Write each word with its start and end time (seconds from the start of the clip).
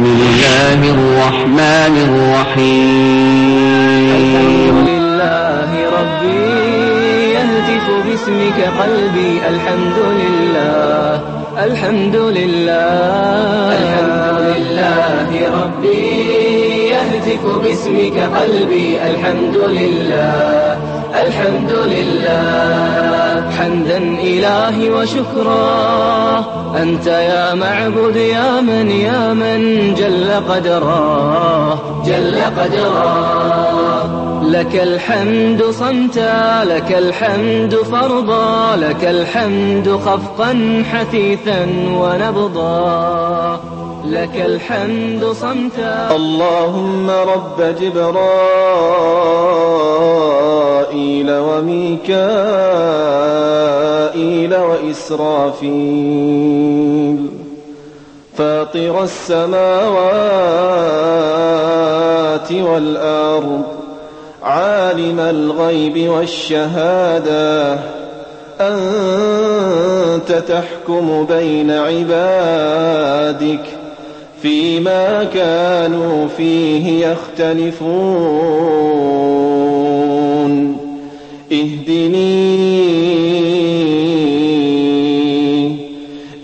بسم 0.00 0.08
الله 0.08 0.80
الرحمن 0.90 1.94
الرحيم. 2.08 3.60
الحمد 4.16 4.88
لله 4.88 5.70
ربي 6.00 6.40
يهتف 7.36 7.86
باسمك 8.06 8.58
قلبي. 8.80 9.32
الحمد 9.48 9.98
لله 10.20 11.20
الحمد 11.64 12.16
لله. 12.16 13.72
الحمد 13.76 14.56
لله 14.56 15.28
ربي 15.62 16.08
يهتف 16.96 17.44
باسمك 17.64 18.16
قلبي. 18.40 18.98
الحمد 19.04 19.56
لله. 19.56 20.79
الحمد 21.14 21.72
لله. 21.72 23.50
حمدا 23.58 23.96
إلهي 23.98 24.90
وشكرا. 24.90 26.44
أنت 26.82 27.06
يا 27.06 27.54
معبد 27.54 28.16
يا 28.16 28.60
من 28.60 28.90
يا 28.90 29.32
من 29.32 29.94
جل 29.94 30.30
قدراه 30.48 31.78
جل 32.06 32.40
قدراه 32.58 34.04
لك 34.42 34.74
الحمد 34.74 35.64
صمتا 35.70 36.64
لك 36.64 36.92
الحمد 36.92 37.74
فرضا 37.74 38.76
لك 38.76 39.04
الحمد 39.04 40.00
خفقا 40.06 40.84
حثيثا 40.92 41.66
ونبضا. 41.94 43.60
لك 44.04 44.42
الحمد 44.46 45.24
صمتا. 45.24 46.16
اللهم 46.16 47.10
رب 47.10 47.74
جبرائيل 50.90 51.30
وميكائيل 51.30 52.10
وإسرافيل. 54.54 55.70
فاطر 58.38 59.02
السماوات 59.02 59.72
والأرض 62.52 63.62
عالم 64.42 65.20
الغيب 65.20 66.10
والشهادة. 66.10 67.78
أنت 68.60 70.32
تحكم 70.32 71.26
بين 71.26 71.70
عبادك 71.70 73.64
فيما 74.42 75.24
كانوا 75.24 76.28
فيه 76.36 77.06
يختلفون. 77.06 78.00
اهدني 81.52 82.60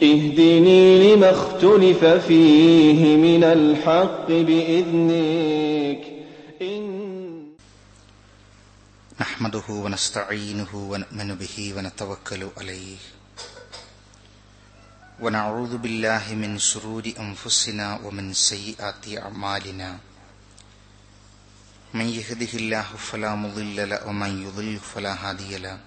اهدني 0.02 1.14
لما 1.14 1.30
اختلف 1.30 2.04
فيه 2.04 3.16
من 3.16 3.44
الحق 3.44 4.26
بإذنك. 4.28 6.02
إن 6.62 6.84
نحمده 9.20 9.62
ونستعينه 9.70 10.72
ونؤمن 10.74 11.34
به 11.34 11.74
ونتوكل 11.76 12.48
عليه. 12.58 12.96
ونعوذ 15.20 15.76
بالله 15.76 16.34
من 16.34 16.58
شرور 16.58 17.12
أنفسنا 17.20 18.00
ومن 18.04 18.32
سيئات 18.32 19.04
أعمالنا. 19.18 19.98
من 21.94 22.06
يهده 22.08 22.52
الله 22.54 22.82
فلا 22.82 23.34
مضل 23.34 23.88
له 23.88 24.06
ومن 24.06 24.42
يضل 24.42 24.78
فلا 24.78 25.14
هادي 25.14 25.58
له. 25.58 25.78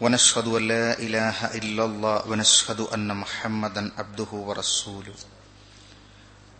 ونشهد 0.00 0.46
أن 0.48 0.68
لا 0.68 0.98
إله 0.98 1.38
إلا 1.54 1.84
الله 1.84 2.28
ونشهد 2.28 2.80
أن 2.80 3.16
محمدا 3.16 3.92
عبده 3.98 4.30
ورسوله. 4.32 5.14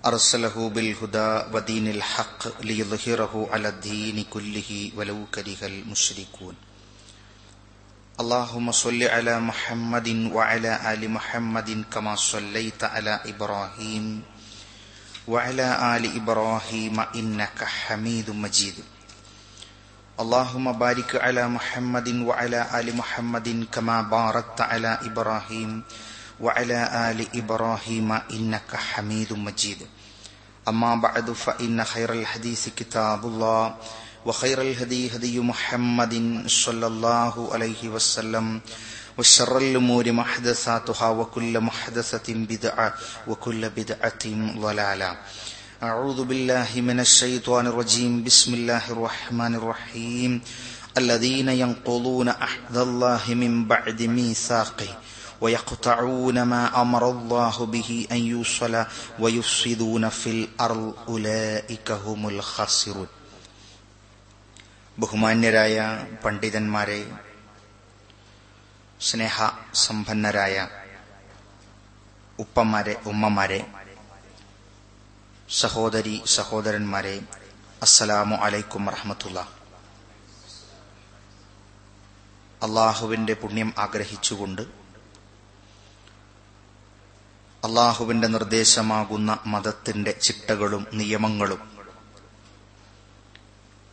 أرسله 0.07 0.57
بالهدى 0.69 1.31
ودين 1.55 1.87
الحق 1.89 2.63
ليظهره 2.65 3.49
على 3.53 3.69
الدين 3.69 4.25
كله 4.31 4.93
ولو 4.97 5.27
كره 5.35 5.61
المشركون. 5.63 6.55
اللهم 8.21 8.73
صل 8.73 9.03
على 9.03 9.41
محمد 9.41 10.09
وعلى 10.33 10.73
آل 10.93 11.11
محمد 11.11 11.85
كما 11.93 12.15
صليت 12.17 12.85
على 12.85 13.21
إبراهيم 13.27 14.23
وعلى 15.29 15.97
آل 15.97 16.17
إبراهيم 16.17 17.01
إنك 17.01 17.65
حميد 17.65 18.31
مجيد. 18.31 18.75
اللهم 20.21 20.73
بارك 20.73 21.17
على 21.17 21.49
محمد 21.49 22.09
وعلى 22.09 22.61
آل 22.75 22.97
محمد 22.97 23.67
كما 23.73 24.03
باركت 24.03 24.61
على 24.61 24.99
إبراهيم 25.03 25.83
وعلى 26.41 26.79
آل 27.11 27.19
إبراهيم 27.39 28.13
إنك 28.13 28.77
حميد 28.77 29.33
مجيد. 29.33 29.87
أما 30.69 30.95
بعد 30.95 31.33
فإن 31.33 31.85
خير 31.85 32.13
الحديث 32.13 32.69
كتاب 32.77 33.27
الله 33.27 33.75
وخير 34.27 34.63
الهدي 34.63 35.17
هدي 35.17 35.41
محمد 35.41 36.45
صلى 36.47 36.87
الله 36.87 37.35
عليه 37.53 37.89
وسلم 37.89 38.61
وشر 39.18 39.58
الأمور 39.58 40.12
محدثاتها 40.12 41.10
وكل 41.10 41.60
محدثة 41.60 42.34
بدعة 42.34 42.94
وكل 43.28 43.70
بدعة 43.70 44.24
ضلالة 44.60 45.18
أعوذ 45.84 46.24
بالله 46.24 46.70
من 46.76 47.00
الشيطان 47.00 47.68
الرجيم 47.68 48.24
بسم 48.24 48.54
الله 48.54 48.92
الرحمن 48.92 49.56
الرحيم 49.56 50.42
الذين 50.98 51.50
ينقضون 51.50 52.30
عهد 52.30 52.78
الله 52.78 53.24
من 53.34 53.66
بعد 53.68 54.02
ميثاقه 54.02 54.98
ويقطعون 55.42 56.42
ما 56.44 56.82
أمر 56.82 57.10
الله 57.12 57.66
به 57.66 58.08
أن 58.12 58.18
يوصل 58.18 58.86
ويفسدون 59.20 60.10
في 60.10 60.30
الأرض 60.30 60.94
أولئك 61.08 61.92
هم 61.92 62.22
الخاسرون 62.30 63.08
ബഹുമാന്യരായ 65.02 65.76
പണ്ഡിതന്മാരെ 66.24 67.02
സ്നേഹ 69.03 69.37
സമ്പന്നരായ 69.75 70.69
ഉപ്പമാരെ 72.39 73.01
ഉമ്മമാരെ 73.07 73.61
സഹോദരി 75.51 76.23
സഹോദരന്മാരെ 76.27 77.23
അസ്സലാമു 77.83 78.37
അലൈക്കും 78.37 78.87
വറഹമത്തുള്ള. 78.87 79.49
അള്ളാഹുവിന്റെ 82.63 83.33
പുണ്യം 83.33 83.75
ആഗ്രഹിച്ചുകൊണ്ട് 83.79 84.63
അള്ളാഹുവിന്റെ 87.65 88.29
നിർദ്ദേശമാകുന്ന 88.29 89.39
മതത്തിന്റെ 89.47 90.11
ചിട്ടകളും 90.11 90.87
നിയമങ്ങളും 90.93 91.61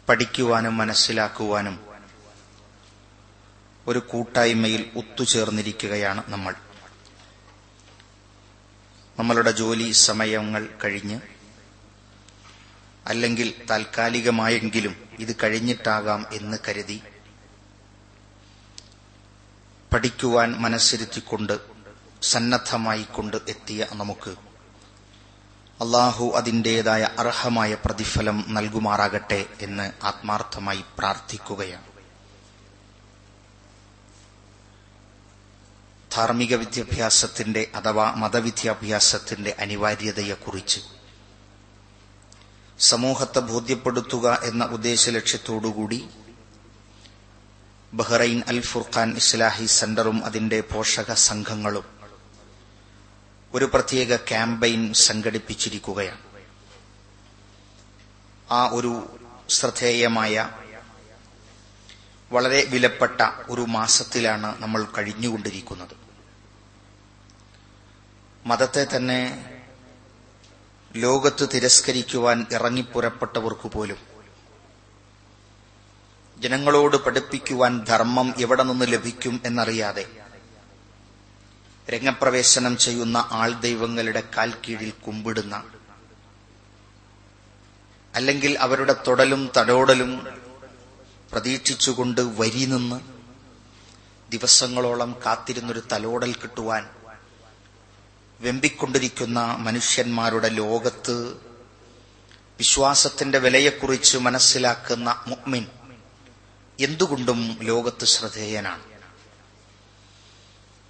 പഠിക്കുവാനും 0.09 0.77
മനസ്സിലാക്കുവാനും 0.77 1.88
ഒരു 3.89 3.99
കൂട്ടായ്മയിൽ 3.99 4.91
ഒത്തുചേർന്നിരിക്കുകയാണ് 4.97 6.23
നമ്മൾ. 6.27 6.55
നമ്മളുടെ 9.19 9.51
ജോലി 9.51 9.91
സമയങ്ങൾ 9.91 10.67
കഴിഞ്ഞ് 10.83 11.21
അല്ലെങ്കിൽ 13.05 13.53
താൽക്കാലികമായെങ്കിലും 13.69 15.09
ഇത് 15.19 15.35
കഴിഞ്ഞിട്ടാകാം 15.43 16.25
എന്ന് 16.31 16.57
കരുതി 16.67 17.01
പഠിക്കുവാൻ 19.93 20.51
മനസ്സിരുത്തിക്കൊണ്ട് 20.51 21.59
സന്നദ്ധമായിക്കൊണ്ട് 22.21 23.37
എത്തിയ 23.47 23.87
നമുക്ക് 23.93 24.31
അള്ളാഹു 25.83 26.31
അതിന്റെതായ 26.35 27.03
അർഹമായ 27.19 27.77
പ്രതിഫലം 27.85 28.45
നൽകുമാറാകട്ടെ 28.47 29.45
എന്ന് 29.61 30.05
ആത്മാർത്ഥമായി 30.05 30.83
പ്രാർത്ഥിക്കുകയാണ്. 30.97 31.98
ധാർമ്മിക 36.15 36.55
വിദ്യാഭ്യാസത്തിന്റെ 36.55 37.71
അഥവാ 37.75 38.13
മതവിദ്യാഭ്യാസത്തിന്റെ 38.13 39.55
അനിവാര്യതയെക്കുറിച്ച്. 39.59 40.79
സമൂഹത്തെ 42.79 43.39
ബോധ്യപ്പെടുത്തുക 43.39 44.39
എന്ന 44.43 44.65
ഉദ്ദേശ 44.65 45.09
ലക്ഷ്യത്തോടുകൂടി 45.09 46.09
ബഹ്റൈൻ 47.93 48.43
അൽ 48.47 48.61
ഫുർഖാൻ 48.61 49.15
ഇസ്ലാഹി 49.15 49.65
സെന്ററും 49.65 50.25
അതിന്റെ 50.25 50.61
പോഷക 50.61 51.13
സംഘങ്ങളും 51.13 51.85
ഒരു 53.53 53.65
പ്രത്യേക 53.65 54.15
ക്യാമ്പയിൻ 54.15 54.93
സംഘടിപ്പിച്ചിരിക്കുകയാണ്. 54.93 56.23
ആ 58.51 58.69
ഒരു 58.73 59.17
ശ്രദ്ധേയമായ 59.49 60.49
വളരെ 62.31 62.65
വിലപ്പെട്ട 62.65 63.21
ഒരു 63.49 63.61
മാസത്തിലാണ് 63.61 64.61
നമ്മൾ 64.61 64.87
കഴിഞ്ഞുകൊണ്ടിരിക്കുന്നത്. 64.97 65.98
മതത്തെ 68.45 68.87
തന്നെ 68.95 69.21
ലോകത്ത് 70.95 71.49
തിരസ്കരിക്കുവാൻ 71.53 72.45
ഇറങ്ങിപ്പുറപ്പെട്ടവർക്ക് 72.51 73.67
പോലും. 73.71 73.97
ജനങ്ങളോട് 76.37 76.97
പഠിപ്പിക്കുവാൻ 76.97 77.85
ധർമ്മം 77.85 78.33
എവിടെ 78.37 78.63
നിന്ന് 78.63 78.85
ലഭിക്കും 78.85 79.41
എന്നറിയാതെ 79.45 80.05
രംഗപ്രവേശനം 81.87 82.77
ചെയ്യുന്ന 82.77 83.27
ആൾ 83.31 83.53
ദൈവങ്ങളുടെ 83.53 84.23
കാൽ 84.37 84.53
കീഴിൽ 84.67 84.91
കുമ്പിടുന്ന 84.91 85.55
അല്ലെങ്കിൽ 88.13 88.57
അവരുടെ 88.57 88.93
തൊടലും 89.07 89.51
തടോടലും 89.57 90.11
പ്രതീക്ഷിച്ചുകൊണ്ട് 91.31 92.21
വരി 92.21 92.65
നിന്ന് 92.65 92.99
ദിവസങ്ങളോളം 94.29 95.15
കാത്തിരുന്നൊരു 95.25 95.83
തലോടൽ 95.91 96.35
കിട്ടുവാൻ 96.35 96.83
വെമ്പിക്കൊണ്ടിരിക്കുന്ന 98.41 99.39
മനുഷ്യന്മാരുടെ 99.39 100.49
ലോകത്ത് 100.49 101.15
വിശ്വാസത്തിന്റെ 102.57 103.37
വിലയെക്കുറിച്ച് 103.37 104.17
മനസ്സിലാക്കുന്ന 104.17 105.23
മുഹ്മിൻ 105.27 105.67
എന്തുകൊണ്ടും 106.79 107.57
ലോകത്ത് 107.61 108.05
ശ്രദ്ധേയനാണ്. 108.05 108.83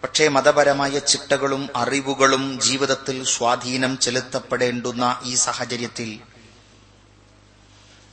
പക്ഷേ 0.03 0.27
മതപരമായ 0.27 0.99
ചിട്ടകളും 0.99 1.69
അറിവുകളും 1.75 2.59
ജീവിതത്തിൽ 2.59 3.23
സ്വാധീനം 3.23 3.99
ചെലുത്തപ്പെടേണ്ടുന്ന 3.99 5.21
ഈ 5.23 5.35
സാഹചര്യത്തിൽ 5.35 6.19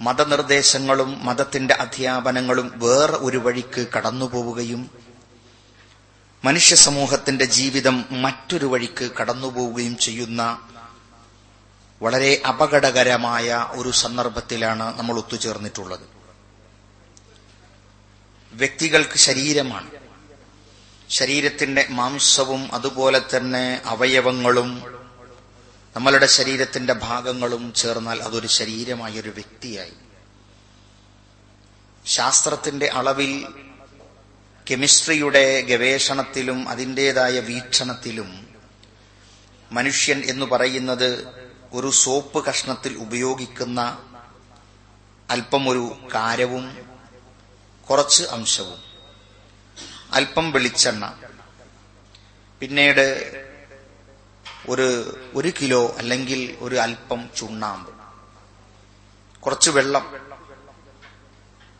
മതനിർദ്ദേശങ്ങളും 0.00 1.24
മതത്തിന്റെ 1.26 1.74
അധ്യാപനങ്ങളും 1.74 2.72
വേറെ 2.76 3.16
ഒരു 3.16 3.36
വഴിക്ക് 3.36 3.86
കടന്നുപോവുകയും 3.96 5.05
മനുഷ്യ 6.46 6.75
സമൂഹത്തിന്റെ 6.76 7.44
ജീവിതം 7.44 8.04
മറ്റൊരു 8.10 8.66
വഴിക്ക് 8.66 9.10
കടന്നുപോവുകയും 9.20 9.98
ചെയ്യുന്ന 9.98 10.69
വളരെ 12.02 12.43
അപകടകരമായ 12.48 13.66
ഒരു 13.70 13.90
സന്ദർഭത്തിലാണ് 13.90 14.98
നമ്മൾ 14.98 15.16
ഒത്തുചേർന്നിട്ടുള്ളത്. 15.16 16.00
വ്യക്തികൾക്ക് 18.52 19.16
ശരീരമാണ്. 19.16 19.90
ശരീരത്തിന്റെ 21.10 21.87
മാംസവും 21.90 22.75
അതുപോലെ 22.75 23.20
തന്നെ 23.37 23.82
അവയവങ്ങളും 23.84 24.70
നമ്മളുടെ 25.96 26.26
ശരീരത്തിന്റെ 26.26 26.92
ഭാഗങ്ങളും 26.92 27.72
ചേർന്നാൽ 27.72 28.22
അതൊരു 28.22 28.46
ശരീരമായ 28.46 29.20
ഒരു 29.20 29.28
വ്യക്തിയായി. 29.28 29.92
ശാസ്ത്രത്തിന്റെ 32.06 32.87
അളവിൽ 32.87 33.46
കെമിസ്ട്രിയുടെ 34.70 35.60
ഗവേഷണത്തിലും 35.60 36.68
അതിന്റെതായ 36.68 37.40
വീക്ഷണത്തിലും 37.40 38.48
മനുഷ്യൻ 39.72 40.22
എന്ന് 40.24 40.46
പറയുന്നത് 40.46 41.26
ഒരു 41.72 41.90
സോപ്പ് 41.90 42.44
കഷ്ണത്തിൽ 42.44 42.96
ഉപയോഗിക്കുന്ന 42.98 43.98
അല്പം 45.30 45.68
ഒരു 45.68 46.08
കാരവും 46.14 46.90
കുറച്ച് 47.90 48.24
അംശവും. 48.24 48.82
അല്പം 50.12 50.52
വെളിച്ചെണ്ണ. 50.52 51.14
പിന്നീട് 52.60 53.46
ഒരു 54.68 55.18
ഒരു 55.34 55.52
കിലോ 55.60 55.94
അല്ലെങ്കിൽ 55.98 56.56
ഒരു 56.60 56.76
അല്പം 56.76 57.30
ചുണ്ണാമ്പ്. 57.36 57.90
കുറച്ച് 59.40 59.70
വെള്ളം. 59.70 60.25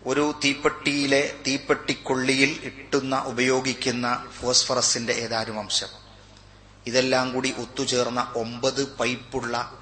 ഒരു 0.07 0.35
തീപ്പെട്ടിയിലെ 0.45 1.35
തീപ്പെട്ടിക്കൊള്ളിയിൽ 1.47 2.61
ഇട്ടുന്ന 2.65 3.19
ഉപയോഗിക്കുന്ന 3.19 4.29
ഫോസ്ഫറസിന്റെ 4.41 5.13
ഏതാനും 5.13 5.59
അംശം. 5.61 5.89
ഇതെല്ലാം 6.87 7.33
കൂടി 7.33 7.55
ഒത്തുചേർന്ന 7.59 8.33
ഒമ്പത് 8.37 8.97
പൈപ്പുള്ള 8.97 9.79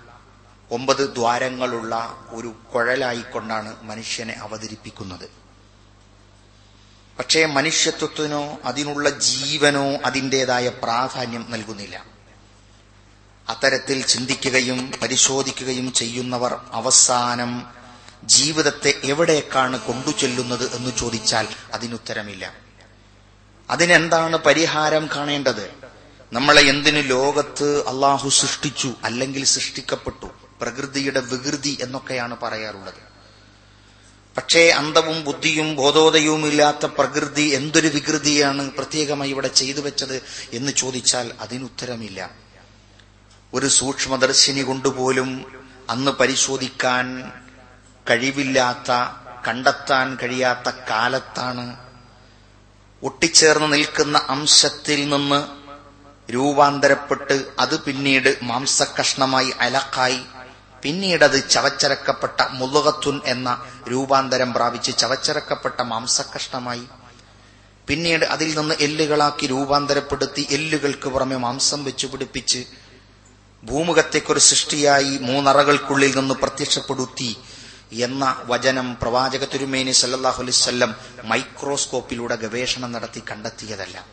ഒമ്പത് 0.70 1.14
ദ്വാരങ്ങളുള്ള 1.14 2.24
ഒരു 2.28 2.54
കുഴലായിക്കൊണ്ടാണ് 2.74 3.82
മനുഷ്യനെ 3.82 4.34
അവതരിപ്പിക്കുന്നത്. 4.34 5.30
പക്ഷേ 7.18 7.44
മനുഷ്യത്വത്തിനോ 7.44 8.58
അതിനുള്ള 8.64 9.10
ജീവനോ 9.10 9.92
അതിന്റെതായ 10.04 10.68
പ്രാധാന്യം 10.68 11.46
നൽകുന്നില്ല. 11.48 12.04
അത്തരത്തിൽ 13.48 14.06
ചിന്തിക്കുകയും 14.06 14.92
പരിശോധിക്കുകയും 15.02 15.92
ചെയ്യുന്നവർ 15.92 16.60
അവസാനം 16.72 17.83
ജീവിതത്തെ 18.26 18.94
എവിടേക്കാണ് 19.04 19.80
കൊണ്ടുചെല്ലുന്നത് 19.80 20.76
എന്ന് 20.76 20.90
ചോദിച്ചാൽ 20.98 21.48
അതിനുത്തരമില്ല. 21.72 22.54
അതിനെന്താണ് 23.70 24.36
പരിഹാരം 24.36 25.08
കാണേണ്ടത്? 25.16 25.70
നമ്മളെ 26.32 26.62
എന്തിനു 26.62 27.00
ലോകത്ത് 27.00 27.88
അള്ളാഹു 27.88 28.28
സൃഷ്ടിച്ചു 28.28 28.94
അല്ലെങ്കിൽ 29.04 29.44
സൃഷ്ടിക്കപ്പെട്ടു? 29.44 30.26
പ്രകൃതിയുടെ 30.60 31.20
വികൃതി 31.20 31.78
എന്നൊക്കെയാണ് 31.82 32.36
പറയാറുള്ളത്. 32.42 33.14
പക്ഷേ 34.36 34.68
അന്തവും 34.68 35.24
ബുദ്ധിയും 35.24 35.76
ബോധോദയവുമില്ലാത്ത 35.76 36.86
പ്രകൃതി 36.86 37.42
എന്തൊരു 37.42 37.88
വികൃതിയാണ് 37.88 38.70
പ്രത്യേകമായി 38.70 39.30
ഇവിടെ 39.30 39.48
ചെയ്തു 39.48 39.80
വെച്ചത് 39.80 40.22
എന്ന് 40.52 40.72
ചോദിച്ചാൽ 40.72 41.32
അതിനുത്തരമില്ല. 41.40 42.30
ഒരു 43.54 43.66
സൂക്ഷ്മദർശിനി 43.66 44.60
കൊണ്ടുപോലും 44.60 45.52
അന്ന് 45.90 46.10
പരിശോധിക്കാൻ 46.10 47.32
കഴിവില്ലാത്ത 48.10 48.92
കണ്ടെത്താൻ 49.48 50.16
കഴിയാത്ത 50.22 50.70
കാലത്താണ് 50.90 51.76
ഒട്ടിച്ചേർന്ന് 53.02 53.72
നിൽക്കുന്ന 53.72 54.18
അംശത്തിൽ 54.28 55.08
നിന്ന് 55.08 55.40
രൂപാന്തരപ്പെട്ട് 56.32 57.52
അത് 57.58 57.80
പിന്നീട് 57.80 58.38
മാംസകഷ്ണമായി 58.42 59.52
അലക്കായി. 59.60 60.22
പിന്നീടത് 60.82 61.50
ചവച്ചരക്കപ്പെട്ട 61.50 62.42
മുലുകത്തുൻ 62.50 63.20
എന്ന 63.24 63.62
രൂപാന്തരം 63.88 64.52
പ്രാപിച്ച് 64.52 64.98
ചവച്ചരക്കപ്പെട്ട 64.98 65.80
മാംസകഷ്ണമായി 65.80 66.88
പിന്നീട് 67.88 68.24
അതിൽ 68.24 68.58
നിന്ന് 68.58 68.74
എല്ലുകളാക്കി 68.80 69.46
രൂപാന്തരപ്പെടുത്തി 69.46 70.46
എല്ലുകൾക്ക് 70.50 71.08
പുറമെ 71.08 71.36
മാംസം 71.36 71.84
വെച്ചു 71.84 72.06
പിടിപ്പിച്ച് 72.06 72.64
ഭൂമുഖത്തേക്കൊരു 73.62 74.38
സൃഷ്ടിയായി 74.38 75.18
മൂന്നറകൾക്കുള്ളിൽ 75.18 76.16
നിന്ന് 76.16 76.34
പ്രത്യക്ഷപ്പെടുത്തി 76.34 77.36
എന്ന 77.94 78.42
വചനം 78.44 78.96
പ്രവാചക 79.02 79.44
തിരുമേനി 79.44 79.90
സല്ലാഹു 79.90 80.42
അലൈവല്ലം 80.42 80.94
മൈക്രോസ്കോപ്പിലൂടെ 81.24 82.34
ഗവേഷണം 82.34 82.92
നടത്തി 82.92 83.22
കണ്ടെത്തിയതല്ല. 83.30 84.06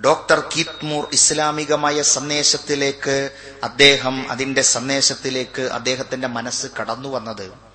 ഡോക്ടർ 0.00 0.40
കീത്മൂർ 0.40 1.08
ഇസ്ലാമികമായ 1.12 2.02
സന്ദേശത്തിലേക്ക് 2.02 3.30
അദ്ദേഹം 3.64 4.30
അതിന്റെ 4.30 4.62
സന്ദേശത്തിലേക്ക് 4.62 5.62
അദ്ദേഹത്തിന്റെ 5.62 6.28
മനസ്സ് 6.28 6.66
കടന്നു 6.80 7.08
വന്നത് 7.08 7.66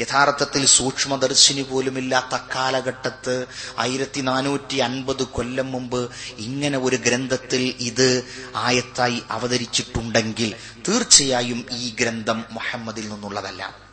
യഥാർത്ഥത്തിൽ 0.00 0.66
സൂക്ഷ്മദർശിനി 0.66 1.62
പോലുമില്ലാത്ത 1.62 2.40
കാലഘട്ടത്ത് 2.54 3.46
ആയിരത്തി 3.78 4.20
നാനൂറ്റി 4.20 4.76
അൻപത് 4.76 5.22
കൊല്ലം 5.22 5.72
മുമ്പ് 5.72 6.10
ഇങ്ങനെ 6.38 6.78
ഒരു 6.78 6.96
ഗ്രന്ഥത്തിൽ 6.96 7.74
ഇത് 7.80 8.24
ആയത്തായി 8.56 9.22
അവതരിച്ചിട്ടുണ്ടെങ്കിൽ 9.30 10.54
തീർച്ചയായും 10.88 11.66
ഈ 11.70 11.94
ഗ്രന്ഥം 12.00 12.44
മുഹമ്മദിൽ 12.50 13.08
നിന്നുള്ളതല്ല. 13.08 13.83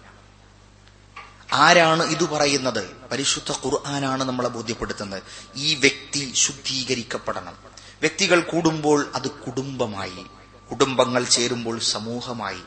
ആരാണ് 1.54 2.04
ഇത് 2.04 2.30
പറയുന്നത്? 2.30 2.96
പരിശുദ്ധ 3.12 3.52
ഖുർആനാണ് 3.52 4.24
നമ്മളെ 4.24 4.50
ബോധ്യപ്പെടുത്തുന്നത്. 4.50 5.24
ഈ 5.56 5.76
വ്യക്തി 5.76 6.34
ശുദ്ധീകരിക്കപ്പെടണം. 6.36 7.58
വ്യക്തികൾ 8.02 8.42
കൂടുമ്പോൾ 8.42 9.12
അത് 9.16 9.32
കുടുംബമായി 9.32 10.26
കുടുംബങ്ങൾ 10.72 11.24
ചേരുമ്പോൾ 11.24 11.80
സമൂഹമായി. 11.80 12.62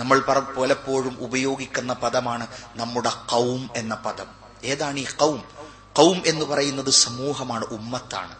നമ്മൾ 0.00 0.18
പലപ്പോഴും 0.58 1.16
ഉപയോഗിക്കുന്ന 1.20 1.92
പദമാണ് 1.92 2.46
നമ്മുടെ 2.76 3.10
കൗം 3.10 3.70
എന്ന 3.76 3.94
പദം. 3.94 4.26
ഏതാണ് 4.64 4.98
ഈ 4.98 5.04
കൗം? 5.04 5.44
കൗം 5.92 6.22
എന്ന് 6.26 6.44
പറയുന്നത് 6.44 6.90
സമൂഹമാണ് 6.90 7.64
ഉമ്മത്താണ്. 7.64 8.36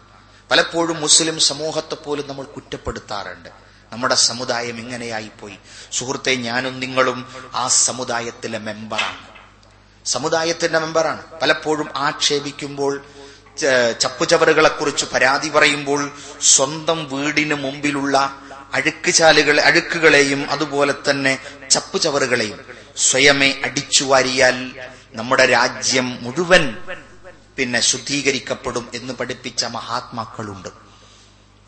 പലപ്പോഴും 0.51 1.01
മുസ്ലിം 1.01 1.39
സമൂഹത്തെ 1.39 1.95
പോലും 1.95 2.27
നമ്മൾ 2.27 2.45
കുറ്റപ്പെടുത്താറുണ്ട്. 2.45 3.49
നമ്മുടെ 3.91 4.15
സമുദായം 4.15 4.77
ഇങ്ങനെയായിപ്പോയി 4.77 5.57
സുഹൃത്തെ 5.91 6.35
ഞാനും 6.35 6.79
നിങ്ങളും 6.79 7.51
ആ 7.55 7.67
സമുദായത്തിലെ 7.67 8.57
മെമ്പറാണ്. 8.57 9.36
സമുദായത്തിന്റെ 10.07 10.79
മെമ്പറാണ്. 10.79 11.21
പലപ്പോഴും 11.41 11.89
ആക്ഷേപിക്കുമ്പോൾ 11.95 12.93
ചപ്പുചവറുകളെ 13.99 14.69
കുറിച്ച് 14.69 15.05
പരാതി 15.13 15.49
പറയുമ്പോൾ 15.49 16.01
സ്വന്തം 16.41 16.99
വീടിന് 17.09 17.53
മുമ്പിലുള്ള 17.53 18.17
അഴുക്കുചാലുകൾ 18.73 19.61
അഴുക്കുകളെയും 19.61 20.51
അതുപോലെ 20.51 20.93
തന്നെ 21.09 21.33
ചപ്പുചവറുകളെയും 21.71 22.59
സ്വയമേ 22.97 23.49
അടിച്ചു 23.63 24.03
വാരിയാൽ 24.03 24.57
നമ്മുടെ 25.13 25.45
രാജ്യം 25.45 26.23
മുഴുവൻ 26.23 26.77
പിന്നെ 27.57 27.79
ശുദ്ധീകരിക്കപ്പെടും 27.79 28.85
എന്ന് 28.93 29.13
പഠിപ്പിച്ച 29.13 29.65
മഹാത്മാക്കളുണ്ട്. 29.65 30.69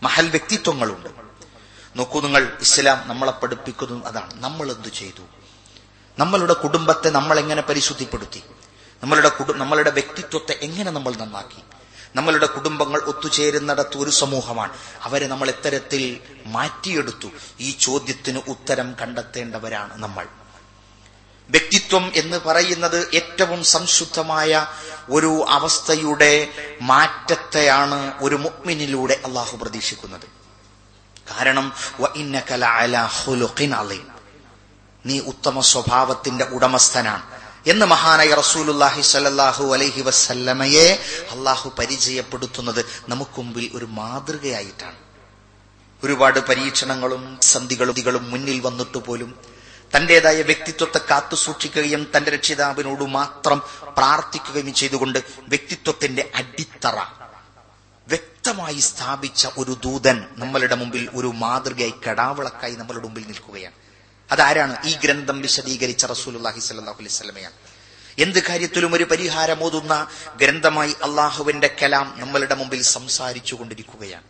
മഹൽ 0.04 0.28
വ്യക്തിത്വങ്ങളുണ്ട്. 0.30 1.10
നോക്കൂ 1.96 2.22
നിങ്ങൾ 2.22 2.58
ഇസ്ലാം 2.62 3.04
നമ്മളെ 3.06 3.32
പഠിപ്പിക്കുന്നത് 3.32 4.08
അതാണ്. 4.08 4.34
നമ്മൾ 4.44 4.72
എന്തു 4.72 4.88
ചെയ്തു? 4.88 5.24
നമ്മളുടെ 6.20 6.54
കുടുംബത്തെ 6.54 7.10
നമ്മൾ 7.10 7.40
എങ്ങനെ 7.40 7.62
പരിശുദ്ധിപ്പെടുത്തി? 7.62 8.44
നമ്മളുടെ 9.04 9.32
നമ്മളുടെ 9.54 9.92
വ്യക്തിത്വത്തെ 9.92 10.60
എങ്ങനെ 10.62 10.92
നമ്മൾ 10.92 11.16
നന്നാക്കി? 11.16 11.64
നമ്മളുടെ 12.16 12.46
കുടുംബങ്ങൾ 12.46 13.00
ഒത്തുചേരുന്നിടത്ത് 13.00 13.98
ഒരു 13.98 14.10
സമൂഹമാണ്. 14.10 14.78
അവരെ 15.02 15.28
നമ്മൾ 15.28 15.48
എത്തരത്തിൽ 15.48 16.20
മാറ്റിയെടുത്തു. 16.46 17.28
ഈ 17.60 17.78
ചോദ്യത്തിന് 17.80 18.42
ഉത്തരം 18.48 18.96
കണ്ടെത്തേണ്ടവരാണ് 19.02 20.04
നമ്മൾ. 20.04 20.26
വ്യക്തിത്വം 21.50 22.12
എന്ന് 22.16 22.38
പറയുന്നത് 22.38 23.10
ഏറ്റവും 23.14 23.64
സംശുദ്ധമായ 23.64 24.68
ഒരു 25.10 25.46
അവസ്ഥയുടെ 25.50 26.48
മാറ്റത്തെയാണ് 26.82 28.14
ഒരു 28.22 28.36
മുഗ്മിനിലൂടെ 28.36 29.22
അള്ളാഹു 29.26 29.58
പ്രതീക്ഷിക്കുന്നത്. 29.58 30.28
കാരണം 31.32 31.74
നീ 35.06 35.20
ഉത്തമ 35.20 35.60
സ്വഭാവത്തിന്റെ 35.60 36.46
ഉടമസ്ഥനാണ്. 36.46 37.22
എന്ന് 37.68 37.86
മഹാനായ 37.86 38.34
റസൂലുല്ലാഹി 38.34 39.02
സല്ലാഹു 39.02 39.74
അലൈഹി 39.74 40.02
വസല്ലമയെ 40.02 41.00
അള്ളാഹു 41.32 41.72
പരിചയപ്പെടുത്തുന്നത് 41.80 42.86
നമുക്ക് 43.10 43.38
മുമ്പിൽ 43.38 43.72
ഒരു 43.74 43.86
മാതൃകയായിട്ടാണ്. 43.86 44.96
ഒരുപാട് 46.04 46.40
പരീക്ഷണങ്ങളും 46.40 47.40
സന്ധികളും 47.42 48.32
മുന്നിൽ 48.32 48.60
വന്നിട്ട് 48.60 48.98
പോലും 48.98 49.40
തന്റേതായ 49.98 50.42
വ്യക്തിത്വത്തെ 50.42 50.98
കാത്തു 50.98 51.36
സൂക്ഷിക്കുകയും 51.36 52.12
തന്റെ 52.18 52.32
രക്ഷിതാവിനോട് 52.32 53.04
മാത്രം 53.04 53.62
പ്രാർത്ഥിക്കുകയും 53.98 54.74
ചെയ്തുകൊണ്ട് 54.74 55.20
വ്യക്തിത്വത്തിന്റെ 55.40 56.32
അടിത്തറ. 56.36 57.00
വ്യക്തമായി 58.08 58.80
സ്ഥാപിച്ച 58.80 59.48
ഒരു 59.58 59.78
ദൂതൻ 59.84 60.26
നമ്മളുടെ 60.32 60.76
മുമ്പിൽ 60.76 61.10
ഒരു 61.14 61.28
മാതൃകയായി 61.28 61.94
കടാവളക്കായി 62.10 62.76
നമ്മളുടെ 62.76 63.04
മുമ്പിൽ 63.04 63.28
നിൽക്കുകയാണ്. 63.28 63.89
അതാരാണ്? 64.32 64.86
ഈ 64.86 64.98
ഗ്രന്ഥം 65.04 65.42
വിശദീകരിച്ച 65.42 66.06
റസൂലുള്ളാഹി 66.06 66.60
സ്വല്ലല്ലാഹു 66.60 66.98
അലൈഹി 67.00 67.16
വസല്ലമയാണ്. 67.16 67.54
എന്ത് 68.20 68.44
കാര്യത്തിലും 68.44 68.94
ഒരു 68.94 69.04
പരിഹാരമോതുന്ന 69.04 70.08
ഗ്രന്ഥമായി 70.36 70.92
അള്ളാഹുവിന്റെ 70.92 71.76
കലാം 71.84 72.14
നമ്മളുടെ 72.18 72.56
മുമ്പിൽ 72.56 72.82
സംസാരിച്ചു 72.82 73.56
കൊണ്ടിരിക്കുകയാണ്. 73.56 74.24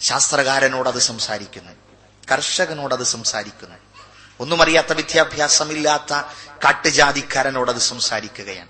ശാസ്ത്രകാരനോട് 0.00 0.88
അത് 0.88 0.98
സംസാരിക്കുന്നു. 0.98 1.72
കർഷകനോട് 2.32 2.94
അത് 2.94 3.02
സംസാരിക്കുന്നു. 3.02 3.76
ഒന്നും 4.40 4.62
അറിയാത്ത 4.62 4.92
വിദ്യാഭ്യാസമില്ലാത്ത 4.92 6.12
കാട്ടുജാതിക്കാരനോട് 6.64 7.70
അത് 7.70 7.78
സംസാരിക്കുകയാണ്. 7.78 8.68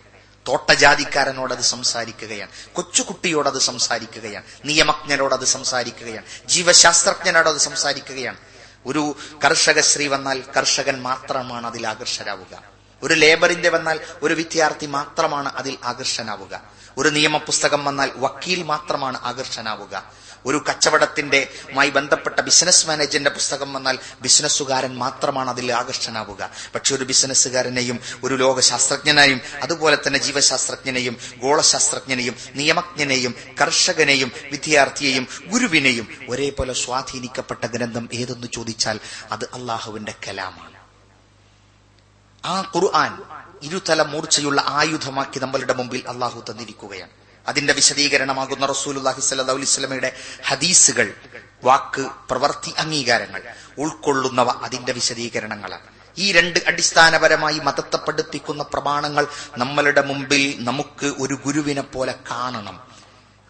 തോട്ടജാതിക്കാരനോട് 0.48 1.54
അത് 1.54 1.60
സംസാരിക്കുകയാണ്. 1.60 2.50
കൊച്ചുകുട്ടിയോട് 2.72 3.48
അത് 3.48 3.58
സംസാരിക്കുകയാണ്. 3.58 4.44
നിയമജ്ഞനോട് 4.64 5.34
അത് 5.34 5.44
സംസാരിക്കുകയാണ്. 5.44 6.48
ജീവശാസ്ത്രജ്ഞനോട് 6.48 7.48
അത് 7.48 7.56
സംസാരിക്കുകയാണ്. 7.56 8.49
ഒരു 8.86 9.16
കർഷക 9.44 9.80
സ്ത്രീ 9.80 10.06
വന്നാൽ 10.06 10.42
കർഷകൻ 10.56 11.02
മാത്രമാണ് 11.02 11.66
അതിൽ 11.66 11.86
ആകർഷരാവുക. 11.86 12.62
ഒരു 13.02 13.14
ലേബറിന്റെ 13.14 13.68
വന്നാൽ 13.68 14.00
ഒരു 14.22 14.34
വിദ്യാർത്ഥി 14.34 14.86
മാത്രമാണ് 14.86 15.48
അതിൽ 15.48 15.78
ആകർഷനാവുക. 15.84 16.62
ഒരു 16.98 17.08
നിയമപുസ്തകം 17.08 17.84
വന്നാൽ 17.84 18.10
വക്കീൽ 18.16 18.62
മാത്രമാണ് 18.62 19.20
ആകർഷനാവുക. 19.22 20.19
ഒരു 20.46 20.64
കച്ചവടത്തിന്റെ 20.68 21.48
മായി 21.72 21.90
ബന്ധപ്പെട്ട 21.90 22.40
ബിസിനസ് 22.40 22.86
മാനേജറിന്റെ 22.86 23.30
പുസ്തകം 23.30 23.72
വന്നാൽ 23.72 23.98
ബിസിനസ്സുകാരൻ 24.20 24.98
മാത്രമാണ് 24.98 25.50
അതിൽ 25.50 25.72
ആകർഷണാവുക 25.72 26.50
പക്ഷെ 26.74 26.94
ഒരു 26.94 27.04
ബിസിനസ്സുകാരനെയും 27.04 28.00
ഒരു 28.24 28.34
ലോകശാസ്ത്രജ്ഞനെയും 28.34 29.40
അതുപോലെ 29.62 29.98
തന്നെ 30.06 30.20
ജീവശാസ്ത്രജ്ഞനെയും 30.20 31.16
ഗോളശാസ്ത്രജ്ഞനെയും 31.36 32.36
നിയമജ്ഞനെയും 32.54 33.34
കർഷകനെയും 33.60 34.32
വിദ്യാർത്ഥിയെയും 34.50 35.28
ഗുരുവിനെയും 35.46 36.26
ഒരേപോലെ 36.28 36.72
സ്വാധീനിക്കപ്പെട്ട 36.72 37.66
ഗ്രന്ഥം 37.66 38.08
ഏതെന്ന് 38.12 38.46
ചോദിച്ചാൽ 38.54 39.00
അത് 39.30 39.44
അള്ളാഹുവിന്റെ 39.44 40.14
കലാമാണ്. 40.28 40.80
ആ 42.44 42.72
ഖുർആൻ 42.76 43.18
ഇരുതല 43.62 44.02
മൂർച്ചയുള്ള 44.02 44.64
ആയുധമാക്കി 44.66 45.38
നമ്മളുടെ 45.38 45.72
മുമ്പിൽ 45.72 46.08
അള്ളാഹു 46.08 46.44
തന്നിരിക്കുകയാണ്. 46.50 47.19
അതിന്റെ 47.48 47.72
വിശദീകരണമാകുന്ന 47.72 48.66
റസൂലുല്ലാഹി 48.66 49.20
സ്വല്ലല്ലാഹു 49.20 49.58
അലൈഹി 49.58 49.70
വസല്ലമയുടെ 49.70 50.16
ഹദീസുകൾ 50.44 51.14
വാക്ക് 51.64 52.02
പ്രവൃത്തി 52.30 52.72
അംഗീകാരങ്ങൾ 52.78 53.42
ഉൾക്കൊള്ളുന്നവ 53.78 54.50
അതിന്റെ 54.50 54.92
വിശദീകരണങ്ങളാണ്. 54.92 55.86
ഈ 56.18 56.32
രണ്ട് 56.32 56.58
അടിസ്ഥാനപരമായി 56.66 57.58
മതത്തെ 57.58 57.96
പഠിപ്പിക്കുന്ന 57.96 58.62
പ്രമാണങ്ങൾ 58.62 59.26
നമ്മളുടെ 59.58 60.02
മുമ്പിൽ 60.02 60.56
നമുക്ക് 60.58 61.06
ഒരു 61.06 61.34
ഗുരുവിനെ 61.46 61.82
പോലെ 61.82 62.14
കാണണം. 62.30 62.90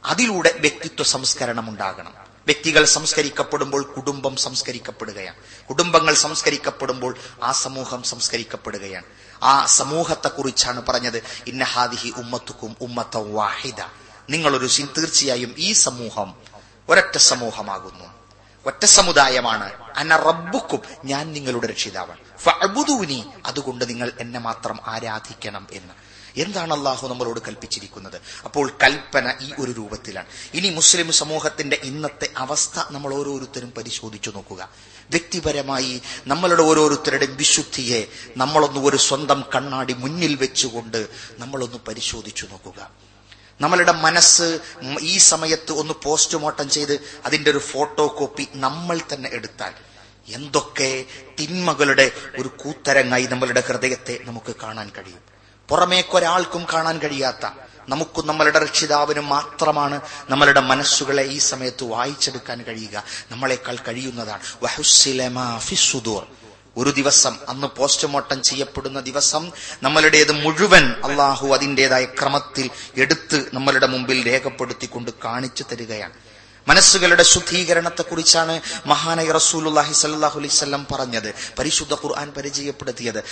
അതിലൂടെ 0.04 0.54
വ്യക്തിത്വ 0.58 1.02
സംസ്കരണം 1.02 1.70
ഉണ്ടാകണം. 1.70 2.14
വ്യക്തികൾ 2.46 2.84
സംസ്കരിക്കപ്പെടുമ്പോൾ 2.84 3.82
കുടുംബം 3.82 4.36
സംസ്കരിക്കപ്പെടുകയാണ്. 4.36 5.36
കുടുംബങ്ങൾ 5.68 6.14
സംസ്കരിക്കപ്പെടുമ്പോൾ 6.14 7.16
ആ 7.42 7.52
സമൂഹം 7.52 8.02
സംസ്കരിക്കപ്പെടുകയാണ്. 8.02 9.04
ആ 9.42 9.66
സമൂഹത്തെ 9.66 9.90
സമൂഹത്തെക്കുറിച്ചാണ് 10.00 10.86
പറഞ്ഞത്. 10.86 11.22
ഇന്നഹാദിഹി 11.46 12.10
ഉമ്മത്തുക്കും 12.16 12.76
ഉമ്മത്ത 12.80 13.16
വാഹിദ. 13.16 13.80
നിങ്ങളൊരു 14.30 14.66
തീർച്ചയായും 14.96 15.54
ഈ 15.58 15.72
സമൂഹം 15.72 16.34
ഒരൊറ്റ 16.88 17.18
സമൂഹമാകുന്നു. 17.18 18.04
ഒറ്റ 18.66 18.84
സമുദായമാണ്. 18.84 19.72
അന്ന 19.96 20.16
റബ്ബുക്കും 20.16 20.80
ഞാൻ 21.04 21.32
നിങ്ങളുടെ 21.32 21.66
രക്ഷിതാവാണ്. 21.66 22.18
ഫഅ്ബുദൂനി 22.38 23.24
അതുകൊണ്ട് 23.46 23.88
നിങ്ങൾ 23.88 24.12
എന്നെ 24.20 24.40
മാത്രം 24.40 24.78
ആരാധിക്കണം 24.86 25.66
എന്ന്. 25.72 25.94
എന്താണ് 26.36 26.74
അള്ളാഹു 26.74 27.08
നമ്മളോട് 27.08 27.40
കൽപ്പിച്ചിരിക്കുന്നത്? 27.40 28.20
അപ്പോൾ 28.44 28.72
കൽപ്പന 28.82 29.34
ഈ 29.40 29.52
ഒരു 29.58 29.70
രൂപത്തിലാണ്. 29.72 30.26
ഇനി 30.54 30.68
മുസ്ലിം 30.68 31.12
സമൂഹത്തിന്റെ 31.12 31.80
ഇന്നത്തെ 31.82 32.28
അവസ്ഥ 32.36 32.80
നമ്മൾ 32.90 33.14
ഓരോരുത്തരും 33.14 33.70
പരിശോധിച്ചു 33.70 34.30
നോക്കുക. 34.30 34.68
വ്യക്തിപരമായി 35.10 36.02
നമ്മളുടെ 36.26 36.62
ഓരോരുത്തരുടെയും 36.62 37.36
വിശുദ്ധിയെ 37.36 38.06
നമ്മളൊന്ന് 38.36 38.80
ഒരു 38.80 38.96
സ്വന്തം 38.96 39.44
കണ്ണാടി 39.54 39.92
മുന്നിൽ 39.92 40.34
വെച്ചുകൊണ്ട് 40.34 41.08
നമ്മളൊന്ന് 41.38 41.78
പരിശോധിച്ചു 41.88 42.46
നോക്കുക. 42.46 42.90
നമ്മളുടെ 43.60 43.92
മനസ്സ് 43.92 44.60
ഈ 45.00 45.18
സമയത്ത് 45.18 45.72
ഒന്ന് 45.72 45.94
പോസ്റ്റ്മോർട്ടം 46.02 46.70
ചെയ്ത് 46.70 47.00
അതിന്റെ 47.26 47.50
ഒരു 47.50 47.58
ഫോട്ടോ 47.58 48.06
കോപ്പി 48.06 48.48
നമ്മൾ 48.54 49.00
തന്നെ 49.12 49.30
എടുത്താൽ 49.32 49.74
എന്തൊക്കെ 50.28 51.04
തിന്മകളുടെ 51.40 52.10
ഒരു 52.38 52.48
കൂത്തരങ്ങായി 52.48 53.26
നമ്മളുടെ 53.26 53.62
ഹൃദയത്തെ 53.66 54.18
നമുക്ക് 54.22 54.56
കാണാൻ 54.62 54.90
കഴിയും. 54.98 55.22
പുറമേക്കൊരാൾക്കും 55.68 56.66
കാണാൻ 56.72 56.98
കഴിയാത്ത 56.98 57.46
നമുക്കും 57.90 58.26
നമ്മളുടെ 58.26 58.58
രക്ഷിതാവിനും 58.58 59.28
മാത്രമാണ് 59.28 60.00
നമ്മളുടെ 60.30 60.60
മനസ്സുകളെ 60.60 61.22
ഈ 61.22 61.38
സമയത്ത് 61.38 61.84
വായിച്ചെടുക്കാൻ 61.84 62.62
കഴിയുക. 62.62 63.02
നമ്മളെക്കാൾ 63.30 63.76
കഴിയുന്നതാണ്. 63.88 64.40
ഒരു 66.76 66.90
ദിവസം 66.90 67.36
അന്ന് 67.48 67.66
പോസ്റ്റ്മോർട്ടം 67.66 68.42
ചെയ്യപ്പെടുന്ന 68.42 69.00
ദിവസം 69.00 69.52
നമ്മളുടേത് 69.82 70.32
മുഴുവൻ 70.32 70.94
അള്ളാഹു 71.04 71.48
അതിന്റെതായ 71.48 72.04
ക്രമത്തിൽ 72.04 72.70
എടുത്ത് 72.96 73.50
നമ്മളുടെ 73.54 73.86
മുമ്പിൽ 73.86 74.26
രേഖപ്പെടുത്തിക്കൊണ്ട് 74.26 75.10
കാണിച്ചു 75.24 75.64
തരികയാണ്. 75.72 76.12
മനസ്സുകളുടെ 76.68 77.22
ശുദ്ധീകരണത്തെക്കുറിച്ചാണ് 77.22 78.60
മഹാനായ 78.86 79.38
സ്വല്ലല്ലാഹു 79.38 80.38
അലൈഹി 80.38 80.54
വസല്ലം 80.54 80.86
പറഞ്ഞത്. 80.92 81.34
പരിശുദ്ധ 81.58 81.94
ഖുർആൻ 81.94 82.32
പരിചയപ്പെടുത്തിയത്. 82.36 83.24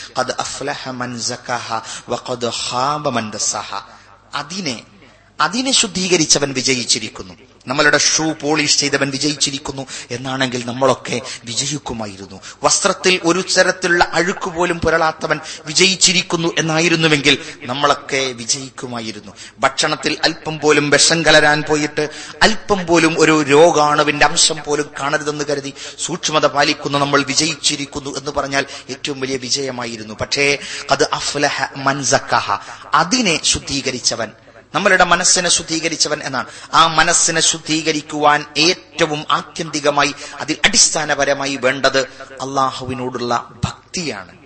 ഖദ് 4.39 4.63
അഫ്ലഹ 4.63 4.98
അതിനെ 5.41 5.73
ശുദ്ധീകരിച്ചവൻ 5.73 6.53
വിജയിച്ചിരിക്കുന്നു. 6.53 7.35
നമ്മളുടെ 7.67 7.99
ഷൂ 7.99 8.33
പോളിഷ് 8.33 8.79
ചെയ്തവൻ 8.79 9.11
വിജയിച്ചിരിക്കുന്നു. 9.11 9.87
എന്നാണെങ്കിൽ 10.11 10.67
നമ്മളൊക്കെ 10.67 11.21
വിജയിക്കുമായിരുന്നു. 11.45 12.41
വസ്ത്രത്തിൽ 12.63 13.21
ഒരു 13.25 13.45
തരത്തിലുള്ള 13.59 14.11
അഴുക്ക് 14.13 14.51
പോലും 14.51 14.81
പുരളാത്തവൻ 14.81 15.41
വിജയിച്ചിരിക്കുന്നു 15.67 16.49
എന്നായിരുന്നുവെങ്കിൽ 16.59 17.39
നമ്മളൊക്കെ 17.63 18.17
വിജയിക്കുമായിരുന്നു. 18.17 19.33
ഭക്ഷണത്തിൽ 19.59 20.17
അല്പം 20.25 20.59
പോലും 20.59 20.91
വിഷം 20.91 21.25
കലരാൻ 21.25 21.63
പോയിട്ട് 21.63 22.11
അല്പം 22.43 22.87
പോലും 22.87 23.17
ഒരു 23.19 23.43
രോഗാണുവിന്റെ 23.43 24.27
അംശം 24.27 24.57
പോലും 24.67 24.91
കാണരുതെന്ന് 25.01 25.45
കരുതി 25.45 25.73
സൂക്ഷ്മത 25.99 26.47
പാലിക്കുന്ന 26.47 26.99
നമ്മൾ 26.99 27.23
വിജയിച്ചിരിക്കുന്നു 27.23 28.19
എന്ന് 28.19 28.31
പറഞ്ഞാൽ 28.31 28.67
ഏറ്റവും 28.91 29.21
വലിയ 29.21 29.37
വിജയമായിരുന്നു. 29.37 30.15
പക്ഷേ 30.15 30.59
അത് 30.91 31.09
അഫ്ലഹ 31.13 31.65
മൻസക്കഹ 31.77 32.57
അതിനെ 32.95 33.41
ശുദ്ധീകരിച്ചവൻ 33.45 34.29
നമ്മളുടെ 34.75 35.05
മനസ്സിനെ 35.05 35.49
ശുദ്ധീകരിച്ചവൻ 35.49 36.23
എന്നാണ്. 36.23 36.47
ആ 36.75 36.87
മനസ്സിനെ 36.87 37.41
ശുദ്ധീകരിക്കുവാൻ 37.41 38.45
ഏറ്റവും 38.57 39.25
ആത്യന്തികമായി 39.31 40.15
അതിൽ 40.41 40.57
അടിസ്ഥാനപരമായി 40.65 41.57
വേണ്ടത് 41.57 41.99
അള്ളാഹുവിനോടുള്ള 42.41 43.49
ഭക്തിയാണ്. 43.65 44.39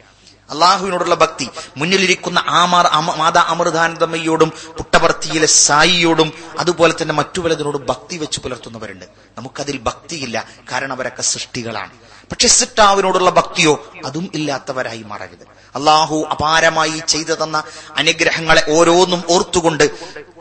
അള്ളാഹുവിനോടുള്ള 0.50 1.14
ഭക്തി. 1.14 1.48
മുന്നിലിരിക്കുന്ന 1.76 2.38
ആമാർ 2.38 2.86
മാതാ 3.16 3.40
അമൃതാനന്ദമ്മയോടും 3.40 4.52
പുട്ടപർത്തിയിലെ 4.78 5.46
സായിയോടും 5.46 6.32
അതുപോലെ 6.58 6.94
തന്നെ 7.02 7.14
മറ്റു 7.14 7.40
പലതിനോടും 7.40 7.86
ഭക്തി 7.86 8.16
വെച്ച് 8.16 8.40
പുലർത്തുന്നവരുണ്ട്. 8.40 9.04
നമുക്കതിൽ 9.38 9.78
ഭക്തിയില്ല 9.78 10.46
കാരണം 10.72 10.92
അവരൊക്കെ 10.92 11.22
സൃഷ്ടികളാണ്. 11.22 11.90
പക്ഷെ 12.30 12.48
സിട്ടാവിനോടുള്ള 12.48 13.30
ഭക്തിയോ 13.30 13.92
അതും 14.06 14.30
ഇല്ലാത്തവരായി 14.34 15.02
മാറരുത്. 15.02 15.61
അള്ളാഹു 15.74 16.26
അപാരമായി 16.30 17.02
ചെയ്തു 17.08 17.32
തന്ന 17.32 17.62
അനുഗ്രഹങ്ങളെ 17.96 18.64
ഓരോന്നും 18.70 19.22
ഓർത്തുകൊണ്ട് 19.30 19.84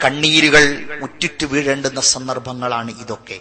കണ്ണീരുകൾ 0.04 0.64
ഉറ്റിട്ട് 1.02 1.46
വീഴേണ്ടുന്ന 1.46 2.02
സന്ദർഭങ്ങളാണ് 2.02 3.02
ഇതൊക്കെ. 3.02 3.40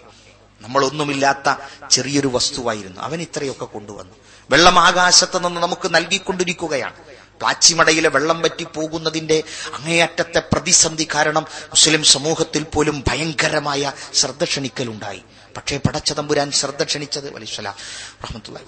നമ്മളൊന്നുമില്ലാത്ത 0.61 1.55
ചെറിയൊരു 1.89 2.27
വസ്തുവായിരുന്നു. 2.27 3.01
അവൻ 3.01 3.21
ഇത്രയൊക്കെ 3.21 3.65
കൊണ്ടുവന്നു. 3.65 4.13
വെള്ളം 4.49 4.79
ആകാശത്ത് 4.79 5.47
നിന്ന് 5.47 5.61
നമുക്ക് 5.61 5.95
നൽകിക്കൊണ്ടിരിക്കുകയാണ്. 5.95 6.95
പ്ലാച്ചിമടയിലെ 7.41 8.09
വെള്ളം 8.09 8.41
വറ്റി 8.41 8.63
പോകുന്നതിന്റെ 8.63 9.43
അങ്ങേയറ്റത്തെ 9.73 10.39
പ്രതിസന്ധി 10.39 11.07
കാരണം 11.15 11.45
മുസ്ലിം 11.63 12.03
സമൂഹത്തിൽ 12.03 12.63
പോലും 12.63 13.03
ഭയങ്കരമായ 13.07 13.93
ശ്രദ്ധ 14.13 14.43
ക്ഷണിക്കലുണ്ടായി 14.43 15.21
പക്ഷേ 15.57 15.77
പടച്ചതമ്പുരാൻ 15.77 16.51
ശ്രദ്ധ 16.51 16.83
ക്ഷണിച്ചത് 16.83 17.33
റഹ്മത്തുള്ളാഹി 17.33 18.65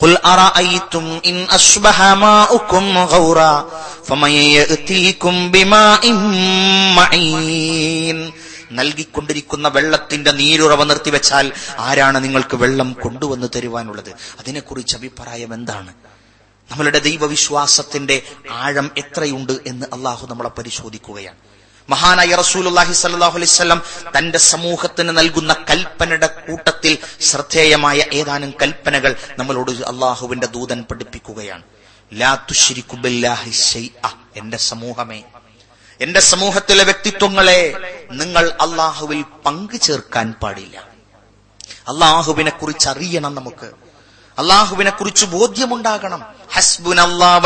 قل 0.00 0.12
أرأيتم 0.26 1.04
إن 1.24 1.36
أصبح 1.50 1.98
ماؤكم 2.20 2.84
غورا 3.12 3.54
فمن 4.02 4.32
يأتيكم 4.52 5.34
بماء 5.54 6.02
معين 6.98 8.18
നൽകിക്കൊണ്ടിരിക്കുന്ന 8.74 9.66
വെള്ളത്തിന്റെ 9.76 10.30
നീരുറവ 10.38 10.80
നിർത്തിവെച്ചാൽ 10.90 11.46
ആരാണ് 11.80 12.18
നിങ്ങൾക്ക് 12.24 12.56
വെള്ളം 12.62 12.88
കൊണ്ടുവന്ന് 13.02 13.48
തരുവാനുള്ളത് 13.54 14.10
അതിനെക്കുറിച്ച് 14.40 14.94
അഭിപ്രായം 14.98 15.50
എന്താണ് 15.58 15.92
നമ്മളുടെ 16.70 17.00
ദൈവവിശ്വാസത്തിന്റെ 17.06 18.16
ആഴം 18.60 18.86
എത്രയുണ്ട് 19.02 19.54
എന്ന് 19.70 19.86
അള്ളാഹു 19.94 20.22
നമ്മളെ 20.30 20.50
പരിശോധിക്കുകയാണ് 20.58 21.40
മഹാനായ 21.91 22.31
റസൂലുള്ളാഹി 22.43 22.93
സ്വല്ലല്ലാഹു 23.01 23.35
അലൈഹി 23.39 23.51
വസല്ലം 23.55 23.79
തന്റെ 24.15 24.39
സമൂഹത്തിന് 24.51 25.11
നൽകുന്ന 25.19 25.51
കൽപ്പനയുടെ 25.69 26.29
കൂട്ടത്തിൽ 26.45 26.93
ശ്രദ്ധേയമായ 27.29 27.99
ഏതാനും 28.19 28.51
കൽപ്പനകൾ 28.61 29.11
നമ്മളോട് 29.39 29.71
അള്ളാഹുവിന്റെ 29.91 30.47
ദൂതൻ 30.55 30.79
പഠിപ്പിക്കുകയാണ്. 30.89 31.63
എന്റെ 34.41 34.59
സമൂഹമേ 34.69 35.19
എന്റെ 36.03 36.21
സമൂഹത്തിലെ 36.31 36.83
വ്യക്തിത്വങ്ങളെ 36.89 37.61
നിങ്ങൾ 38.21 38.45
അള്ളാഹുവിൽ 38.65 39.21
പങ്കു 39.45 39.77
ചേർക്കാൻ 39.87 40.27
പാടില്ല. 40.41 40.75
അള്ളാഹുവിനെ 41.91 42.51
കുറിച്ച് 42.51 42.87
അറിയണം 42.89 43.33
നമുക്ക്. 43.39 43.69
അള്ളാഹുവിനെ 44.37 44.91
കുറിച്ച് 44.91 45.25
ബോധ്യമുണ്ടാകണം. 45.35 46.21
ഹസ്ബുൻ 46.55 46.97
അള്ളാഹ് 47.07 47.39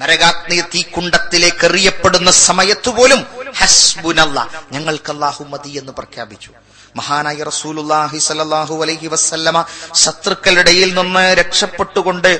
നരകാഗ്നി 0.00 0.58
തീക്കുണ്ടത്തിലേക്ക് 0.72 1.64
എറിയപ്പെടുന്ന 1.68 2.30
സമയത്തുപോലും 2.46 3.20
ഹസ്ബുനല്ല 3.60 4.38
ഞങ്ങൾക്ക് 4.74 5.10
അല്ലാഹു 5.14 5.42
മതി 5.52 5.72
എന്ന് 5.80 5.92
പ്രഖ്യാപിച്ചു. 5.98 6.50
മഹാനായ 6.98 7.38
റസൂലുല്ലാഹി 7.52 8.18
സല്ലല്ലാഹു 8.26 8.74
അലൈഹി 8.84 9.08
വസല്ലമ 9.14 9.56
ശത്രുക്കളുടെ 10.02 10.62
ഇടയിൽ 10.64 10.90
നിന്ന് 10.98 11.24
രക്ഷപ്പെട്ടുകൊണ്ട് 11.40 12.30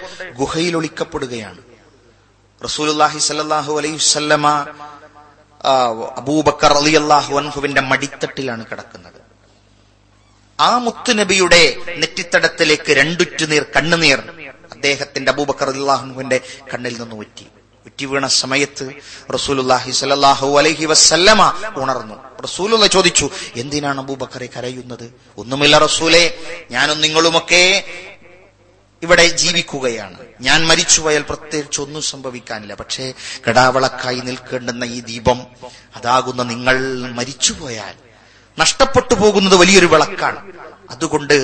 ഗുഹയിൽ 0.41 0.75
ഒളിക്കപ്പെടുകയാണ്. 0.81 1.61
റസൂലുല്ലാഹി 2.67 3.19
സല്ലല്ലാഹു 3.29 3.73
അലൈഹി 3.81 3.99
വസല്ലമ 4.03 4.47
അബൂബക്കർ 5.65 6.09
അബൂബക്കർ 6.21 6.73
റളിയല്ലാഹു 6.79 7.33
അൻഹുവിന്റെ 7.43 7.83
മടിത്തട്ടിലാണ് 7.91 8.62
കിടക്കുന്നത്. 8.71 9.21
ആ 10.59 10.71
മുത്തുനബിയുടെ 10.85 11.62
നെറ്റിത്തടത്തിലേക്ക് 12.00 12.91
രണ്ടുറ്റുനീർ 13.00 13.65
കണ്ണുനീർ 13.77 14.21
അദ്ദേഹത്തിന്റെ 14.79 15.31
അബൂബക്കർ 15.33 15.69
അള്ളാഹുവിന്റെ 15.71 16.41
കണ്ണിൽ 16.75 16.95
നിന്ന് 17.01 17.17
ഉറ്റി. 17.17 17.47
ഉറ്റി 17.87 18.05
വീണ 18.05 18.27
സമയത്ത് 18.27 18.87
റസൂലുല്ലാഹി 19.35 19.91
സലാഹു 19.91 20.59
അലൈഹി 20.59 20.85
വസല്ലമ 20.85 21.43
ഉണർന്നു. 21.77 22.17
റസൂലുള്ള 22.45 22.87
ചോദിച്ചു 22.87 23.31
എന്തിനാണ് 23.57 24.01
അബൂബക്കറെ 24.01 24.49
കരയുന്നത്? 24.57 25.07
ഒന്നുമില്ല 25.39 25.79
റസൂലെ 25.79 26.23
ഞാനും 26.71 27.01
നിങ്ങളുമൊക്കെ 27.01 27.63
ഇവിടെ 29.03 29.27
ജീവിക്കുകയാണ്. 29.43 30.19
ഞാൻ 30.41 30.67
മരിച്ചുപോയാൽ 30.67 31.23
പ്രത്യേകിച്ച് 31.23 31.81
ഒന്നും 31.81 32.03
സംഭവിക്കാനില്ല. 32.03 32.75
പക്ഷേ 32.75 33.13
കടാവളക്കായി 33.49 34.21
നിൽക്കേണ്ടുന്ന 34.29 34.85
ഈ 34.85 35.01
ദീപം 35.01 35.39
അതാകുന്ന 35.97 36.43
നിങ്ങൾ 36.43 36.77
മരിച്ചുപോയാൽ 37.19 37.95
നഷ്ടപ്പെട്ടു 38.59 39.15
പോകുന്നത് 39.15 39.57
വലിയൊരു 39.57 39.87
വിളക്കാണ്. 39.87 40.41
അതുകൊണ്ട് 40.91 41.37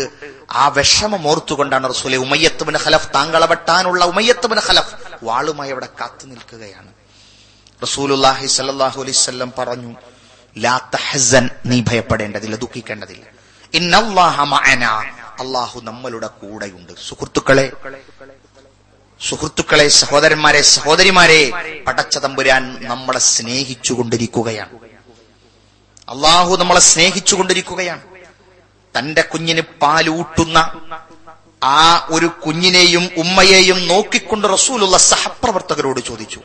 ആ 0.51 0.69
വിഷമം 0.69 1.29
ഓർത്തുകൊണ്ടാണ് 1.29 1.89
റസൂലെ 1.89 2.17
ഉമയ്യത്തുബിന് 2.17 2.79
ഖലഫ് 2.85 3.09
താങ്കളെ 3.15 3.47
വെട്ടാനുള്ള 3.47 4.05
ഉമയ്യത്തുബിന് 4.05 4.61
ഖലഫ് 4.69 4.95
വാളുമായി 5.23 5.71
അവിടെ 5.71 5.89
കാത്തു 6.01 6.27
നിൽക്കുകയാണ്. 6.27 6.91
റസൂലുല്ലാഹി 7.83 8.47
സല്ലല്ലാഹു 8.47 8.99
അലൈഹി 9.03 9.19
വസല്ലം 9.21 9.53
പറഞ്ഞു 9.59 9.93
ലാ 10.57 10.75
നീ 11.67 11.81
ഭയപ്പെടേണ്ടതില്ല 11.81 12.57
ദുഃഖിക്കേണ്ടതില്ല. 12.57 13.25
അള്ളാഹു 15.43 15.81
നമ്മളുടെ 15.81 16.27
കൂടെയുണ്ട്. 16.27 16.93
സുഹൃത്തുക്കളെ 17.09 17.67
സുഹൃത്തുക്കളെ 19.21 19.89
സഹോദരന്മാരെ 19.89 20.63
സഹോദരിമാരെ 20.63 21.43
പടച്ച 21.87 22.19
തമ്പുരാൻ 22.19 22.63
നമ്മളെ 22.91 23.19
സ്നേഹിച്ചുകൊണ്ടിരിക്കുകയാണ്. 23.19 24.75
അള്ളാഹു 26.09 26.57
നമ്മളെ 26.57 26.81
സ്നേഹിച്ചുകൊണ്ടിരിക്കുകയാണ്. 26.81 28.03
തന്റെ 28.97 29.23
കുഞ്ഞിന് 29.23 29.61
പാലൂട്ടുന്ന 29.61 30.59
ആ 31.63 32.07
ഒരു 32.11 32.27
കുഞ്ഞിനെയും 32.27 33.11
ഉമ്മയെയും 33.17 33.89
നോക്കിക്കൊണ്ട് 33.89 34.49
റസൂലുള്ള 34.53 34.97
സഹപ്രവർത്തകരോട് 34.97 36.01
ചോദിച്ചു 36.01 36.41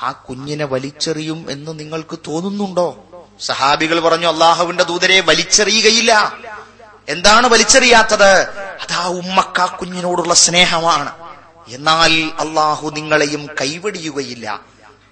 ആ 0.00 0.12
കുഞ്ഞിനെ 0.12 0.64
വലിച്ചെറിയും 0.64 1.50
എന്ന് 1.50 1.78
നിങ്ങൾക്ക് 1.78 2.18
തോന്നുന്നുണ്ടോ? 2.26 3.04
സഹാബികൾ 3.40 4.00
പറഞ്ഞു 4.00 4.26
അള്ളാഹുവിന്റെ 4.26 4.84
ദൂതരെ 4.84 5.20
വലിച്ചെറിയുകയില്ല. 5.20 6.12
എന്താണ് 7.08 7.46
വലിച്ചെറിയാത്തത്? 7.46 8.32
അതാ 8.82 9.06
ഉമ്മക്ക് 9.06 9.78
കുഞ്ഞിനോടുള്ള 9.78 10.34
സ്നേഹമാണ്. 10.34 11.12
എന്നാൽ 11.68 12.32
അള്ളാഹു 12.38 12.90
നിങ്ങളെയും 12.90 13.48
കൈവടിയുകയില്ല. 13.60 14.60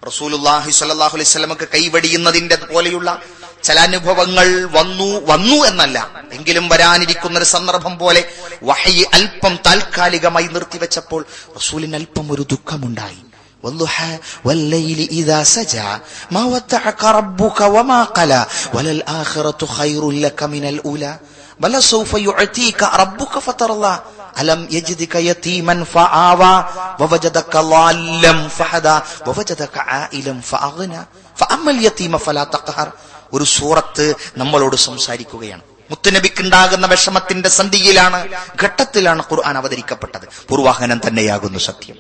റസൂലുല്ലാഹി 0.06 0.70
സ്വല്ലല്ലാഹു 0.70 1.16
അലൈഹി 1.16 1.64
കൈവടിയുന്നതിന്റെ 1.74 2.56
പോലെയുള്ള 2.56 3.22
ചില 3.67 3.77
അനുഭവങ്ങൾ 3.87 4.47
വന്നു 4.77 5.07
വന്നു 5.31 5.57
എന്നല്ല 5.69 5.97
എങ്കിലും 6.37 6.65
വരാനിരിക്കുന്ന 6.71 7.41
ഒരു 7.41 7.47
സന്ദർഭം 7.55 7.95
പോലെ 8.03 8.21
വഹയി 8.69 9.03
അല്പം 9.17 9.55
താൽക്കാലികമായി 9.67 10.47
നിർത്തിവെച്ചപ്പോൾ 10.55 11.21
റസൂലിന് 11.59 11.99
അല്പം 12.01 12.27
ഒരു 12.35 12.45
ദുഃഖമുണ്ടായി 12.53 13.21
والضحى 13.63 14.13
والليل 14.45 14.99
إذا 15.11 15.39
سجى 15.45 15.89
ما 16.31 16.43
ودعك 16.45 17.01
ربك 17.19 17.59
وما 17.75 18.03
قلى 18.17 18.41
وللآخرة 18.75 19.65
خير 19.77 20.11
لك 20.25 20.39
من 20.45 20.63
الأولى 20.65 21.13
بل 21.59 21.73
سوف 21.83 22.13
يعطيك 22.19 22.83
ربك 23.01 23.33
فترضى 23.39 23.95
ألم 24.39 24.67
يجدك 24.71 25.15
يتيما 25.29 25.75
فآوى 25.85 26.55
ووجدك 26.99 27.53
ضالا 27.65 28.33
فهدى 28.49 28.97
ووجدك 29.27 29.75
عائلا 29.79 30.33
فأغنى 30.41 31.01
فأما 31.39 31.69
اليتيم 31.71 32.13
فلا 32.17 32.43
تقهر 32.45 32.89
ഒരു 33.36 33.44
സൂറത്ത് 33.44 34.14
നമ്മളോട് 34.36 34.76
സംസാരിക്കുകയാണ്. 34.76 35.60
മുത്തുനബിക്കുണ്ടാകുന്ന 35.90 36.86
വിഷമത്തിന്റെ 36.86 37.48
സന്ധിയിലാണ് 37.48 38.28
ഘട്ടത്തിലാണ് 38.62 39.22
ഖുർആൻ 39.22 39.56
അവതരിക്കപ്പെട്ടത്. 39.58 40.48
പൂർവാഹനം 40.48 41.00
തന്നെയാകുന്നു 41.08 41.58
സത്യം. 41.58 41.96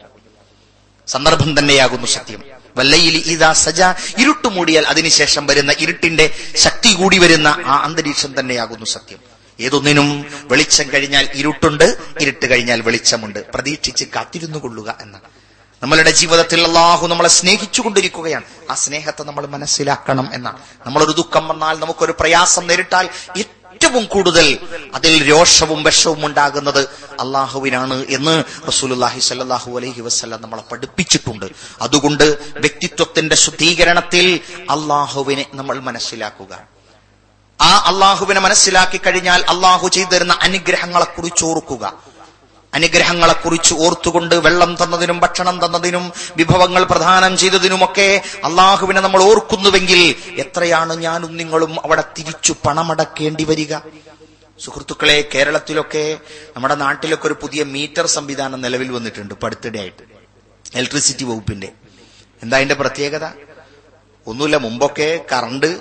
സന്ദർഭം 1.06 1.58
തന്നെയാകുന്നു 1.58 2.06
സത്യം. 2.06 2.42
വല്ലയിൽ 2.76 3.16
ഇതാ 3.16 3.52
സജ 3.52 3.82
ഇരുട്ട് 4.18 4.48
മൂടിയാൽ 4.48 4.86
അതിനുശേഷം 4.86 5.46
വരുന്ന 5.46 5.74
ഇരുട്ടിന്റെ 5.78 6.36
ശക്തി 6.56 6.94
കൂടി 6.94 7.18
വരുന്ന 7.18 7.48
ആ 7.66 7.76
അന്തരീക്ഷം 7.84 8.40
തന്നെയാകുന്നു 8.40 8.86
സത്യം. 8.86 9.18
ഏതൊന്നിനും 9.60 10.26
വെളിച്ചം 10.44 10.92
കഴിഞ്ഞാൽ 10.94 11.28
ഇരുട്ടുണ്ട് 11.34 11.98
ഇരുട്ട് 12.20 12.50
കഴിഞ്ഞാൽ 12.50 12.80
വെളിച്ചമുണ്ട്. 12.80 13.52
പ്രതീക്ഷിച്ച് 13.54 14.04
കാത്തിരുന്നു 14.04 14.58
കൊള്ളുക 14.58 14.96
എന്നാണ്. 15.00 15.45
നമ്മളുടെ 15.82 16.10
ജീവിതത്തിൽ 16.10 16.66
അള്ളാഹു 16.66 17.06
നമ്മളെ 17.06 17.28
സ്നേഹിച്ചുകൊണ്ടിരിക്കുകയാണ്. 17.28 18.44
ആ 18.70 18.74
സ്നേഹത്തെ 18.74 19.22
നമ്മൾ 19.22 19.46
മനസ്സിലാക്കണം 19.46 20.30
എന്നാണ്. 20.32 20.58
നമ്മളൊരു 20.86 21.12
ദുഃഖം 21.12 21.48
വന്നാൽ 21.48 21.78
നമുക്കൊരു 21.78 22.14
പ്രയാസം 22.20 22.66
നേരിട്ടാൽ 22.66 23.08
ഏറ്റവും 23.36 24.04
കൂടുതൽ 24.04 24.58
അതിൽ 24.94 25.28
രോഷവും 25.28 25.82
വിഷവും 25.82 26.26
ഉണ്ടാകുന്നത് 26.26 26.88
അള്ളാഹുവിനാണ് 27.20 28.06
എന്ന് 28.08 28.44
റസൂലുല്ലാഹി 28.68 29.20
സല്ലാഹു 29.20 29.76
അലൈഹി 29.76 30.00
വസ്ല്ലാം 30.00 30.42
നമ്മളെ 30.42 30.62
പഠിപ്പിച്ചിട്ടുണ്ട്. 30.72 31.46
അതുകൊണ്ട് 31.80 32.24
വ്യക്തിത്വത്തിന്റെ 32.56 33.36
ശുദ്ധീകരണത്തിൽ 33.36 34.40
അള്ളാഹുവിനെ 34.62 35.46
നമ്മൾ 35.54 35.78
മനസ്സിലാക്കുക. 35.78 36.60
ആ 37.60 37.82
അള്ളാഹുവിനെ 37.86 38.40
മനസ്സിലാക്കി 38.40 38.96
കഴിഞ്ഞാൽ 38.96 39.44
അള്ളാഹു 39.48 39.88
ചെയ്തു 39.88 40.08
തരുന്ന 40.08 40.38
അനുഗ്രഹങ്ങളെ 40.42 41.04
കുറിച്ച് 41.04 41.44
ഓർക്കുക. 41.44 42.15
അനുഗ്രഹങ്ങളെ 42.74 43.32
കുറിച്ച് 43.32 43.74
ഓർത്തുകൊണ്ട് 43.74 44.34
വെള്ളം 44.34 44.76
തന്നതിനും 44.82 45.20
ഭക്ഷണം 45.20 45.66
തന്നതിനും 45.66 46.12
വിഭവങ്ങൾ 46.36 46.84
പ്രദാനം 46.84 47.36
ചെയ്തതിനുമൊക്കെ 47.36 48.22
അള്ളാഹുവിനെ 48.44 49.00
നമ്മൾ 49.00 49.22
ഓർക്കുന്നുവെങ്കിൽ 49.22 50.14
എത്രയാണ് 50.40 50.96
ഞാനും 50.96 51.36
നിങ്ങളും 51.36 51.84
അവിടെ 51.84 52.04
തിരിച്ചു 52.18 52.54
പണമടക്കേണ്ടി 52.66 53.44
വരിക? 53.44 53.76
സുഹൃത്തുക്കളെ 54.58 55.28
കേരളത്തിലൊക്കെ 55.34 56.18
നമ്മുടെ 56.56 56.74
നാട്ടിലൊക്കെ 56.74 57.26
ഒരു 57.26 57.36
പുതിയ 57.42 57.62
മീറ്റർ 57.64 58.06
സംവിധാനം 58.06 58.60
നിലവിൽ 58.60 58.92
വന്നിട്ടുണ്ട് 58.92 59.34
പടുത്തിടെയായിട്ട്. 59.34 60.02
ഇലക്ട്രിസിറ്റി 60.74 61.24
വകുപ്പിന്റെ. 61.24 61.72
എന്താ 62.42 62.56
അതിന്റെ 62.56 62.74
പ്രത്യേകത? 62.74 63.24
ഒന്നുമില്ല 64.26 64.56
മുമ്പൊക്കെ 64.56 65.20
കറണ്ട് 65.32 65.80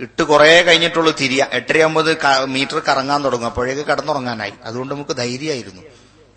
ഇട്ട് 0.00 0.22
കുറെ 0.22 0.62
കഴിഞ്ഞിട്ടുള്ളൂ 0.62 1.16
തിരിയ. 1.20 1.46
എട്ടരയാകുമ്പോൾ 1.52 2.16
മീറ്റർ 2.44 2.78
കറങ്ങാൻ 2.78 3.24
തുടങ്ങും. 3.24 3.46
അപ്പോഴേക്ക് 3.46 3.82
കടന്നുറങ്ങാനായി. 3.82 4.52
അതുകൊണ്ട് 4.64 4.94
നമുക്ക് 4.94 5.16
ധൈര്യമായിരുന്നു. 5.16 5.82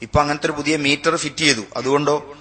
ഇപ്പൊ 0.01 0.21
അങ്ങനത്തെ 0.21 0.45
ഒരു 0.45 0.51
പുതിയ 0.51 0.77
മീറ്റർ 0.77 1.15
ഫിറ്റ് 1.15 1.35
ചെയ്തു. 1.35 1.61
അതുകൊണ്ടോ 1.77 2.33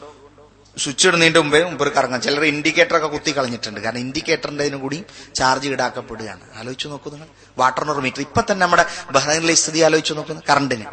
സ്വിച്ച് 0.79 1.09
ഇടുന്നതിന്റെ 1.09 1.41
മുമ്പേ 1.41 1.63
മുമ്പ് 1.63 1.93
കറങ്ങാം 1.93 2.23
ചിലർ 2.23 2.45
ഇൻഡിക്കേറ്റർ 2.45 2.97
ഒക്കെ 2.97 3.07
കുത്തി 3.07 3.37
കളഞ്ഞിട്ടുണ്ട്. 3.37 3.81
കാരണം 3.81 3.99
ഇൻഡിക്കേറ്ററിന്റെ 3.99 4.65
അതിനും 4.65 4.81
കൂടി 4.81 5.05
ചാർജ് 5.35 5.69
ഈടാക്കപ്പെടുകയാണ്. 5.69 6.41
ആലോചിച്ച് 6.57 6.89
നോക്കൂ 6.89 7.11
നിങ്ങൾ. 7.11 7.27
Water 7.59 7.85
meter. 7.85 8.21
ഇപ്പൊ 8.21 8.41
തന്നെ 8.41 8.67
നമ്മുടെ 8.67 8.87
ബഹ്റൈനിലെ 9.11 9.55
സ്ഥിതി 9.55 9.79
ആലോചിച്ച് 9.79 10.15
നോക്കുന്നു 10.15 10.43
കറണ്ടിന്. 10.51 10.85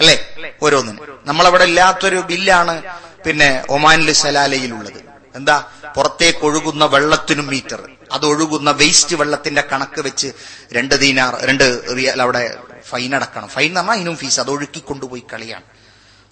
അല്ലേ? 0.00 0.26
ഓരോന്നിന്. 0.62 0.98
നമ്മളവിടെ 1.24 1.64
ഇല്ലാത്തൊരു 1.64 2.16
ബില്ലാണ് 2.16 2.82
പിന്നെ 3.26 3.64
ഒമാനിലെ 3.68 4.12
സലാലയിലുള്ളത്. 4.12 5.15
എന്താ? 5.36 5.56
പുറത്തേക്ക് 5.96 6.42
ഒഴുകുന്ന 6.48 6.84
വെള്ളത്തിനും 6.94 7.46
മീറ്റർ. 7.46 7.80
അത് 8.12 8.26
ഒഴുകുന്ന 8.26 8.70
വേസ്റ്റ് 8.80 9.16
വെള്ളത്തിന്റെ 9.20 9.62
കണക്ക് 9.72 10.00
വെച്ച് 10.00 10.28
രണ്ട് 10.72 10.94
ദീനാർ 11.04 11.32
രണ്ട് 11.48 11.64
റിയൽ 11.96 12.22
അവിടെ 12.22 12.42
ഫൈൻ 12.90 13.10
അടക്കണം. 13.18 13.48
ഫൈൻ 13.48 13.68
എന്ന് 13.68 13.80
പറഞ്ഞാൽ 13.80 13.96
അതിനും 13.96 14.16
ഫീസ് 14.16 14.40
അത് 14.40 14.50
ഒഴുക്കി 14.50 14.80
കൊണ്ടുപോയി 14.88 15.24
കളിയാണ്. 15.32 15.66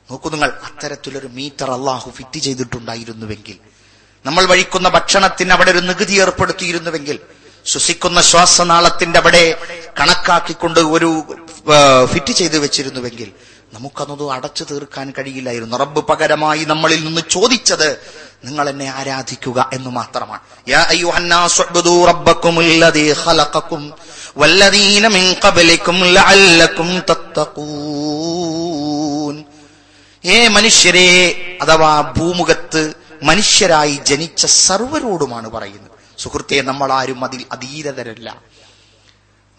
നോക്കൂ 0.09 0.29
നിങ്ങൾ 0.31 0.51
അത്തരത്തിലൊരു 0.69 1.29
മീറ്റർ 1.39 1.69
അള്ളാഹു 1.71 2.09
ഫിറ്റ് 2.11 2.39
ചെയ്തിട്ടുണ്ടായിരുന്നുവെങ്കിൽ 2.39 3.57
നമ്മൾ 4.25 4.45
വഴിക്കുന്ന 4.45 4.89
ഭക്ഷണത്തിന് 4.89 5.53
അവിടെ 5.53 5.71
ഒരു 5.71 5.83
നികുതി 5.91 6.15
ഏർപ്പെടുത്തിയിരുന്നുവെങ്കിൽ 6.25 7.17
ശ്വസിക്കുന്ന 7.67 8.21
ശ്വാസനാളത്തിന്റെ 8.31 9.19
അവിടെ 9.19 9.43
കണക്കാക്കിക്കൊണ്ട് 10.01 10.81
ഒരു 10.97 11.11
ഫിറ്റ് 12.13 12.33
ചെയ്ത് 12.33 12.59
വെച്ചിരുന്നുവെങ്കിൽ 12.59 13.29
നമുക്കതൊന്നും 13.75 14.33
അടച്ചു 14.33 14.65
തീർക്കാൻ 14.65 15.07
കഴിയില്ലായിരുന്നു. 15.19 15.77
റബ്ബ് 15.77 16.01
പകരമായി 16.07 16.65
നമ്മളിൽ 16.65 17.05
നിന്ന് 17.05 17.23
ചോദിച്ചത് 17.31 17.89
നിങ്ങൾ 18.45 18.69
എന്നെ 18.69 18.87
ആരാധിക്കുക 18.87 19.71
എന്ന് 19.73 19.91
മാത്രമാണ്. 19.91 20.41
ഏ 30.25 30.49
മനുഷ്യരെ 30.49 31.09
അഥവാ 31.63 32.15
ഭൂമുഖത്ത് 32.17 32.83
മനുഷ്യരായി 33.23 33.95
ജനിച്ച 34.07 34.47
സർവരോടുമാണ് 34.47 35.51
പറയുന്നത്. 35.51 35.91
സുഹൃത്തെ 36.19 36.61
നമ്മൾ 36.61 36.93
ആരും 36.93 37.25
അതിൽ 37.25 37.45
അധീരതരല്ല 37.53 38.54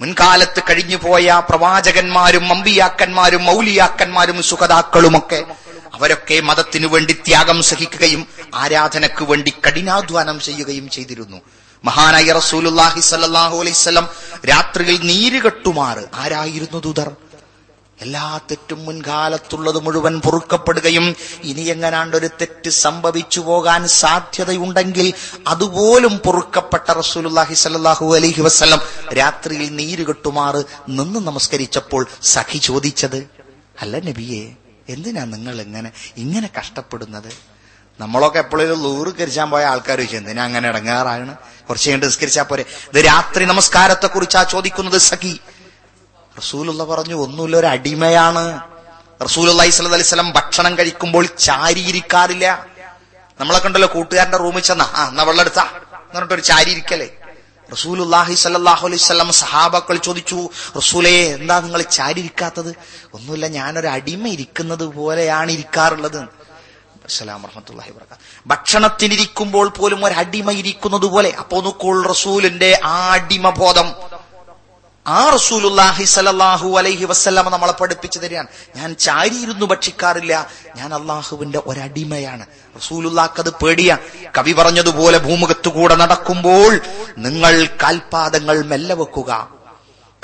മുൻകാലത്ത് 0.01 0.59
കഴിഞ്ഞുപോയ 0.59 1.41
പ്രവാചകന്മാരും 1.49 2.53
അമ്പിയാക്കന്മാരും 2.53 3.45
മൗലിയാക്കന്മാരും 3.45 4.43
സുഖതാക്കളുമൊക്കെ 4.43 5.45
അവരൊക്കെ 5.93 6.39
മതത്തിനു 6.39 6.87
വേണ്ടി 6.87 7.13
ത്യാഗം 7.13 7.63
സഹിക്കുകയും 7.63 8.27
ആരാധനയ്ക്ക് 8.55 9.23
വേണ്ടി 9.23 9.53
കഠിനാധ്വാനം 9.67 10.39
ചെയ്യുകയും 10.39 10.89
ചെയ്തിരുന്നു. 10.89 11.41
മഹാനായ 11.85 12.31
റസൂലുല്ലാഹി 12.31 13.01
സല്ലാഹു 13.01 13.57
വസല്ലം 13.57 14.07
രാത്രിയിൽ 14.49 14.99
നീരുകെട്ടുമാറ്. 15.03 16.03
ആരായിരുന്നു 16.13 16.79
ദൂതർ? 16.79 17.11
എല്ലാ 17.99 18.23
തെറ്റും 18.49 18.79
മുൻകാലത്തുള്ളത് 18.85 19.79
മുഴുവൻ 19.85 20.15
പൊറുക്കപ്പെടുകയും 20.19 21.05
ഇനി 21.49 21.61
എങ്ങനാണ്ടൊരു 21.73 22.29
തെറ്റ് 22.41 22.69
സംഭവിച്ചു 22.69 23.39
പോകാൻ 23.39 23.87
സാധ്യതയുണ്ടെങ്കിൽ 23.87 25.13
അതുപോലും 25.47 26.13
പൊറുക്കപ്പെട്ട 26.25 26.87
റസൂലുല്ലാഹി 27.01 27.53
സല്ലല്ലാഹു 27.53 28.15
അലൈഹി 28.15 28.41
വസല്ലം 28.41 28.81
രാത്രിയിൽ 29.19 29.69
നീര് 29.79 30.05
കെട്ടുമാർ 30.09 30.55
നിന്ന് 30.99 31.19
നമസ്കരിച്ചപ്പോൾ 31.29 32.03
സഖി 32.33 32.57
ചോദിച്ചത് 32.57 33.19
അല്ല 33.81 33.95
നബിയെ 34.09 34.43
എന്തിനാ 34.93 35.23
നിങ്ങൾ 35.25 35.61
ഇങ്ങനെ 35.61 35.89
ഇങ്ങനെ 36.17 36.49
കഷ്ടപ്പെടുന്നത്? 36.59 37.31
നമ്മളൊക്കെ 37.99 38.39
എപ്പോഴും 38.39 38.83
ലൂറ് 38.83 39.11
കരിച്ചാൻ 39.19 39.47
പോയ 39.51 39.63
ആൾക്കാർ 39.63 39.97
ചോദിച്ചു 39.97 40.15
എന്തിനാ 40.15 40.43
അങ്ങനെ 40.43 40.67
ഇടങ്ങാറാണ്? 40.69 41.33
കുറച്ച് 41.67 41.85
കഴിഞ്ഞിട്ട് 41.87 42.05
നിസ്കരിച്ചാൽ 42.05 42.43
പോരെ. 42.43 42.63
ഇത് 42.93 42.99
രാത്രി 43.05 43.45
നമസ്കാരത്തെ 43.45 44.07
കുറിച്ചാ 44.07 44.43
ചോദിക്കുന്നത് 44.43 44.97
സഖി. 44.97 45.39
റസൂലുള്ള 46.39 46.83
പറഞ്ഞു 46.91 47.15
ഒന്നുമില്ല 47.25 47.55
ഒരു 47.57 47.67
അടിമയാണ്. 47.75 48.45
റസൂലി 49.25 49.51
അലൈഹി 49.51 50.01
സ്വലം 50.01 50.31
ഭക്ഷണം 50.37 50.73
കഴിക്കുമ്പോൾ 50.77 51.25
ചാരിയിരിക്കാറില്ല. 51.47 52.45
നമ്മളെ 53.39 53.59
കണ്ടല്ലോ 53.59 53.89
കൂട്ടുകാരന്റെ 53.95 54.37
റൂമിൽ 54.37 54.63
ചെന്ന 54.69 54.83
ആ 54.99 55.07
എന്നാ 55.09 55.23
വെള്ളം 55.29 55.43
എടുത്താ 55.45 55.65
എന്ന് 55.65 56.15
പറഞ്ഞിട്ട് 56.15 56.33
ഒരു 56.33 56.43
ചാരിയിരിക്കലേ. 56.51 57.07
റസൂലുല്ലാഹി 57.73 58.35
സല്ലാഹു 58.43 58.83
അലൈഹി 58.87 59.01
സ്വലം 59.03 59.29
സഹാബാക്കൾ 59.43 59.95
ചോദിച്ചു 60.07 60.39
റസൂലേ 60.77 61.13
എന്താ 61.37 61.55
നിങ്ങൾ 61.59 61.81
ചാരിയിരിക്കാത്തത്? 61.97 62.71
ഒന്നുമില്ല 63.15 63.47
ഞാനൊരു 63.57 63.87
അടിമ 63.87 64.27
ഇരിക്കുന്നത് 64.27 64.85
പോലെയാണ് 64.97 65.49
ഇരിക്കാറുള്ളത്. 65.51 66.21
അസ്സലാം 67.07 67.39
വറഹമത്തുള്ളാഹി 67.43 67.91
വബറകാത്ത് 67.91 68.23
ഭക്ഷണത്തിനിരിക്കുമ്പോൾ 68.47 69.67
പോലും 69.77 69.99
ഒരു 70.05 70.15
അടിമ 70.23 70.51
ഇരിക്കുന്നത് 70.61 71.07
പോലെ. 71.13 71.31
അപ്പോ 71.41 71.61
നോക്കോൾ 71.61 71.97
റസൂലിന്റെ 72.13 72.71
ആ 72.83 72.95
അടിമ 73.17 73.49
ബോധം 73.61 73.87
ആ 75.07 75.29
റസൂലുല്ലാഹി 75.29 76.03
സലല്ലാഹു 76.03 76.77
അലൈഹി 76.77 77.05
വസ്സല്ലാമ 77.05 77.49
നമ്മളെ 77.49 77.71
പഠിപ്പിച്ചു 77.71 78.19
തരികയാണ്. 78.19 78.47
ഞാൻ 78.75 78.95
ചാരിയിരുന്നു 78.95 79.65
ഭക്ഷിക്കാറില്ല. 79.65 80.47
ഞാൻ 80.75 80.93
അള്ളാഹുവിന്റെ 80.93 81.61
ഒരടിമയാണ്. 81.65 82.45
റസൂലുല്ലാക്കത് 82.77 83.49
പേടിയ. 83.49 83.97
കവി 84.37 84.53
പറഞ്ഞതുപോലെ 84.53 85.17
ഭൂമുഖത്തു 85.17 85.69
കൂടെ 85.69 85.95
നടക്കുമ്പോൾ 85.95 86.81
നിങ്ങൾ 87.17 87.67
കാൽപാദങ്ങൾ 87.83 88.63
മെല്ലെ 88.63 88.95
വെക്കുക. 88.95 89.31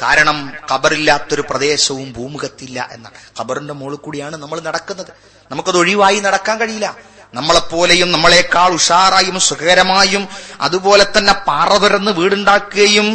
കാരണം 0.02 0.54
ഖബറില്ലാത്തൊരു 0.72 1.42
പ്രദേശവും 1.42 2.14
ഭൂമുഖത്തില്ല 2.14 2.90
എന്നാണ് 2.92 3.16
ഖബറിന്റെ 3.40 3.74
മുകളിൽ 3.74 3.98
കൂടിയാണ് 3.98 4.36
നമ്മൾ 4.36 4.60
നടക്കുന്നത്. 4.60 5.12
നമുക്കത് 5.52 5.78
ഒഴിവായി 5.78 6.20
നടക്കാൻ 6.20 6.60
കഴിയില്ല. 6.60 6.96
നമ്മളെപ്പോലെയും 7.34 8.10
നമ്മളെക്കാൾ 8.14 8.72
ഉഷാറായും 8.78 9.38
സുഖകരമായും 9.48 10.24
അതുപോലെ 10.66 11.06
തന്നെ 11.16 11.34
പാറ 11.48 11.70
തുറന്ന് 11.84 12.12
വീടുണ്ടാക്കുകയും 12.18 13.08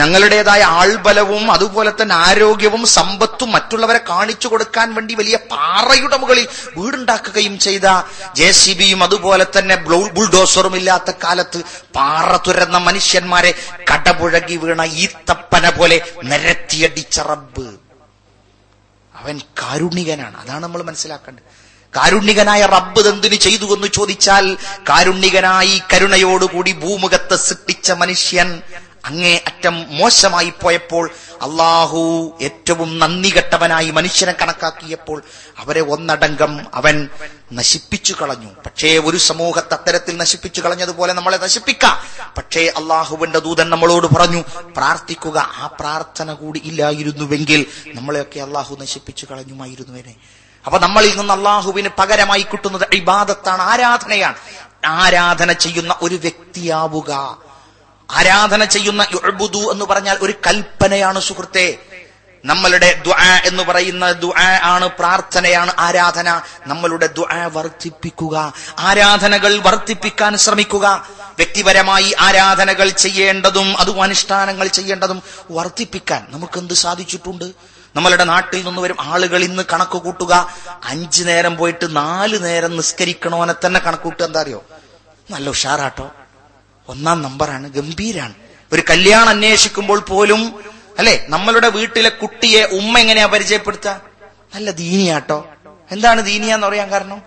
ഞങ്ങളുടേതായ 0.00 0.62
ആൾബലവും 0.80 1.44
അതുപോലെ 1.54 1.92
തന്നെ 2.00 2.14
ആരോഗ്യവും 2.26 2.82
സമ്പത്തും 2.96 3.50
മറ്റുള്ളവരെ 3.54 4.00
കാണിച്ചു 4.10 4.48
കൊടുക്കാൻ 4.52 4.88
വേണ്ടി 4.96 5.14
വലിയ 5.20 5.36
പാറയുടെ 5.52 6.18
മുകളിൽ 6.22 6.46
വീടുണ്ടാക്കുകയും 6.78 7.56
ചെയ്ത 7.66 7.86
ജെ 8.40 8.50
സി 8.60 8.74
ബിയും 8.80 9.02
അതുപോലെ 9.06 9.46
തന്നെ 9.56 9.78
ബുൾഡോസറും 10.16 10.76
ഇല്ലാത്ത 10.80 11.10
കാലത്ത് 11.24 11.60
പാറ 11.98 12.30
തുരന്ന 12.48 12.78
മനുഷ്യന്മാരെ 12.88 13.52
കടപുഴകി 13.90 14.58
വീണ 14.64 14.82
ഈത്തപ്പന 15.04 15.64
പോലെ 15.78 15.98
നിരത്തിയടിച്ച 16.30 17.18
റബ്ബ്. 17.30 17.66
അവൻ 19.14 19.36
കാരുണികനാണ് 19.60 20.36
അതാണ് 20.42 20.62
നമ്മൾ 20.66 20.80
മനസ്സിലാക്കേണ്ടത്. 20.90 21.44
കാരുണ്യകനായ 21.96 22.66
റബ്ബ് 22.66 23.08
എന്തിനു 23.08 23.34
ചെയ്തു 23.34 23.74
എന്ന് 23.74 23.86
ചോദിച്ചാൽ 23.86 24.56
കാരുണ്യകനായി 24.88 25.82
കരുണയോടുകൂടി 25.92 26.72
ഭൂമുഖത്ത് 26.72 27.36
സൃഷ്ടിച്ച 27.36 27.92
മനുഷ്യൻ 27.92 28.62
അങ്ങേ 29.04 29.40
അറ്റം 29.46 29.86
മോശമായി 29.88 30.52
പോയപ്പോൾ 30.62 31.10
അള്ളാഹു 31.42 32.32
ഏറ്റവും 32.42 32.98
നന്ദി 32.98 33.30
കെട്ടവനായി 33.36 33.90
മനുഷ്യനെ 33.90 34.32
കണക്കാക്കിയപ്പോൾ 34.32 35.22
അവരെ 35.58 35.80
ഒന്നടങ്കം 35.80 36.66
അവൻ 36.74 37.08
നശിപ്പിച്ചു 37.52 38.14
കളഞ്ഞു. 38.22 38.50
പക്ഷേ 38.66 38.98
ഒരു 38.98 39.16
സമൂഹത്തെ 39.16 39.74
അത്തരത്തിൽ 39.74 40.16
നശിപ്പിച്ചു 40.16 40.60
കളഞ്ഞതുപോലെ 40.60 41.12
നമ്മളെ 41.12 41.36
നശിപ്പിക്കാം. 41.36 41.96
പക്ഷേ 42.38 42.72
അള്ളാഹുവിന്റെ 42.76 43.38
ദൂതൻ 43.38 43.70
നമ്മളോട് 43.70 44.06
പറഞ്ഞു 44.06 44.44
പ്രാർത്ഥിക്കുക. 44.76 45.38
ആ 45.38 45.66
പ്രാർത്ഥന 45.80 46.32
കൂടി 46.32 46.62
ഇല്ലായിരുന്നുവെങ്കിൽ 46.64 47.66
നമ്മളെയൊക്കെ 47.86 48.40
അള്ളാഹു 48.40 48.76
നശിപ്പിച്ചു 48.80 49.26
കളഞ്ഞുമായിരുന്നുവനെ. 49.30 50.41
അപ്പൊ 50.66 50.78
നമ്മളിൽ 50.78 51.18
നിന്ന് 51.18 51.34
അള്ളാഹുവിന് 51.34 51.88
പകരമായി 51.98 52.42
കിട്ടുന്നത് 52.42 52.88
ഇബാദത്താണ് 52.92 53.62
ആരാധനയാണ്. 53.62 54.34
ആരാധന 54.86 55.52
ചെയ്യുന്ന 55.52 55.96
ഒരു 56.02 56.14
വ്യക്തിയാവുക. 56.14 57.38
ആരാധന 58.10 58.64
ചെയ്യുന്ന 58.64 59.06
യുഅ്ബുദു 59.12 59.72
എന്ന് 59.72 59.84
പറഞ്ഞാൽ 59.84 60.18
ഒരു 60.22 60.34
കൽപ്പനയാണ് 60.46 61.20
സുഹൃത്തെ. 61.20 61.78
നമ്മളുടെ 62.44 63.02
ദുആ 63.06 63.40
എന്ന് 63.44 63.62
പറയുന്ന 63.62 64.12
ദുആ 64.12 64.60
ആണ് 64.62 64.88
പ്രാർത്ഥനയാണ് 64.88 65.74
ആരാധന. 65.78 66.40
നമ്മളുടെ 66.66 67.06
ദുആ 67.06 67.50
വർദ്ധിപ്പിക്കുക. 67.52 68.52
ആരാധനകൾ 68.78 69.58
വർദ്ധിപ്പിക്കാൻ 69.58 70.36
ശ്രമിക്കുക. 70.36 71.08
വ്യക്തിപരമായി 71.10 72.14
ആരാധനകൾ 72.20 72.88
ചെയ്യേണ്ടതും 72.88 73.78
അതും 73.78 74.02
അനുഷ്ഠാനങ്ങൾ 74.02 74.66
ചെയ്യേണ്ടതും 74.66 75.22
വർദ്ധിപ്പിക്കാൻ 75.50 76.26
നമുക്ക് 76.30 76.58
എന്ത് 76.58 76.74
സാധിച്ചിട്ടുണ്ട്? 76.74 77.71
നമ്മളുടെ 77.96 78.24
നാട്ടിൽ 78.24 78.64
നിന്ന് 78.64 78.80
വരും 78.80 78.96
ആളുകൾ 79.00 79.44
ഇന്ന് 79.44 79.62
കണക്ക് 79.72 79.98
കൂട്ടുക. 79.98 80.54
അഞ്ചു 80.84 81.22
നേരം 81.22 81.56
പോയിട്ട് 81.56 81.96
നാല് 81.96 82.44
നേരം 82.44 82.76
നിസ്കരിക്കണോനെ 82.76 83.54
തന്നെ 83.66 83.80
കണക്ക് 83.80 84.02
കൂട്ടുക. 84.02 84.24
എന്താ 84.24 84.40
അറിയോ? 84.40 84.64
നല്ല 85.30 85.50
ഉഷാറാട്ടോ. 85.50 86.10
ഒന്നാം 86.88 87.22
നമ്പറാണ്. 87.22 87.70
ഗംഭീരാണ്. 87.70 88.34
ഒരു 88.72 88.82
കല്യാണം 88.90 89.28
അന്വേഷിക്കുമ്പോൾ 89.28 90.00
പോലും 90.00 90.64
അല്ലെ? 90.98 91.26
നമ്മളുടെ 91.28 91.68
വീട്ടിലെ 91.68 92.08
കുട്ടിയെ 92.08 92.64
ഉമ്മ 92.64 92.98
എങ്ങനെയാ 92.98 93.26
പരിചയപ്പെടുത്തുക 93.26 94.00
നല്ല 94.54 94.70
ദീനിയാട്ടോ. 94.70 95.48
എന്താണ് 95.92 96.24
ദീനിയാന്ന് 96.24 96.66
പറയാൻ 96.66 96.90
കാരണം? 96.90 97.22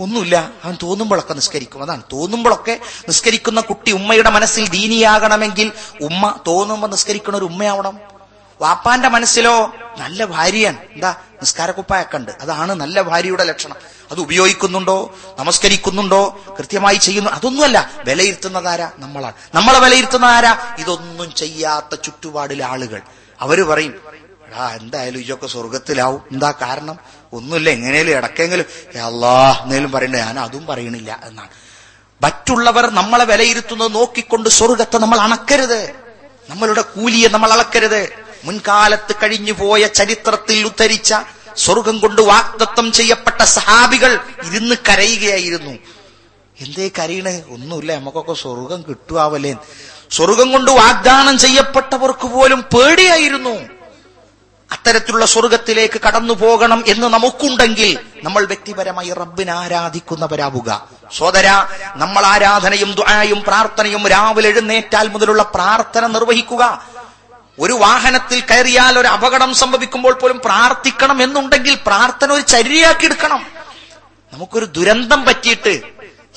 ഒന്നുമില്ല. 0.00 0.50
അവൻ 0.64 0.76
തോന്നുമ്പോഴൊക്കെ 0.82 1.34
നിസ്കരിക്കും. 1.34 1.82
അതാണ്. 1.82 2.02
തോന്നുമ്പോഴൊക്കെ 2.12 2.80
നിസ്കരിക്കുന്ന 3.08 3.60
കുട്ടി 3.60 3.92
ഉമ്മയുടെ 3.92 4.30
മനസ്സിൽ 4.30 4.68
ദീനിയാകണമെങ്കിൽ 4.68 5.72
ഉമ്മ 6.00 6.38
തോന്നുമ്പോ 6.46 6.88
നിസ്കരിക്കണ 6.88 7.36
ഒരു 7.36 7.44
ഉമ്മയാവണം. 7.44 8.13
വാപ്പാന്റെ 8.60 9.08
മനസ്സിലോ 9.08 9.72
നല്ല 9.98 10.24
ഭാര്യയാണ്. 10.24 10.78
എന്താ? 10.92 11.10
നിസ്കാരക്കുപ്പായൊക്കെ 11.10 12.16
ഉണ്ട്. 12.16 12.30
അതാണ് 12.40 12.72
നല്ല 12.72 13.02
ഭാര്യയുടെ 13.02 13.44
ലക്ഷണം. 13.44 13.76
അത് 14.10 14.20
ഉപയോഗിക്കുന്നുണ്ടോ? 14.20 15.14
നമസ്കരിക്കുന്നുണ്ടോ? 15.38 16.40
കൃത്യമായി 16.58 16.96
ചെയ്യുന്നു? 16.96 17.30
അതൊന്നുമല്ല. 17.30 17.90
വിലയിരുത്തുന്നതാരാ? 18.04 18.90
നമ്മളാണ്. 18.98 19.34
നമ്മളെ 19.54 19.78
വിലയിരുത്തുന്നതാരാ? 19.78 20.76
ഇതൊന്നും 20.78 21.34
ചെയ്യാത്ത 21.34 21.94
ചുറ്റുപാടിലെ 21.94 22.64
ആളുകൾ. 22.64 23.00
അവർ 23.40 23.62
പറയും 23.62 24.00
എടാ 24.46 24.70
എന്തായാലും 24.80 25.18
ഇതൊക്കെ 25.18 25.46
സ്വർഗത്തിലാവും 25.46 26.22
എന്താ 26.32 26.50
കാരണം? 26.50 26.98
ഒന്നുമില്ല. 27.32 27.70
എങ്ങനെയും 27.70 28.10
ഇടക്കെങ്കിലും 28.10 28.64
അല്ലാ 29.04 29.60
എന്നേലും 29.62 29.92
പറയണ്ട? 29.92 30.16
ഞാൻ 30.16 30.38
അതും 30.38 30.66
പറയണില്ല 30.66 31.20
എന്നാണ്. 31.24 31.48
മറ്റുള്ളവർ 32.22 32.90
നമ്മളെ 32.90 33.24
വിലയിരുത്തുന്നത് 33.24 33.94
നോക്കിക്കൊണ്ട് 33.94 34.48
സ്വർഗത്തെ 34.48 34.98
നമ്മൾ 34.98 35.20
അണക്കരുത്. 35.20 35.94
നമ്മളുടെ 36.50 36.80
കൂലിയെ 36.80 37.28
നമ്മൾ 37.28 37.52
അളക്കരുത്. 37.52 38.24
മുൻകാലത്ത് 38.44 39.14
കഴിഞ്ഞുപോയ 39.22 39.86
ചരിത്രത്തിൽ 39.86 40.66
ഉദ്ധരിച്ച 40.66 41.14
സ്വർഗം 41.56 41.98
കൊണ്ട് 41.98 42.22
വാക്തത്വം 42.22 42.92
ചെയ്യപ്പെട്ട 42.92 43.42
സഹാബികൾ 43.42 44.12
ഇരുന്ന് 44.46 44.76
കരയുകയായിരുന്നു. 44.88 45.74
എന്തേ 46.60 46.90
കരയണേ? 46.98 47.42
ഒന്നുമില്ല 47.50 47.96
നമുക്കൊക്കെ 47.98 48.32
സ്വർഗം 48.32 48.82
കിട്ടുവാവലേ 48.88 49.54
സ്വർഗം 50.10 50.52
കൊണ്ട് 50.52 50.70
വാഗ്ദാനം 50.70 51.38
ചെയ്യപ്പെട്ടവർക്ക് 51.38 52.26
പോലും 52.34 52.60
പേടിയായിരുന്നു. 52.60 53.54
അത്തരത്തിലുള്ള 54.72 55.26
സ്വർഗത്തിലേക്ക് 55.26 56.00
കടന്നു 56.00 56.34
പോകണം 56.34 56.84
എന്ന് 56.86 57.06
നമുക്കുണ്ടെങ്കിൽ 57.06 57.98
നമ്മൾ 58.22 58.44
വ്യക്തിപരമായി 58.44 59.10
റബ്ബിനെ 59.12 59.52
ആരാധിക്കുന്നവരാവുക. 59.52 60.88
സോദര 61.18 61.48
നമ്മൾ 61.96 62.22
ആരാധനയും 62.26 62.94
ദുആയും 62.94 63.40
പ്രാർത്ഥനയും 63.46 64.08
രാവിലെ 64.08 64.48
എഴുന്നേറ്റാൽ 64.48 65.08
മുതലുള്ള 65.08 65.42
പ്രാർത്ഥന 65.42 66.06
നിർവഹിക്കുക. 66.06 66.93
ഒരു 67.58 67.72
വാഹനത്തിൽ 67.72 68.40
കയറിയാൽ 68.40 68.98
ഒരു 68.98 69.08
അപകടം 69.08 69.54
സംഭവിക്കുമ്പോൾ 69.54 70.12
പോലും 70.12 70.40
പ്രാർത്ഥിക്കണം 70.44 71.22
എന്നുണ്ടെങ്കിൽ 71.22 71.78
പ്രാർത്ഥന 71.86 72.32
ഒരു 72.32 72.40
ചര്യയാക്കി 72.40 73.04
എടുക്കണം. 73.04 73.46
നമുക്കൊരു 74.32 74.64
ദുരന്തം 74.64 75.24
പറ്റിയിട്ട് 75.24 75.82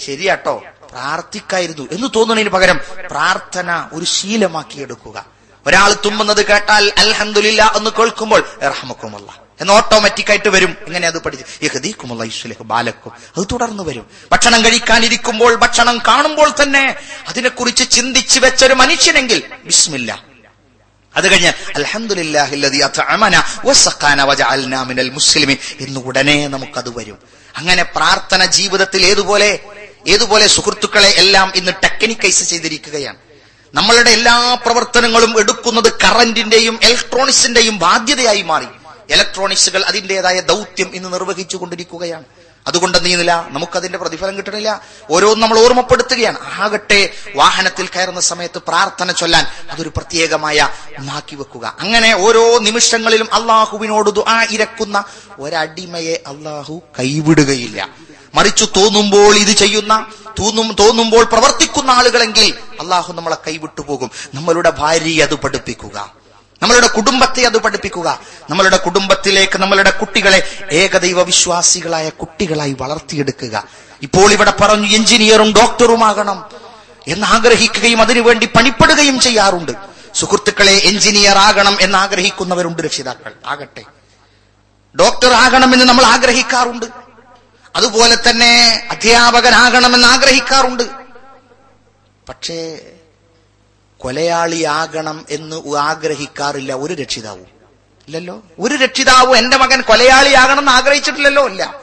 ശരിയാട്ടോ 0.06 0.64
പ്രാർത്ഥിക്കായിരുന്നു 0.92 1.88
എന്ന് 1.92 2.08
തോന്നുന്നതിന് 2.16 2.50
പകരം 2.50 2.80
പ്രാർത്ഥന 3.12 3.90
ഒരു 3.94 4.06
ശീലമാക്കി 4.06 4.80
എടുക്കുക 4.80 5.26
ഒരാൾ 5.68 5.94
തുമ്മുന്നത് 5.94 6.46
കേട്ടാൽ 6.46 6.92
അൽഹന്ദില്ല 6.98 7.74
എന്ന് 7.76 7.90
കേൾക്കുമ്പോൾ 7.90 8.46
റഹമക്കുമല്ല 8.64 9.48
എന്ന് 9.62 9.74
ഓട്ടോമാറ്റിക് 9.74 10.30
ആയിട്ട് 10.30 10.50
വരും. 10.50 10.78
എങ്ങനെ 10.88 11.08
അത് 11.08 11.22
പഠിച്ച് 11.22 11.66
യഹദീക്കുമുള്ള 11.66 12.24
ഇസ്വലഹ് 12.24 12.64
ബാലക്കും. 12.64 13.12
അത് 13.38 13.48
തുടർന്ന് 13.52 13.84
വരും. 13.84 14.08
ഭക്ഷണം 14.32 14.66
കഴിക്കാനിരിക്കുമ്പോൾ 14.66 15.56
ഭക്ഷണം 15.56 15.98
കാണുമ്പോൾ 16.08 16.54
തന്നെ 16.64 16.96
അതിനെക്കുറിച്ച് 17.28 17.92
ചിന്തിച്ച് 17.92 18.40
വെച്ചൊരു 18.40 18.74
മനുഷ്യനെങ്കിൽ 18.74 19.44
ബിസ്മില്ല. 19.66 20.37
അത് 21.18 21.32
കഴിഞ്ഞ് 21.32 21.52
മുസ്ലിമീൻ 25.10 25.58
എന്ന് 25.80 26.00
ഉടനെ 26.00 26.48
നമുക്കത് 26.48 26.90
വരും. 26.98 27.18
അങ്ങനെ 27.58 27.84
പ്രാർത്ഥന 27.84 28.46
ജീവിതത്തിൽ 28.46 29.06
ഏതുപോലെ 29.06 29.60
ഏതുപോലെ 30.08 30.48
സുഹൃത്തുക്കളെ 30.48 31.10
എല്ലാം 31.10 31.54
ഇന്ന് 31.56 31.72
ടെക്നിക്കൈസ് 31.84 32.44
ചെയ്തിരിക്കുകയാണ്. 32.44 33.18
നമ്മളുടെ 33.74 34.10
എല്ലാ 34.10 34.36
പ്രവർത്തനങ്ങളും 34.66 35.40
എടുക്കുന്നത് 35.40 35.90
കറന്റിന്റെയും 36.04 36.80
ഇലക്ട്രോണിക്സിന്റെയും 36.84 37.80
ബാധ്യതയായി 37.80 38.42
മാറി. 38.42 38.68
ഇലക്ട്രോണിക്സുകൾ 39.10 39.84
അതിന്റേതായ 39.84 40.40
ദൗത്യം 40.40 40.96
ഇന്ന് 40.96 41.14
നിർവഹിച്ചു 41.14 41.58
കൊണ്ടിരിക്കുകയാണ് 41.58 42.24
അതുകൊണ്ട് 42.68 43.06
നീന്നില്ല 43.06 43.48
നമുക്കതിന്റെ 43.50 43.98
പ്രതിഫലം 43.98 44.38
കിട്ടണില്ല. 44.38 44.82
ഓരോന്നും 45.12 45.40
നമ്മൾ 45.40 45.60
ഓർമ്മപ്പെടുത്തുകയാണ്. 45.60 46.40
ആകട്ടെ 46.62 47.10
വാഹനത്തിൽ 47.36 47.88
കയറുന്ന 47.88 48.20
സമയത്ത് 48.20 48.62
പ്രാർത്ഥന 48.68 49.12
ചൊല്ലാൻ 49.12 49.46
അതൊരു 49.72 49.90
പ്രത്യേകമായ 49.90 50.70
മാക്കി 51.00 51.36
വെക്കുക. 51.36 51.76
അങ്ങനെ 51.80 52.16
ഓരോ 52.16 52.58
നിമിഷങ്ങളിലും 52.58 53.34
അള്ളാഹുവിനോട് 53.34 54.10
ദുആ 54.10 54.44
ഇരക്കുന്ന 54.44 55.04
ഒരടിമയെ 55.40 56.14
അള്ളാഹു 56.28 56.82
കൈവിടുകയില്ല. 57.00 57.90
മറിച്ചു 58.36 58.66
തോന്നുമ്പോൾ 58.66 59.36
ഇത് 59.36 59.52
ചെയ്യുന്ന 59.52 60.06
തോന്നും 60.40 60.76
തോന്നുമ്പോൾ 60.80 61.24
പ്രവർത്തിക്കുന്ന 61.24 61.92
ആളുകളെങ്കിൽ 61.92 62.54
അള്ളാഹു 62.80 63.14
നമ്മളെ 63.14 63.38
കൈവിട്ടു 63.48 63.82
പോകും 63.82 64.12
നമ്മളുടെ 64.34 64.70
ഭാര്യയെ 64.70 65.24
അത് 65.24 65.36
പഠിപ്പിക്കുക. 65.36 66.17
നമ്മളുടെ 66.62 66.88
കുടുംബത്തെ 66.88 67.42
അത് 67.42 67.58
പഠിപ്പിക്കുക. 67.58 68.20
നമ്മളുടെ 68.50 68.78
കുടുംബത്തിലേക്ക് 68.78 69.60
നമ്മളുടെ 69.60 69.90
കുട്ടികളെ 69.90 70.68
ഏകദൈവ 70.72 71.22
വിശ്വാസികളായ 71.22 72.10
കുട്ടികളായി 72.10 72.76
വളർത്തിയെടുക്കുക. 72.80 73.64
ഇപ്പോൾ 74.02 74.32
ഇവിടെ 74.32 74.54
പറഞ്ഞു 74.62 74.88
എഞ്ചിനീയറും 74.88 75.54
ഡോക്ടറുമാകണം 75.54 76.50
എന്ന് 77.08 77.28
ആഗ്രഹിക്കുകയും 77.28 78.02
അതിനുവേണ്ടി 78.02 78.46
പണിപ്പെടുകയും 78.46 79.20
ചെയ്യാറുണ്ട്. 79.20 79.72
സുഹൃത്തുക്കളെ 80.14 80.72
എഞ്ചിനീയർ 80.72 81.38
ആകണം 81.38 81.78
എന്ന് 81.82 81.98
ആഗ്രഹിക്കുന്നവരുണ്ട് 81.98 82.82
രക്ഷിതാക്കൾ. 82.82 83.32
ആകട്ടെ. 83.46 83.84
ഡോക്ടർ 85.00 85.34
ആകണമെന്ന് 85.34 85.86
നമ്മൾ 85.86 86.06
ആഗ്രഹിക്കാറുണ്ട്. 86.06 86.86
അതുപോലെ 87.76 88.18
തന്നെ 88.30 88.88
അധ്യാപകനാകണമെന്ന് 88.92 90.08
ആഗ്രഹിക്കാറുണ്ട്. 90.08 90.84
പക്ഷേ 92.30 92.80
കൊലയാളിയാകണം 94.00 95.26
എന്ന് 95.30 95.76
ആഗ്രഹിക്കാറില്ല. 95.78 96.74
ഒരു 96.74 96.94
രക്ഷിതാവും. 96.94 97.46
ഇല്ലല്ലോ? 98.08 98.44
ഒരു 98.60 98.76
രക്ഷിതാവും 98.76 99.38
എന്റെ 99.38 99.58
മകൻ 99.58 99.82
കൊലയാളിയാകണം 99.82 100.60
എന്ന് 100.60 100.72
ആഗ്രഹിച്ചിട്ടില്ലല്ലോ? 100.72 101.48
ഇല്ല. 101.48 101.82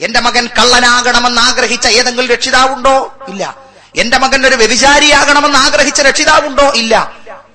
എന്റെ 0.00 0.20
മകൻ 0.20 0.46
കള്ളനാകണമെന്ന് 0.46 1.40
ആഗ്രഹിച്ച 1.40 1.86
ഏതെങ്കിലും 1.86 2.30
രക്ഷിതാവുണ്ടോ? 2.30 3.14
ഇല്ല. 3.28 3.56
എന്റെ 3.96 4.18
മകൻ 4.18 4.46
ഒരു 4.46 4.56
വ്യഭിചാരിയാകണമെന്ന് 4.56 5.58
ആഗ്രഹിച്ച 5.58 6.00
രക്ഷിതാവുണ്ടോ? 6.00 6.62
ഇല്ല. 6.62 7.12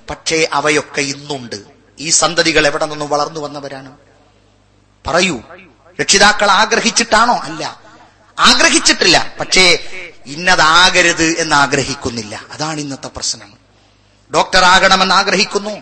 പക്ഷേ 0.10 0.48
അവയൊക്കെ 0.54 1.02
ഇന്നുണ്ട്. 1.02 1.56
ഈ 2.00 2.10
സന്തതികൾ 2.10 2.68
എവിടെ 2.68 2.86
നിന്നും 2.86 3.10
വളർന്നു 3.10 3.40
വന്നവരാണ്? 3.40 3.98
പറയൂ. 5.08 5.42
രക്ഷിതാക്കൾ 6.02 6.52
ആഗ്രഹിച്ചിട്ടാണോ? 6.52 7.34
അല്ല. 7.34 7.82
ആഗ്രഹിച്ചിട്ടില്ല. 8.40 9.34
പക്ഷേ 9.40 9.80
ഇന്നതാകരുത് 10.26 11.24
എന്ന് 11.24 11.56
ആഗ്രഹിക്കുന്നില്ല. 11.56 12.42
അതാണ് 12.52 12.80
ഇന്നത്തെ 12.80 13.08
പ്രശ്നം 13.08 13.60
ഡോക്ടർ 14.36 14.64
ആകണമെന്ന് 14.64 15.16
ആഗ്രഹിക്കുന്നു. 15.16 15.82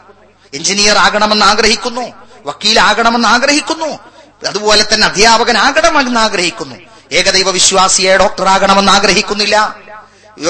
എഞ്ചിനീയർ 0.53 0.97
ആകണമെന്ന് 0.97 1.45
ആഗ്രഹിക്കുന്നു. 1.45 2.13
വക്കീലാകണമെന്ന് 2.45 3.27
ആഗ്രഹിക്കുന്നു. 3.27 3.99
അതുപോലെ 4.47 4.86
തന്നെ 4.93 5.07
അധ്യാപകൻ 5.07 5.57
അധ്യാപകനാകണമെന്ന് 5.57 6.19
ആഗ്രഹിക്കുന്നു. 6.19 6.75
ഏകദൈവ 7.12 7.49
വിശ്വാസിയെ 7.49 8.17
ഡോക്ടർ 8.17 8.47
ആകണമെന്ന് 8.47 8.91
ആഗ്രഹിക്കുന്നില്ല. 8.91 9.75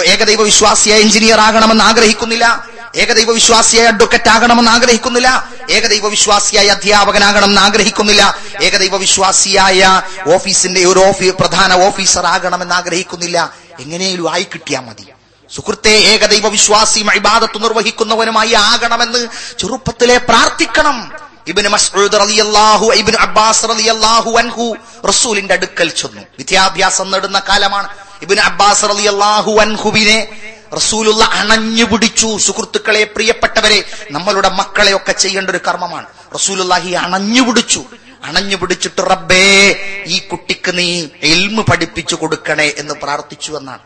ഏകദൈവ 0.05 0.41
വിശ്വാസിയായ 0.41 0.99
എഞ്ചിനീയർ 0.99 1.39
ആകണമെന്ന് 1.39 1.83
ആഗ്രഹിക്കുന്നില്ല. 1.83 2.67
ഏകദൈവ 2.95 3.31
വിശ്വാസിയായ 3.31 3.88
അഡ്വക്കറ്റ് 3.88 4.29
ആകണമെന്ന് 4.29 4.71
ആഗ്രഹിക്കുന്നില്ല. 4.71 5.49
ഏകദൈവ 5.71 6.07
വിശ്വാസിയായ 6.07 6.67
അധ്യാപകനാകണമെന്ന് 6.67 7.62
ആഗ്രഹിക്കുന്നില്ല. 7.62 8.38
ഏകദൈവ 8.63 8.97
വിശ്വാസിയായ 8.97 10.01
ഓഫീസിന്റെ 10.33 10.86
ഒരു 10.86 10.99
ഓഫീ 10.99 11.29
പ്രധാന 11.29 11.73
ഓഫീസർ 11.73 12.25
ആകണമെന്ന് 12.25 12.75
ആഗ്രഹിക്കുന്നില്ല. 12.75 13.53
എങ്ങനെയും 13.79 14.33
ആയി 14.33 14.43
കിട്ടിയാൽ 14.43 14.81
മതി. 14.81 15.05
സുഹൃത്തെ 15.58 15.93
ഏകദൈവ 16.13 16.48
വിശ്വാസിയും 16.56 17.10
ഇബാദത്ത് 17.20 17.58
നിർവഹിക്കുന്നവനുമായി 17.63 18.54
ആകണമെന്ന് 18.70 19.22
ചെറുപ്പത്തിലെ 19.62 20.17
പ്രാർത്ഥിക്കണം. 20.30 20.98
ഇബിന് 21.52 21.70
മസ്ഊദ് 21.76 22.17
റളിയല്ലാഹു 22.24 22.86
ഇബിന് 23.02 23.17
അബ്ബാസ് 23.26 23.63
റളിയല്ലാഹു 23.72 24.32
അൻഹു 24.41 24.65
റസൂലിന്റെ 25.10 25.54
അടുക്കൽ 25.58 25.89
ചെന്നു. 26.00 26.24
വിദ്യാഭ്യാസം 26.39 27.08
നേടുന്ന 27.12 27.39
കാലമാണ്. 27.50 27.88
ഇബിന് 28.22 28.41
അബ്ബാസ് 28.50 28.84
റളിയല്ലാഹു 28.91 29.52
അൻഹുവിനെ 29.65 30.20
റസൂലുള്ള 30.78 31.24
അണഞ്ഞു 31.41 31.86
പിടിച്ചു. 31.91 32.30
സുഹൃത്തുക്കളെ 32.46 33.04
പ്രിയപ്പെട്ടവരെ 33.15 33.80
നമ്മളുടെ 34.15 34.50
മക്കളെ 34.60 34.93
ഒക്കെ 35.00 35.13
ചെയ്യേണ്ട 35.24 35.50
ഒരു 35.50 35.62
കർമ്മമാണ്. 35.67 36.08
റസൂലുള്ളാഹി 36.38 36.91
അണഞ്ഞു 37.06 37.41
പിടിച്ചു. 37.48 37.82
അണഞ്ഞു 38.28 38.56
പിടിച്ചിട്ട് 38.62 39.02
റബ്ബേ 39.12 39.46
ഈ 40.15 40.17
കുട്ടിക്ക് 40.32 40.72
നീ 40.80 40.88
എൽമ് 41.34 41.62
പഠിപ്പിച്ചു 41.70 42.15
കൊടുക്കണേ 42.22 42.67
എന്ന് 42.82 42.93
പ്രാർത്ഥിച്ചു 43.04 43.52
എന്നാണ്. 43.60 43.84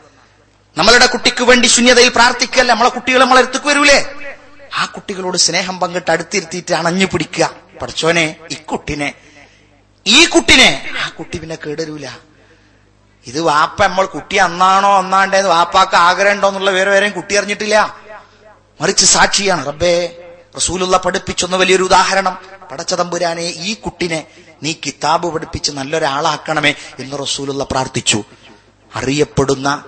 നമ്മളുടെ 0.78 1.06
കുട്ടിക്ക് 1.06 1.44
വേണ്ടി 1.44 1.68
ശൂന്യതയിൽ 1.68 2.10
പ്രാർത്ഥിക്കല്ല 2.10 2.72
നമ്മളെ 2.72 2.90
കുട്ടികളെ 2.90 3.22
നമ്മളെ 3.22 3.42
എടുത്തു 3.42 3.68
വരൂലേ? 3.68 4.16
ആ 4.76 4.86
കുട്ടികളോട് 4.86 5.38
സ്നേഹം 5.38 5.80
പങ്കിട്ട് 5.80 6.12
അടുത്തിരുത്തിയിട്ട് 6.12 6.74
അണഞ്ഞു 6.74 7.06
പിടിക്കുക. 7.06 7.52
പഠിച്ചോനെ 7.82 8.36
ഇക്കുട്ടിനെ 8.52 9.14
ഈ 10.08 10.26
കുട്ടിനെ. 10.26 10.92
ആ 11.06 11.10
കുട്ടി 11.10 11.38
പിന്നെ 11.38 11.58
കേടരൂല. 11.68 12.08
ഇത് 13.28 13.42
വാപ്പ 13.42 13.86
നമ്മൾ 13.86 14.06
കുട്ടി 14.06 14.36
അന്നാണോ 14.36 14.98
അന്നാണ്ടേന്ന് 14.98 15.50
വാപ്പാക്ക് 15.50 15.96
ആഗ്രഹം 15.96 16.36
ഉണ്ടോ 16.36 16.48
എന്നുള്ള 16.48 16.72
വേറെ 16.72 16.92
വേറെയും 16.92 17.12
കുട്ടി 17.12 17.36
അറിഞ്ഞിട്ടില്ല. 17.36 17.98
മറിച്ച് 18.82 19.06
സാക്ഷിയാണ്. 19.06 19.68
റബ്ബേ 19.68 20.18
റസൂലുള്ള 20.58 20.98
പഠിപ്പിച്ചൊന്ന് 20.98 21.58
വലിയൊരു 21.58 21.84
ഉദാഹരണം. 21.84 22.38
പടച്ച 22.72 22.94
തമ്പുരാനെ 22.94 23.42
ഈ 23.42 23.74
കുട്ടിനെ 23.74 24.28
നീ 24.64 24.74
കിതാബ് 24.86 25.34
പഠിപ്പിച്ച് 25.34 25.72
നല്ലൊരാളാക്കണമേ 25.72 26.74
എന്ന് 27.00 27.20
റസൂലുള്ള 27.22 27.64
പ്രാർത്ഥിച്ചു. 27.64 28.24
അറിയപ്പെടുന്ന 28.96 29.84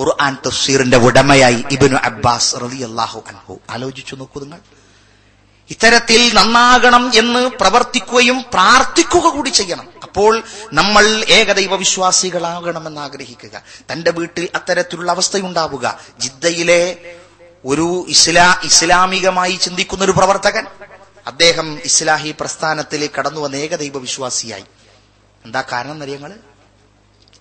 ഖുർആൻ 0.00 0.36
തഫ്സീറിന്റെ 0.46 0.96
ഉടമയായി 0.96 1.64
ഇബിനു 1.70 1.96
അബ്ബാസ് 1.96 2.56
അള്ളാഹു 2.56 3.24
അൻഹു. 3.28 3.60
ആലോചിച്ചു 3.70 4.16
നോക്കൂ 4.16 4.40
നിങ്ങൾ. 4.40 4.58
ഇത്തരത്തിൽ 5.70 6.34
നന്നാകണം 6.34 7.10
എന്ന് 7.14 7.50
പ്രവർത്തിക്കുകയും 7.60 8.44
പ്രാർത്ഥിക്കുക 8.54 9.28
കൂടി 9.28 9.48
ചെയ്യണം. 9.48 9.88
അപ്പോൾ 10.02 10.42
നമ്മൾ 10.72 11.06
ഏകദൈവ 11.28 11.74
വിശ്വാസികളാകണമെന്ന് 11.74 13.00
ആഗ്രഹിക്കുക. 13.00 13.62
തന്റെ 13.92 14.10
വീട്ടിൽ 14.10 14.48
അത്തരത്തിലുള്ള 14.54 15.12
അവസ്ഥയുണ്ടാവുക. 15.12 15.98
ജിദ്ദയിലെ 16.18 17.14
ഒരു 17.64 18.04
ഇസ്ലാ 18.08 18.60
ഇസ്ലാമികമായി 18.62 19.52
ചിന്തിക്കുന്ന 19.52 20.04
ഒരു 20.04 20.12
പ്രവർത്തകൻ 20.12 20.66
അദ്ദേഹം 21.26 21.78
ഇസ്ലാഹി 21.84 22.34
പ്രസ്ഥാനത്തിലേക്ക് 22.40 23.14
കടന്നു 23.14 23.40
വന്ന 23.40 23.56
ഏകദൈവ 23.56 23.98
വിശ്വാസിയായി. 23.98 24.64
എന്താ 25.44 25.62
കാരണം 25.62 25.92
എന്നറിയങ്ങൾ 25.92 26.32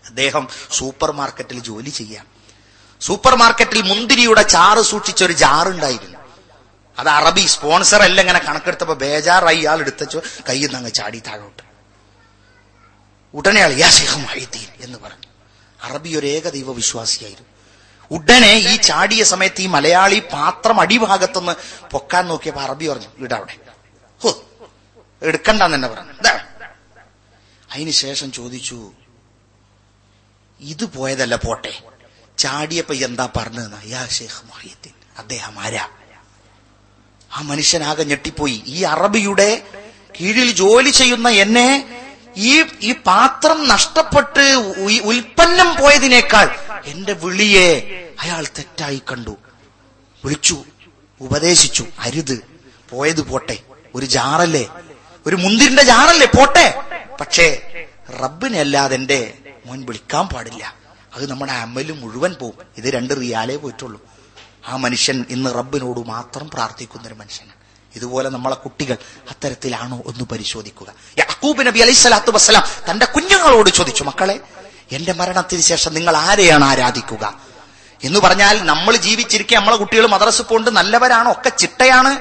അദ്ദേഹം 0.08 0.48
സൂപ്പർ 0.72 1.12
മാർക്കറ്റിൽ 1.12 1.60
ജോലി 1.60 1.90
ചെയ്യാം. 1.90 2.33
സൂപ്പർ 3.06 3.34
മാർക്കറ്റിൽ 3.42 3.82
മുന്തിരിയുടെ 3.92 4.44
ചാറ് 4.56 4.82
സൂക്ഷിച്ച 4.92 5.22
ഒരു 5.28 5.36
ജാറുണ്ടായിരുന്നു. 5.44 6.20
അത് 6.98 7.10
അറബി 7.20 7.44
സ്പോൺസർ 7.54 8.02
അല്ല 8.08 8.20
ഇങ്ങനെ 8.24 8.42
കണക്കെടുത്തപ്പോ 8.48 8.96
ബേജാറായി 9.04 9.60
ഇയാൾ 9.64 9.78
എടുത്തച്ചു 9.84 10.20
കയ്യിൽ 10.50 10.68
നിന്ന് 10.68 10.80
അങ്ങ് 10.80 10.92
ചാടി 11.00 11.20
താഴോട്ട്. 11.28 11.64
ഉടനെ 13.34 13.60
അയാൾ 13.64 13.74
യാ 13.84 13.90
ശേഖം 13.98 14.22
മഹീദ്ദീൻ 14.28 14.70
എന്ന് 14.86 14.98
പറഞ്ഞു. 15.06 15.30
അറബി 15.80 16.12
ഒരു 16.20 16.28
ഏകദൈവ 16.36 16.72
വിശ്വാസിയായിരുന്നു 16.82 17.52
ഉടനെ 18.12 18.54
ഈ 18.72 18.74
ചാടിയ 18.90 19.22
സമയത്ത് 19.34 19.62
ഈ 19.66 19.68
മലയാളി 19.76 20.20
പാത്രം 20.34 20.78
അടിഭാഗത്തുനിന്ന് 20.84 21.54
പൊക്കാൻ 21.94 22.24
നോക്കിയപ്പോ 22.32 22.62
അറബി 22.68 22.86
പറഞ്ഞു 22.92 23.10
ഇടവിടെ 23.26 23.56
ഹോ 24.22 24.30
എടുക്കണ്ടെന്ന് 25.22 25.78
തന്നെ 25.78 25.90
പറഞ്ഞു. 25.94 26.14
അതിനുശേഷം 27.74 28.30
ചോദിച്ചു 28.38 28.80
ഇത് 30.60 30.86
പോയതല്ല 30.96 31.36
പോട്ടെ. 31.48 31.74
ചാടിയപ്പോ 32.38 32.94
എന്താ 32.94 33.30
പറഞ്ഞതെന്ന്? 33.36 33.90
യാ 33.90 34.08
ഷേഖ് 34.08 34.46
മൊഹീദ്ദീൻ 34.46 34.94
അദ്ദേഹം 35.18 35.60
ആരാ? 35.60 35.88
ആ 37.34 37.42
മനുഷ്യനാകെ 37.42 38.04
ഞെട്ടിപ്പോയി. 38.04 38.64
ഈ 38.66 38.84
അറബിയുടെ 38.84 39.64
കീഴിൽ 40.22 40.52
ജോലി 40.52 40.90
ചെയ്യുന്ന 40.90 41.30
എന്നെ 41.30 42.00
ഈ 42.38 42.66
ഈ 42.82 42.92
പാത്രം 42.94 43.68
നഷ്ടപ്പെട്ട് 43.68 44.42
ഉൽപ്പന്നം 45.04 45.82
പോയതിനേക്കാൾ 45.82 46.50
എന്റെ 46.86 47.14
വിളിയെ 47.14 47.70
അയാൾ 48.20 48.44
തെറ്റായി 48.58 49.02
കണ്ടു. 49.12 49.38
വിളിച്ചു 50.26 50.64
ഉപദേശിച്ചു 51.22 51.86
അരുത് 52.00 52.44
പോയത് 52.90 53.22
പോട്ടെ. 53.22 53.60
ഒരു 53.96 54.06
ജാറല്ലേ? 54.06 54.70
ഒരു 55.28 55.36
മുന്തിരിന്റെ 55.36 55.84
ജാറല്ലേ? 55.84 56.28
പോട്ടെ. 56.28 56.84
പക്ഷേ 57.22 57.48
റബ്ബിനെ 58.10 58.60
അല്ലാതെ 58.60 58.96
എന്റെ 58.96 59.34
മോൻ 59.66 59.86
വിളിക്കാൻ 59.86 60.28
പാടില്ല. 60.28 60.83
അത് 61.16 61.30
നമ്മുടെ 61.30 61.52
അമൽ 61.52 61.92
മുഴുവൻ 61.92 62.34
പോകും 62.34 62.66
ഇത് 62.78 62.94
രണ്ട് 62.94 63.14
റിയാലേ 63.22 63.56
പോയിട്ടുള്ളൂ. 63.56 64.02
ആ 64.68 64.76
മനുഷ്യൻ 64.76 65.26
ഇന്ന് 65.30 65.56
റബ്ബിനോട് 65.56 66.08
മാത്രം 66.08 66.50
പ്രാർത്ഥിക്കുന്ന 66.50 67.08
ഒരു 67.08 67.14
മനുഷ്യനാണ്. 67.14 67.64
ഇതുപോലെ 67.96 68.30
നമ്മളെ 68.30 68.56
കുട്ടികൾ 68.56 68.98
അത്തരത്തിലാണോ 69.30 70.02
ഒന്ന് 70.06 70.24
പരിശോധിക്കുക. 70.24 70.94
യാക്കൂബ് 71.18 71.68
നബി 71.68 71.80
അലൈഹി 71.80 71.96
സ്വലാത്തു 71.96 72.32
വസ്സലാം 72.32 72.92
തന്റെ 72.92 73.06
കുഞ്ഞുങ്ങളോട് 73.06 73.70
ചോദിച്ചു 73.70 74.04
മക്കളെ 74.04 74.40
എന്റെ 74.92 75.14
മരണത്തിന് 75.14 75.62
ശേഷം 75.62 75.94
നിങ്ങൾ 75.94 76.18
ആരെയാണ് 76.18 76.64
ആരാധിക്കുക? 76.64 77.40
എന്ന് 78.04 78.20
പറഞ്ഞാൽ 78.20 78.66
നമ്മൾ 78.66 78.96
ജീവിച്ചിരിക്കെ 78.96 79.56
നമ്മളെ 79.56 79.78
കുട്ടികൾ 79.78 80.08
മദ്രസ് 80.08 80.42
പോണ്ട് 80.42 80.72
നല്ലവരാണ്? 80.72 81.32
ഒക്കെ 81.32 81.50
ചിട്ടയാണ്. 81.50 82.20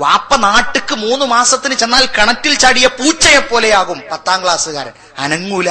വാപ്പ 0.00 0.36
നാട്ടുക്ക് 0.36 0.94
മൂന്ന് 0.94 1.24
മാസത്തിന് 1.24 1.74
ചെന്നാൽ 1.74 2.06
കിണറ്റിൽ 2.06 2.54
ചാടിയ 2.54 2.86
പൂച്ചയെ 2.86 3.38
പോലെയാകും 3.38 4.02
പത്താം 4.12 4.42
ക്ലാസ്സുകാരൻ. 4.42 4.92
അനങ്ങൂല. 5.18 5.70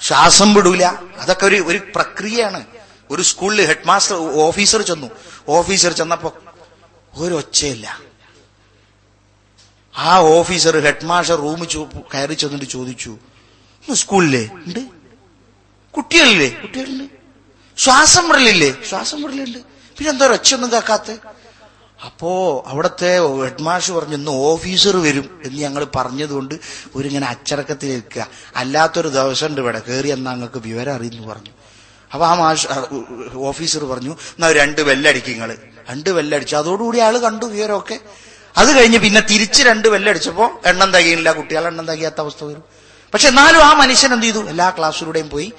ശ്വാസം 0.00 0.54
വിടൂല. 0.54 0.84
അതൊക്കെ 1.18 1.46
ഒരു 1.46 1.56
ഒരു 1.66 1.78
പ്രക്രിയയാണ്. 1.94 2.64
ഒരു 3.10 3.22
സ്കൂളിൽ 3.22 3.66
ഹെഡ് 3.66 3.86
മാസ്റ്റർ 3.86 4.16
ഓഫീസർ 4.16 4.82
ചെന്നു. 4.82 5.08
ഓഫീസർ 5.48 5.92
ചെന്നപ്പോ 5.92 6.36
ഒരൊച്ചയില്ല. 7.14 8.00
ആ 9.96 10.18
ഓഫീസർ 10.18 10.78
ഹെഡ് 10.78 11.04
മാസ്റ്റർ 11.04 11.36
റൂമിൽ 11.36 11.66
കയറി 12.14 12.34
ചെന്നിട്ട് 12.34 12.64
ചോദിച്ചു 12.64 13.10
"ഇന്ന് 13.82 13.94
സ്കൂളിലെ 13.94 14.48
ഉണ്ട്. 14.52 14.80
കുട്ടികളില്ലേ? 15.94 16.48
കുട്ടികളില്ലേ 16.48 17.08
ശ്വാസം 17.78 18.28
വിടലില്ലേ? 18.28 18.84
ശ്വാസം 18.88 19.22
വിടലുണ്ട്. 19.22 19.58
പിന്നെ 19.96 20.10
എന്താ 20.10 20.26
ഒരൊച്ചയൊന്നും 20.26 20.72
കേൾക്കാത്ത? 20.72 21.10
അപ്പോ 22.06 22.30
അവിടത്തെ 22.66 23.10
ഹെഡ് 23.42 23.62
മാഷ് 23.62 23.92
പറഞ്ഞു 23.92 24.14
ഇന്ന് 24.14 24.30
ഓഫീസർ 24.30 24.96
വരും 24.96 25.26
എന്ന് 25.44 25.58
ഞങ്ങൾ 25.58 25.84
പറഞ്ഞതുകൊണ്ട് 25.96 26.54
ഒരിങ്ങനെ 26.96 27.26
അച്ചടക്കത്തിൽ 27.26 27.88
നിൽക്കുക 27.88 28.26
അല്ലാത്തൊരു 28.56 29.08
ദിവസം 29.08 29.46
ഉണ്ട് 29.46 29.60
ഇവിടെ 29.60 29.80
കയറി 29.88 30.08
എന്നാ 30.08 30.32
ഞങ്ങൾക്ക് 30.32 30.60
വിവരം 30.68 30.94
അറിയുന്നു 30.94 31.28
പറഞ്ഞു. 31.28 31.52
അപ്പൊ 32.12 32.26
ആ 32.26 32.34
മാഷ് 32.34 32.66
ഓഫീസർ 33.50 33.84
പറഞ്ഞു 33.84 34.10
എന്നാ 34.10 34.52
രണ്ട് 34.52 34.80
വെല്ലടിക്കും 34.80 35.32
നിങ്ങൾ 35.32 35.50
രണ്ട് 35.90 36.10
വെല്ലടിച്ചു 36.10 36.56
അതോടുകൂടി 36.56 36.98
ആൾ 36.98 37.18
കണ്ടു 37.18 37.46
വിവരമൊക്കെ. 37.46 37.96
അത് 38.56 38.70
കഴിഞ്ഞ് 38.76 38.98
പിന്നെ 38.98 39.20
തിരിച്ച് 39.30 39.62
രണ്ട് 39.62 39.88
വെല്ലടിച്ചപ്പോ 39.88 40.46
എണ്ണം 40.64 40.90
തകയില്ല 40.92 41.32
കുട്ടികൾ 41.32 41.66
എണ്ണം 41.66 41.86
തകയാത്ത 41.86 42.20
അവസ്ഥ 42.20 42.44
വരും. 42.44 42.62
പക്ഷെ 43.14 43.28
എന്നാലും 43.28 43.60
ആ 43.64 43.72
മനുഷ്യൻ 43.72 44.12
എന്ത് 44.12 44.26
ചെയ്തു? 44.26 44.40
എല്ലാ 44.48 44.70
ക്ലാസ്സിലൂടെയും 44.78 45.28
പോയി 45.30 45.52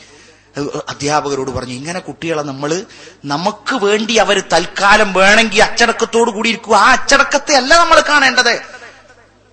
അധ്യാപകരോട് 0.90 1.52
പറഞ്ഞു 1.52 1.74
ഇങ്ങനെ 1.74 2.00
കുട്ടികളെ 2.00 2.42
നമ്മൾ 2.42 2.86
നമുക്ക് 3.26 3.76
വേണ്ടി 3.76 4.16
അവർ 4.16 4.44
തൽക്കാലം 4.54 5.14
വേണമെങ്കിൽ 5.14 5.64
അച്ചടക്കത്തോട് 5.64 6.32
കൂടി 6.32 6.50
ഇരിക്കുക 6.50 6.76
ആ 6.76 6.92
അച്ചടക്കത്തെ 6.92 7.56
അല്ല 7.56 7.78
നമ്മൾ 7.78 8.04
കാണേണ്ടത്. 8.10 8.62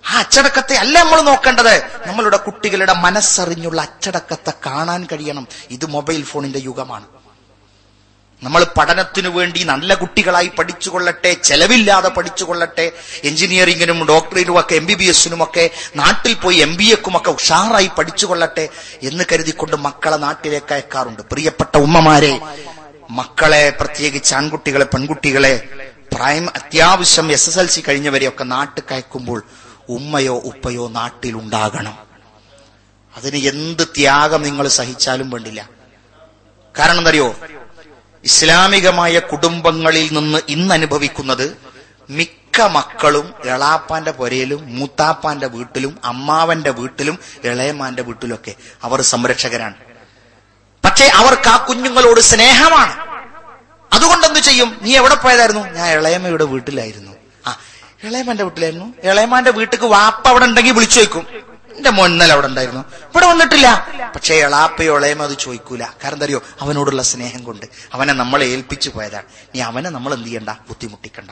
ആ 0.09 0.19
അച്ചടക്കത്തെ 0.19 0.75
അല്ല 0.75 1.03
നമ്മൾ 1.03 1.21
നോക്കേണ്ടത്. 1.21 1.83
നമ്മളുടെ 2.05 2.37
കുട്ടികളുടെ 2.37 2.93
മനസ്സറിഞ്ഞുള്ള 2.93 3.81
അച്ചടക്കത്തെ 3.81 4.53
കാണാൻ 4.65 5.07
കഴിയണം. 5.11 5.47
ഇത് 5.69 5.85
മൊബൈൽ 5.85 6.23
ഫോണിന്റെ 6.23 6.59
യുഗമാണ്. 6.59 7.05
നമ്മൾ 8.43 8.63
പഠനത്തിനു 8.77 9.29
വേണ്ടി 9.29 9.63
നല്ല 9.63 9.93
കുട്ടികളായി 9.93 10.51
പഠിച്ചുകൊള്ളട്ടെ 10.57 11.33
ചെലവില്ലാതെ 11.33 12.09
പഠിച്ചുകൊള്ളട്ടെ 12.09 12.91
എഞ്ചിനീയറിംഗിനും 13.23 14.05
ഡോക്ടറിനും 14.07 14.59
ഒക്കെ 14.59 14.75
എം 14.75 14.85
ബി 14.85 14.93
ബി 14.93 15.03
എസിനും 15.03 15.43
ഒക്കെ 15.43 15.69
നാട്ടിൽ 15.95 16.33
പോയി 16.33 16.57
എം 16.57 16.77
ബി 16.77 16.83
എക്കും 16.83 17.17
ഒക്കെ 17.17 17.29
ഉഷാറായി 17.29 17.89
പഠിച്ചുകൊള്ളട്ടെ 17.97 18.69
എന്ന് 19.03 19.23
കരുതിക്കൊണ്ട് 19.31 19.75
മക്കളെ 19.75 20.17
നാട്ടിലേക്ക് 20.17 20.73
അയക്കാറുണ്ട്. 20.73 21.21
പ്രിയപ്പെട്ട 21.31 21.77
ഉമ്മമാരെ 21.77 22.41
മക്കളെ 23.11 23.69
പ്രത്യേകിച്ച് 23.69 24.35
ആൺകുട്ടികളെ 24.35 24.85
പെൺകുട്ടികളെ 24.85 25.53
പ്രായം 26.13 26.49
അത്യാവശ്യം 26.55 27.31
എസ് 27.31 27.49
എസ് 27.49 27.59
എൽ 27.59 27.67
സി 27.67 27.83
കഴിഞ്ഞവരെയൊക്കെ 27.87 28.43
നാട്ടിൽ 28.43 28.83
കയക്കുമ്പോൾ 28.91 29.43
ഉമ്മയോ 29.89 30.35
ഉപ്പയോ 30.37 30.89
നാട്ടിലുണ്ടാകണം. 30.89 31.97
അതിന് 33.17 33.37
എന്ത് 33.37 33.83
ത്യാഗം 33.87 34.41
നിങ്ങൾ 34.41 34.67
സഹിച്ചാലും 34.67 35.29
വേണ്ടില്ല. 35.29 35.69
കാരണം 36.79 36.97
എന്തറിയോ? 36.97 37.35
ഇസ്ലാമികമായ 38.27 39.19
കുടുംബങ്ങളിൽ 39.19 40.09
നിന്ന് 40.13 40.39
ഇന്ന് 40.49 40.73
അനുഭവിക്കുന്നത് 40.73 41.57
മിക്ക 42.09 42.61
മക്കളും 42.61 43.33
എളാപ്പാന്റെ 43.45 44.11
പുരയിലും 44.11 44.75
മൂത്താപ്പാന്റെ 44.75 45.47
വീട്ടിലും 45.47 45.97
അമ്മാവന്റെ 46.03 46.69
വീട്ടിലും 46.69 47.19
ഇളയമാന്റെ 47.43 48.03
വീട്ടിലൊക്കെ 48.03 48.53
അവർ 48.83 49.01
സംരക്ഷകരാണ്. 49.01 49.73
പക്ഷേ 50.85 51.05
അവർക്ക് 51.05 51.49
ആ 51.49 51.65
കുഞ്ഞുങ്ങളോട് 51.69 52.19
സ്നേഹമാണ്. 52.19 52.95
അതുകൊണ്ട് 53.93 54.27
എന്ത് 54.27 54.39
ചെയ്യും? 54.39 54.77
നീ 54.81 54.97
എവിടെ 54.97 55.15
പോയതായിരുന്നു? 55.15 55.67
ഞാൻ 55.67 55.99
ഇളയമ്മയുടെ 55.99 56.43
വീട്ടിലായിരുന്നു. 56.43 57.11
ആ 57.47 57.57
ഇളയമ്മന്റെ 58.03 58.43
വീട്ടിലായിരുന്നു. 58.43 58.93
ഇളയമാന്റെ 59.03 59.51
വീട്ടിക്ക് 59.51 59.85
വാപ്പ 59.85 60.27
അവിടെ 60.27 60.45
ഉണ്ടെങ്കിൽ 60.45 60.71
വിളിച്ചു 60.71 60.95
ചോദിക്കും. 60.95 61.46
എന്റെ 61.77 61.89
മോൻ 61.89 62.11
ഇന്നലെ 62.11 62.33
അവിടെ 62.33 62.47
ഉണ്ടായിരുന്നു. 62.47 62.81
ഇവിടെ 62.81 63.25
വന്നിട്ടില്ല. 63.25 63.87
പക്ഷേ 64.15 64.35
എളാപ്പയോ 64.35 64.97
ഇളയമോ 64.97 65.25
അത് 65.25 65.37
ചോദിക്കൂല. 65.37 65.83
കാരണം 65.83 66.23
അറിയോ? 66.23 66.41
അവനോടുള്ള 66.61 67.01
സ്നേഹം 67.01 67.43
കൊണ്ട്. 67.43 67.65
അവനെ 67.93 68.13
നമ്മളെ 68.13 68.45
ഏൽപ്പിച്ചു 68.45 68.89
പോയതാണ്. 68.89 69.23
നീ 69.55 69.61
അവനെ 69.61 69.89
നമ്മൾ 69.89 70.13
എന്ത് 70.13 70.27
ചെയ്യണ്ട? 70.27 70.49
ബുദ്ധിമുട്ടിക്കണ്ട. 70.49 71.31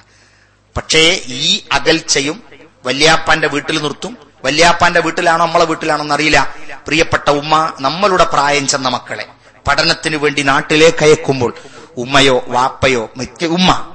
പക്ഷേ 0.78 1.22
ഈ 1.26 1.64
അകൽച്ചയും 1.72 2.44
വല്യാപ്പാന്റെ 2.86 3.48
വീട്ടിൽ 3.48 3.82
നിർത്തും. 3.82 4.18
വല്യാപ്പാന്റെ 4.46 5.00
വീട്ടിലാണോ 5.00 5.46
നമ്മളെ 5.46 5.66
വീട്ടിലാണോ 5.66 6.02
എന്നറിയില്ല 6.02 6.56
പ്രിയപ്പെട്ട 6.88 7.30
ഉമ്മ 7.30 7.74
നമ്മളുടെ 7.82 8.24
പ്രായം 8.24 8.68
ചെന്ന 8.68 8.88
മക്കളെ. 8.88 9.28
പഠനത്തിന് 9.68 10.16
വേണ്ടി 10.16 10.42
നാട്ടിലേക്ക് 10.42 11.04
അയക്കുമ്പോൾ 11.04 11.54
ഉമ്മയോ 11.98 12.44
വാപ്പയോ 12.48 13.10
മറ്റ് 13.18 13.46
ഉമ്മ 13.46 13.95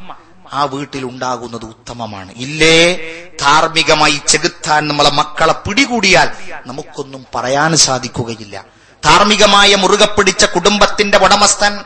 ആ 0.52 0.64
വീട്ടിൽ 0.64 1.04
ഉണ്ടാകുന്നത് 1.04 1.64
ഉത്തമമാണ്. 1.64 2.32
ഇല്ലേ? 2.36 2.94
ധാർമ്മികമായി 3.40 4.20
ചെകുത്താൻ 4.28 4.88
നമ്മളെ 4.88 5.10
മക്കളെ 5.10 5.52
പിടികൂടിയാൽ 5.52 6.30
നമുക്കൊന്നും 6.66 7.26
പറയാൻ 7.34 7.76
സാധിക്കുകയില്ല. 7.76 8.64
ധാർമ്മികമായ 9.04 9.74
മുറുകെ 9.74 10.04
പിടിച്ച 10.04 10.44
കുടുംബത്തിന്റെ 10.44 11.18
ഉടമസ്ഥൻ 11.18 11.78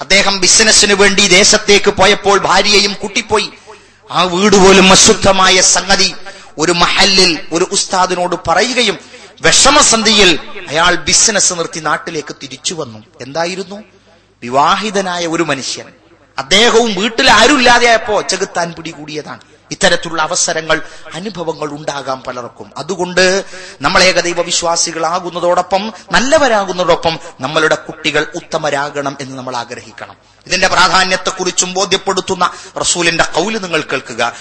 അദ്ദേഹം 0.00 0.40
ബിസിനസ്സിന് 0.40 0.94
വേണ്ടി 0.94 1.28
ദേശത്തേക്ക് 1.28 1.90
പോയപ്പോൾ 1.90 2.38
ഭാര്യയെയും 2.38 2.96
കൂട്ടിപ്പോയി. 3.02 3.50
ആ 4.10 4.22
വീട് 4.22 4.56
പോലും 4.56 4.92
അശുദ്ധമായ 4.92 5.60
സംഗതി 5.60 6.14
ഒരു 6.58 6.72
മഹല്ലിൽ 6.72 7.40
ഒരു 7.52 7.68
ഉസ്താദിനോട് 7.72 8.36
പറയുകയും 8.48 8.98
വിഷമസന്ധിയിൽ 9.42 10.38
അയാൾ 10.68 10.94
ബിസിനസ് 10.94 11.52
നിർത്തി 11.52 11.80
നാട്ടിലേക്ക് 11.80 12.36
തിരിച്ചു 12.42 12.74
വന്നു. 12.74 12.98
എന്തായിരുന്നു? 13.20 13.82
വിവാഹിതനായ 14.42 15.26
ഒരു 15.26 15.42
മനുഷ്യൻ. 15.42 15.99
അദ്ദേഹവും 16.40 16.94
വീട്ടിൽ 16.94 17.30
ആരുമില്ലാതെയായപ്പോ 17.30 18.20
ചെകുത്താൻ 18.20 18.72
പിടികൂടിയതാണ്. 18.72 19.40
ഇത്തരത്തിലുള്ള 19.70 20.22
അവസരങ്ങൾ 20.22 20.82
അനുഭവങ്ങൾ 21.14 21.68
ഉണ്ടാകാം 21.70 22.20
പലർക്കും. 22.20 22.70
അതുകൊണ്ട് 22.76 23.44
നമ്മൾ 23.80 24.02
ഏകദൈവ 24.02 24.42
വിശ്വാസികളാകുന്നതോടൊപ്പം 24.42 25.92
നല്ലവരാകുന്നതോടൊപ്പം 26.12 27.18
നമ്മളുടെ 27.40 27.74
കുട്ടികൾ 27.74 28.26
ഉത്തമരാകണം 28.34 29.16
എന്ന് 29.20 29.38
നമ്മൾ 29.38 29.56
ആഗ്രഹിക്കണം. 29.56 30.16
ഇതിന്റെ 30.46 30.68
പ്രാധാന്യത്തെക്കുറിച്ചും 30.68 31.74
ബോധ്യപ്പെടുത്തുന്ന 31.74 32.50
റസൂലിന്റെ 32.80 33.24
കൗൽ 33.24 33.58
നിങ്ങൾ 33.58 33.80
കേൾക്കുക. 33.80 34.32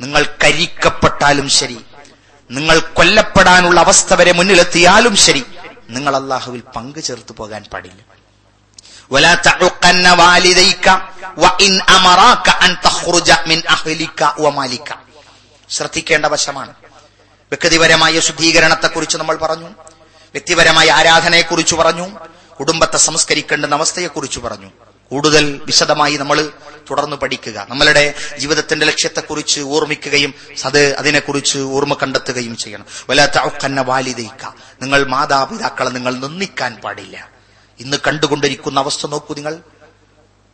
നിങ്ങൾ 0.00 0.26
കരിക്കപ്പെട്ടാലും 0.44 1.48
ശരി. 1.48 1.78
നിങ്ങൾ 2.50 2.78
കൊല്ലപ്പെടാനുള്ള 2.78 3.80
അവസ്ഥ 3.80 4.14
വരെ 4.14 4.32
മുന്നിലെത്തിയാലും 4.32 5.16
ശരി. 5.16 5.44
നിങ്ങൾ 5.92 6.16
അള്ളാഹുവിൽ 6.16 6.62
പങ്കു 6.76 7.00
ചേർത്തു 7.00 7.32
പോകാൻ 7.32 7.64
പാടില്ല. 7.72 8.12
ശ്രദ്ധിക്കേണ്ട 15.70 16.26
വശമാണ്. 16.26 16.70
വ്യക്തിപരമായ 17.52 18.20
ശുദ്ധീകരണത്തെക്കുറിച്ച് 18.20 19.16
നമ്മൾ 19.16 19.36
പറഞ്ഞു. 19.36 19.66
വ്യക്തിപരമായ 20.32 20.90
ആരാധനയെക്കുറിച്ച് 20.90 21.74
പറഞ്ഞു. 21.74 22.08
കുടുംബത്തെ 22.54 22.96
സംസ്കരിക്കേണ്ട 22.96 23.64
അവസ്ഥയെ 23.64 24.06
കുറിച്ച് 24.06 24.40
പറഞ്ഞു. 24.40 24.70
കൂടുതൽ 25.12 25.60
വിശദമായി 25.64 26.16
നമ്മൾ 26.16 26.52
തുടർന്ന് 26.90 27.16
പഠിക്കുക. 27.16 27.66
നമ്മളുടെ 27.70 28.14
ജീവിതത്തിന്റെ 28.38 28.86
ലക്ഷ്യത്തെക്കുറിച്ച് 28.86 29.60
ഓർമ്മിക്കുകയും 29.60 30.34
അത് 30.64 30.96
അതിനെക്കുറിച്ച് 30.96 31.58
ഓർമ്മ 31.58 31.94
കണ്ടെത്തുകയും 31.94 32.56
ചെയ്യണം. 32.56 32.86
വലാത്ത 33.10 33.78
വാലിതയിക്ക 33.80 34.46
നിങ്ങൾ 34.82 35.06
മാതാപിതാക്കളെ 35.06 35.90
നിങ്ങൾ 35.90 36.14
നിന്ദിക്കാൻ 36.14 36.76
പാടില്ല. 36.76 37.28
ഇന്ന് 37.80 37.96
കണ്ടുകൊണ്ടിരിക്കുന്ന 38.06 38.80
അവസ്ഥ 38.80 39.06
നോക്കൂ 39.06 39.34
നിങ്ങൾ. 39.34 39.60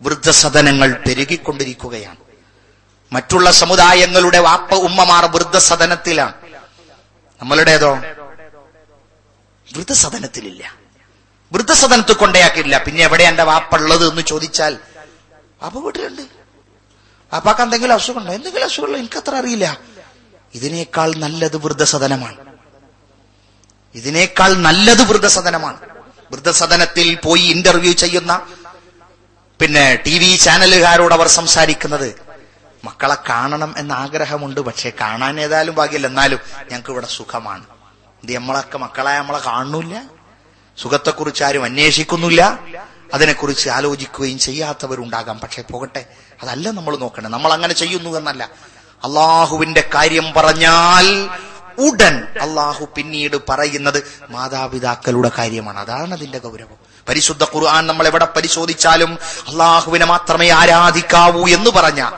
വൃദ്ധസദനങ്ങൾ 0.02 1.04
പെരുകിക്കൊണ്ടിരിക്കുകയാണ്. 1.08 2.16
മറ്റുള്ള 3.12 3.50
സമുദായങ്ങളുടെ 3.50 4.38
വാപ്പ 4.38 4.74
ഉമ്മമാർ 4.74 5.24
വൃദ്ധസദനത്തിലാണ്. 5.24 6.32
നമ്മളുടേതോ? 7.40 7.98
വൃദ്ധസദനത്തിലില്ല. 9.76 10.77
വൃദ്ധസദനത്ത് 11.52 12.16
കൊണ്ടയാക്കില്ല 12.16 12.78
പിന്നെ 12.78 13.02
എവിടെ 13.02 13.24
എന്റെ 13.24 13.42
വാപ്പുള്ളത് 13.42 14.10
എന്ന് 14.10 14.22
ചോദിച്ചാൽ 14.22 14.78
വാപ്പ 15.62 15.78
വീട്ടിലുണ്ട്. 15.78 16.22
വാപ്പാക്ക് 17.32 17.60
എന്തെങ്കിലും 17.60 17.94
അസുഖമുണ്ടോ? 17.94 18.32
എന്തെങ്കിലും 18.32 18.64
അസുഖമുണ്ടോ? 18.64 18.98
എനിക്കത്ര 18.98 19.34
അറിയില്ല. 19.34 19.80
ഇതിനേക്കാൾ 20.54 21.14
നല്ലത് 21.14 21.56
വൃദ്ധസദനമാണ്. 21.56 22.36
ഇതിനേക്കാൾ 23.94 24.54
നല്ലത് 24.54 25.02
വൃദ്ധസദനമാണ്. 25.02 25.80
വൃദ്ധസദനത്തിൽ 26.32 27.18
പോയി 27.24 27.42
ഇന്റർവ്യൂ 27.42 27.92
ചെയ്യുന്ന 27.92 28.46
പിന്നെ 29.60 30.02
ടി 30.06 30.18
വി 30.18 30.36
ചാനലുകാരോട് 30.36 31.14
അവർ 31.14 31.28
സംസാരിക്കുന്നത് 31.28 32.22
മക്കളെ 32.84 33.16
കാണണം 33.28 33.74
എന്ന 33.78 33.92
ആഗ്രഹമുണ്ട് 33.92 34.60
പക്ഷെ 34.60 34.92
കാണാൻ 35.00 35.40
ഏതായാലും 35.40 35.74
ഭാഗ്യമില്ല. 35.74 36.06
എന്നാലും 36.06 36.38
ഞങ്ങൾക്ക് 36.70 36.90
ഇവിടെ 36.90 37.06
സുഖമാണ്. 37.06 37.64
ഇത് 38.24 38.36
നമ്മളൊക്കെ 38.36 38.78
മക്കളെ 38.78 39.18
നമ്മളെ 39.18 39.38
കാണുന്നില്ല 39.38 40.17
സുഖത്തെക്കുറിച്ച് 40.82 41.44
ആരും 41.44 41.64
അന്വേഷിക്കുന്നില്ല. 41.64 42.60
അതിനെക്കുറിച്ച് 43.14 43.68
ആലോചിക്കുകയും 43.68 44.38
ചെയ്യാത്തവരുണ്ടാകാം. 44.38 45.40
പക്ഷെ 45.40 45.62
പോകട്ടെ 45.62 46.06
അതല്ല 46.42 46.70
നമ്മൾ 46.70 46.96
നോക്കണേ 46.96 47.28
നമ്മൾ 47.28 47.52
അങ്ങനെ 47.52 47.74
ചെയ്യുന്നു 47.74 48.18
എന്നല്ല. 48.18 48.50
അള്ളാഹുവിന്റെ 49.04 49.90
കാര്യം 49.94 50.32
പറഞ്ഞാൽ 50.36 51.28
ഉടൻ 51.78 52.24
അള്ളാഹു 52.40 52.88
പിന്നീട് 52.96 53.36
പറയുന്നത് 53.48 54.04
മാതാപിതാക്കളുടെ 54.30 55.30
കാര്യമാണ്. 55.38 55.78
അതാണ് 55.78 56.14
അതിന്റെ 56.14 56.38
ഗൗരവം. 56.38 56.88
പരിശുദ്ധ 57.08 57.42
ഖുർആൻ 57.42 57.86
നമ്മൾ 57.86 58.06
എവിടെ 58.06 58.28
പരിശോധിച്ചാലും 58.36 59.18
അള്ളാഹുവിനെ 59.48 60.06
മാത്രമേ 60.06 60.48
ആരാധിക്കാവൂ 60.48 61.48
എന്ന് 61.48 61.70
പറഞ്ഞ 61.70 62.10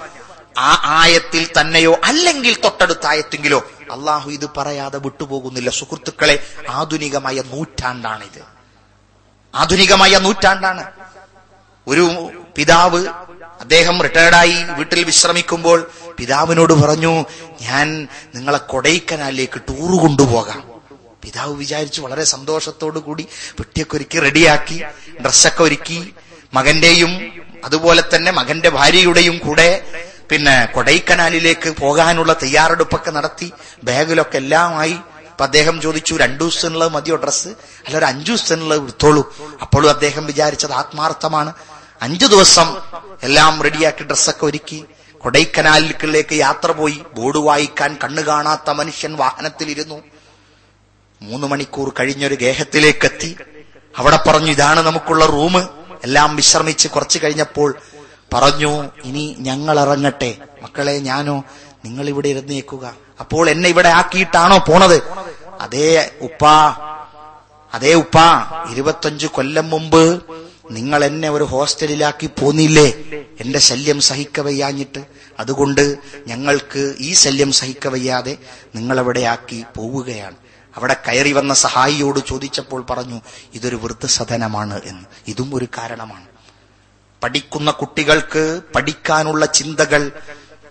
ആ 0.58 0.82
ആയത്തിൽ 0.84 1.50
തന്നെയോ 1.60 2.00
അല്ലെങ്കിൽ 2.04 2.60
തൊട്ടടുത്ത 2.60 3.06
ആയത്തെങ്കിലോ 3.06 3.58
അള്ളാഹു 3.92 4.30
ഇത് 4.30 4.50
പറയാതെ 4.56 4.98
വിട്ടുപോകുന്നില്ല. 4.98 5.70
സുഹൃത്തുക്കളെ 5.70 6.46
ആധുനികമായ 6.70 7.34
നൂറ്റാണ്ടാണിത്. 7.34 8.49
ആധുനികമായ 9.54 10.12
നൂറ്റാണ്ടാണ്. 10.26 10.82
ഒരു 11.86 12.04
പിതാവ് 12.56 13.00
അദ്ദേഹം 13.62 13.96
റിട്ടയർഡായി 14.06 14.56
വീട്ടിൽ 14.78 15.00
വിശ്രമിക്കുമ്പോൾ 15.10 15.78
പിതാവിനോട് 16.18 16.72
പറഞ്ഞു 16.82 17.12
ഞാൻ 17.66 17.86
നിങ്ങളെ 18.34 18.60
കൊടൈക്കനാലിലേക്ക് 18.72 19.58
ടൂറ് 19.68 19.96
കൊണ്ടുപോകാം. 20.04 20.60
പിതാവ് 21.22 21.54
വിചാരിച്ചു 21.62 22.00
വളരെ 22.00 22.24
സന്തോഷത്തോടു 22.34 22.98
കൂടി 22.98 23.24
പെട്ടിയൊക്കെ 23.58 23.96
ഒരുക്കി 23.96 24.18
റെഡിയാക്കി 24.26 24.78
ഡ്രസ്സൊക്കെ 25.24 25.62
ഒരുക്കി 25.62 25.98
മകന്റെയും 26.54 27.12
അതുപോലെ 27.64 28.02
തന്നെ 28.12 28.30
മകന്റെ 28.32 28.70
ഭാര്യയുടെയും 28.78 29.36
കൂടെ 29.38 29.68
പിന്നെ 30.30 30.54
കൊടൈക്കനാലിലേക്ക് 30.74 31.70
പോകാനുള്ള 31.82 32.32
തയ്യാറെടുപ്പൊക്കെ 32.42 33.10
നടത്തി 33.10 33.48
ബാഗിലൊക്കെ 33.84 34.36
എല്ലാമായി 34.36 34.96
അപ്പൊ 35.40 35.48
അദ്ദേഹം 35.48 35.80
ചോദിച്ചു 35.80 36.14
രണ്ടു 36.14 36.44
ദിവസത്തിനുള്ളത് 36.44 36.92
മതിയോ 36.92 37.16
ഡ്രസ്സ്? 37.16 37.48
അല്ല 37.86 37.98
ഒരു 37.98 38.04
അഞ്ചു 38.04 38.32
ദിവസത്തിനുള്ളത് 38.32 38.82
എടുത്തോളൂ. 38.82 39.34
അപ്പോഴും 39.62 39.88
അദ്ദേഹം 39.88 40.26
വിചാരിച്ചത് 40.26 40.72
ആത്മാർത്ഥമാണ്. 40.72 41.54
അഞ്ചു 42.02 42.26
ദിവസം 42.26 42.76
എല്ലാം 43.22 43.62
റെഡിയാക്കി 43.62 44.04
ഡ്രസ്സൊക്കെ 44.04 44.44
ഒരുക്കി. 44.46 44.84
കൊടൈക്കനാലിലേക്ക് 45.18 46.34
യാത്ര 46.34 46.72
പോയി. 46.72 47.02
ബോർഡ് 47.14 47.38
വായിക്കാൻ 47.38 47.98
കണ്ണു 48.04 48.22
കാണാത്ത 48.22 48.70
മനുഷ്യൻ 48.70 49.16
വാഹനത്തിലിരുന്നു. 49.16 50.02
മൂന്ന് 51.22 51.46
മണിക്കൂർ 51.46 51.92
കഴിഞ്ഞൊരു 52.00 52.34
ഗേഹത്തിലേക്ക് 52.34 53.04
എത്തി 53.04 53.36
അവിടെ 53.98 54.18
പറഞ്ഞു 54.28 54.50
ഇതാണ് 54.50 54.80
നമുക്കുള്ള 54.80 55.26
റൂം. 55.26 55.56
എല്ലാം 56.04 56.36
വിശ്രമിച്ച് 56.36 56.88
കുറച്ചു 56.88 57.20
കഴിഞ്ഞപ്പോൾ 57.24 57.74
പറഞ്ഞു 58.32 58.84
ഇനി 59.04 59.36
ഞങ്ങൾ 59.38 59.80
ഇറങ്ങട്ടെ. 59.80 60.36
മക്കളെ 60.62 60.98
ഞാനോ 60.98 61.44
നിങ്ങൾ 61.84 62.08
ഇവിടെ 62.08 62.28
ഇരുന്നേക്കുക. 62.28 63.09
അപ്പോൾ 63.20 63.50
എന്നെ 63.50 63.68
ഇവിടെ 63.68 63.88
ആക്കിയിട്ടാണോ 63.88 64.58
പോണത്? 64.58 65.02
അതേ 65.60 66.10
ഉപ്പാ 66.20 66.86
അതേ 67.74 67.94
ഉപ്പാ 67.94 68.46
ഇരുപത്തഞ്ചു 68.70 69.26
കൊല്ലം 69.26 69.70
മുമ്പ് 69.70 70.22
നിങ്ങൾ 70.70 71.04
എന്നെ 71.04 71.30
ഒരു 71.30 71.44
ഹോസ്റ്റലിലാക്കി 71.44 72.26
പോന്നില്ലേ? 72.26 72.88
എന്റെ 73.40 73.58
ശല്യം 73.58 74.00
സഹിക്കവയ്യാഞ്ഞിട്ട്. 74.00 75.04
അതുകൊണ്ട് 75.38 75.98
ഞങ്ങൾക്ക് 76.26 76.94
ഈ 76.98 77.12
ശല്യം 77.12 77.52
സഹിക്കവയ്യാതെ 77.52 78.36
നിങ്ങളവിടെ 78.76 79.20
ആക്കി 79.20 79.64
പോവുകയാണ്. 79.76 80.36
അവിടെ 80.76 80.96
കയറി 81.08 81.32
വന്ന 81.32 81.54
സഹായിയോട് 81.54 82.20
ചോദിച്ചപ്പോൾ 82.28 82.86
പറഞ്ഞു 82.90 83.20
ഇതൊരു 83.54 83.76
വൃദ്ധസദനമാണ് 83.76 84.80
എന്ന്. 84.84 85.04
ഇതും 85.28 85.54
ഒരു 85.54 85.68
കാരണമാണ്. 85.78 86.24
പഠിക്കുന്ന 87.22 87.70
കുട്ടികൾക്ക് 87.70 88.60
പഠിക്കാനുള്ള 88.74 89.46
ചിന്തകൾ 89.46 90.12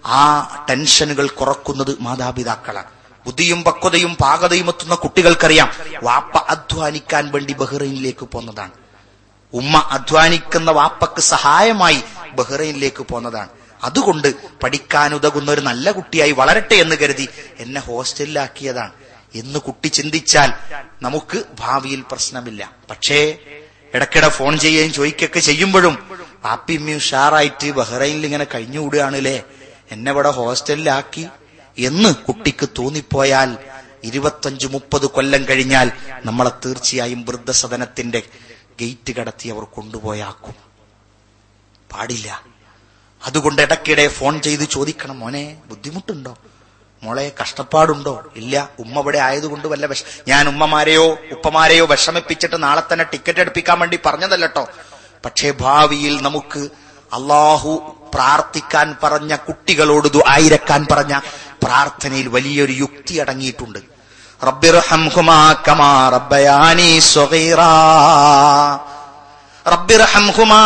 ആ 0.05 0.65
ടെൻഷനുകൾ 0.69 1.27
കുറക്കുന്നത് 1.27 1.97
മാതാപിതാക്കളാണ്. 1.99 2.85
ബുദ്ധിയും 3.25 3.63
പക്വതയും 3.63 4.15
പാകതയും 4.15 4.67
എത്തുന്ന 4.67 4.95
കുട്ടികൾക്കറിയാം 4.95 5.71
വാപ്പ 6.03 6.37
അധ്വാനിക്കാൻ 6.37 7.31
വേണ്ടി 7.31 7.53
ബഹ്റൈനിലേക്ക് 7.53 8.25
പോന്നതാണ്. 8.25 8.71
ഉമ്മ 9.53 9.87
അധ്വാനിക്കുന്ന 9.91 10.71
വാപ്പക്ക് 10.71 11.21
സഹായമായി 11.21 12.03
ബഹ്റൈനിലേക്ക് 12.33 13.03
പോന്നതാണ്. 13.03 13.49
അതുകൊണ്ട് 13.83 14.33
പഠിക്കാൻ 14.63 15.15
ഉതകുന്ന 15.15 15.51
ഒരു 15.51 15.61
നല്ല 15.61 15.91
കുട്ടിയായി 15.91 16.31
വളരട്ടെ 16.31 16.75
എന്ന് 16.75 16.95
കരുതി 16.95 17.29
എന്നെ 17.59 17.81
ഹോസ്റ്റലിലാക്കിയതാണ്. 17.81 18.91
എന്ന് 19.35 19.59
കുട്ടി 19.59 19.87
ചിന്തിച്ചാൽ 19.87 20.53
നമുക്ക് 21.01 21.43
ഭാവിയിൽ 21.59 22.03
പ്രശ്നമില്ല. 22.11 22.71
പക്ഷേ 22.89 23.37
ഇടയ്ക്കിടെ 23.93 24.29
ഫോൺ 24.29 24.59
ചെയ്യുകയും 24.59 24.93
ചോദിക്കുകയൊക്കെ 24.93 25.39
ചെയ്യുമ്പോഴും 25.39 26.09
പാപ്പിമ്മി 26.43 26.91
ഉഷാറായിട്ട് 26.91 27.71
ബഹ്റൈനിൽ 27.71 28.25
ഇങ്ങനെ 28.25 28.47
കഴിഞ്ഞുകൂടുകയാണല്ലേ? 28.55 29.43
എന്നെ 29.91 30.11
ഇവിടെ 30.11 30.29
ഹോസ്റ്റലിലാക്കി 30.29 31.27
എന്ന് 31.77 32.15
കുട്ടിക്ക് 32.15 32.69
തോന്നിപ്പോയാൽ 32.79 33.57
ഇരുപത്തഞ്ച് 34.03 34.67
മുപ്പത് 34.67 35.05
കൊല്ലം 35.05 35.47
കഴിഞ്ഞാൽ 35.49 35.91
നമ്മളെ 36.25 36.51
തീർച്ചയായും 36.65 37.25
വൃദ്ധസദനത്തിന്റെ 37.25 38.23
ഗേറ്റ് 38.81 39.15
കടത്തി 39.15 39.49
അവർ 39.49 39.63
കൊണ്ടുപോയാക്കും. 39.63 40.55
പാടില്ല. 41.91 42.43
അതുകൊണ്ട് 43.23 43.61
ഇടയ്ക്കിടെ 43.61 44.07
ഫോൺ 44.07 44.41
ചെയ്ത് 44.41 44.63
ചോദിക്കണം 44.63 45.19
മോനെ 45.19 45.61
ബുദ്ധിമുട്ടുണ്ടോ? 45.65 46.37
മോളെ 47.03 47.31
കഷ്ടപ്പാടുണ്ടോ? 47.41 48.23
ഇല്ല 48.35 48.69
ഉമ്മ 48.79 48.99
ഇവിടെ 48.99 49.17
ആയതുകൊണ്ട് 49.17 49.67
വല്ല 49.67 49.85
വിഷ 49.85 50.03
ഞാൻ 50.27 50.47
ഉമ്മമാരെയോ 50.47 51.17
ഉപ്പമാരെയോ 51.31 51.85
വിഷമിപ്പിച്ചിട്ട് 51.85 52.63
നാളെ 52.63 52.93
തന്നെ 52.93 53.05
ടിക്കറ്റ് 53.05 53.39
എടുപ്പിക്കാൻ 53.39 53.79
വേണ്ടി 53.79 53.99
പറഞ്ഞതല്ലോ 54.05 54.67
പക്ഷേ 55.25 55.51
ഭാവിയിൽ 55.51 56.21
നമുക്ക് 56.21 56.69
അള്ളാഹു 57.13 57.98
പ്രാർത്ഥിക്കാൻ 58.13 58.95
പറഞ്ഞ 59.03 59.35
കുട്ടികളോട് 59.35 60.07
ആയിരക്കാൻ 60.27 60.87
പറഞ്ഞ 60.91 61.19
പ്രാർത്ഥനയിൽ 61.63 62.27
വലിയൊരു 62.27 62.71
യുക്തി 62.71 63.13
അടങ്ങിയിട്ടുണ്ട്. 63.15 63.79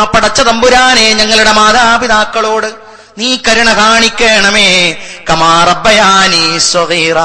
പടച്ച 0.04 0.42
തമ്പുരാനെ 0.42 1.14
ഞങ്ങളുടെ 1.14 1.52
മാതാപിതാക്കളോട് 1.52 2.76
നീ 3.18 3.38
കരുണ 3.48 3.74
കാണിക്കണമേ. 3.74 4.70
കമാ 5.30 5.64
റബ്ബയാനി 5.64 6.58
സ്വഗീറ. 6.58 7.16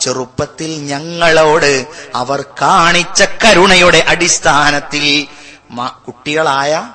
ചെറുപ്പത്തിൽ 0.00 0.70
ഞങ്ങളോട് 0.86 1.86
അവർ 2.14 2.44
കാണിച്ച 2.62 3.22
കരുണയുടെ 3.44 4.04
അടിസ്ഥാനത്തിൽ 4.08 5.26
കുട്ടികളായ 6.06 6.88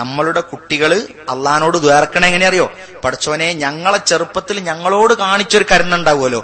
നമ്മളുടെ 0.00 0.40
കുട്ടികൾ 0.40 0.90
അള്ളഹാനോട് 1.30 1.78
വേർക്കണ 1.86 2.24
എങ്ങനെ 2.30 2.46
അറിയോ 2.46 2.66
പഠിച്ചവനെ 3.04 3.48
ഞങ്ങളെ 3.64 3.98
ചെറുപ്പത്തിൽ 4.10 4.56
ഞങ്ങളോട് 4.68 5.14
കാണിച്ചൊരു 5.14 5.66
കരുണ 5.72 5.94
ഉണ്ടാവുമല്ലോ 5.94 6.40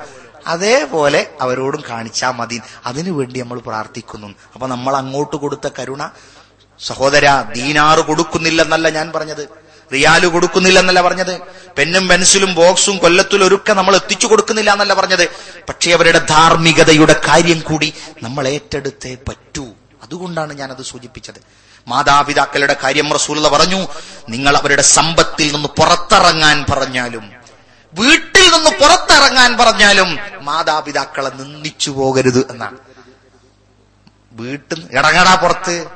അതേപോലെ 0.47 1.21
അവരോടും 1.41 1.83
കാണിച്ചാ 1.89 2.31
മതി. 2.31 2.61
അതിനുവേണ്ടി 2.87 3.41
നമ്മൾ 3.41 3.59
പ്രാർത്ഥിക്കുന്നു. 3.59 4.29
അപ്പൊ 4.55 4.67
നമ്മൾ 4.67 4.97
അങ്ങോട്ട് 4.97 5.37
കൊടുത്ത 5.37 5.67
കരുണ 5.79 6.03
സഹോദര 6.81 7.27
ദീനാറ് 7.57 8.01
കൊടുക്കുന്നില്ലെന്നല്ല 8.01 8.89
ഞാൻ 8.99 9.13
പറഞ്ഞത്. 9.17 9.45
റിയാൽ 9.93 10.23
കൊടുക്കുന്നില്ലെന്നല്ല 10.27 11.01
പറഞ്ഞത്. 11.03 11.35
പെന്നും 11.79 12.05
പെൻസിലും 12.09 12.55
ബോക്സും 12.55 12.97
കൊല്ലത്തിലും 12.99 13.47
ഒരുക്കെ 13.47 13.73
നമ്മൾ 13.73 13.95
എത്തിച്ചു 13.95 14.27
കൊടുക്കുന്നില്ല 14.27 14.71
എന്നല്ല 14.73 14.95
പറഞ്ഞത്. 14.95 15.25
പക്ഷേ 15.69 15.91
അവരുടെ 15.93 16.21
ധാർമ്മികതയുടെ 16.31 17.17
കാര്യം 17.29 17.61
കൂടി 17.61 17.89
നമ്മൾ 18.23 18.45
ഏറ്റെടുത്തേ 18.49 19.13
പറ്റൂ. 19.29 19.67
അതുകൊണ്ടാണ് 20.03 20.53
ഞാനത് 20.61 20.83
സൂചിപ്പിച്ചത്. 20.93 21.41
മാതാപിതാക്കളുടെ 21.89 22.77
കാര്യം 22.83 23.13
റസൂല 23.13 23.49
പറഞ്ഞു. 23.49 23.87
നിങ്ങൾ 24.29 24.57
അവരുടെ 24.57 24.83
സമ്പത്തിൽ 24.83 25.53
നിന്ന് 25.53 25.69
പുറത്തിറങ്ങാൻ 25.69 26.65
പറഞ്ഞാലും 26.71 27.33
വീട്ടിൽ 27.95 28.53
നിന്ന് 28.53 28.71
പുറത്തിറങ്ങാൻ 28.71 29.59
പറഞ്ഞാലും 29.59 30.19
മാതാപിതാക്കളെ 30.41 31.29
നിന്ദിച്ചു 31.29 31.91
പോകരുത് 31.91 32.51
എന്നാണ്. 32.51 32.79
വീട്ടിൽ 34.33 34.89
ഇടങ്ങടാ 34.93 35.35
പുറത്ത്. 35.35 35.87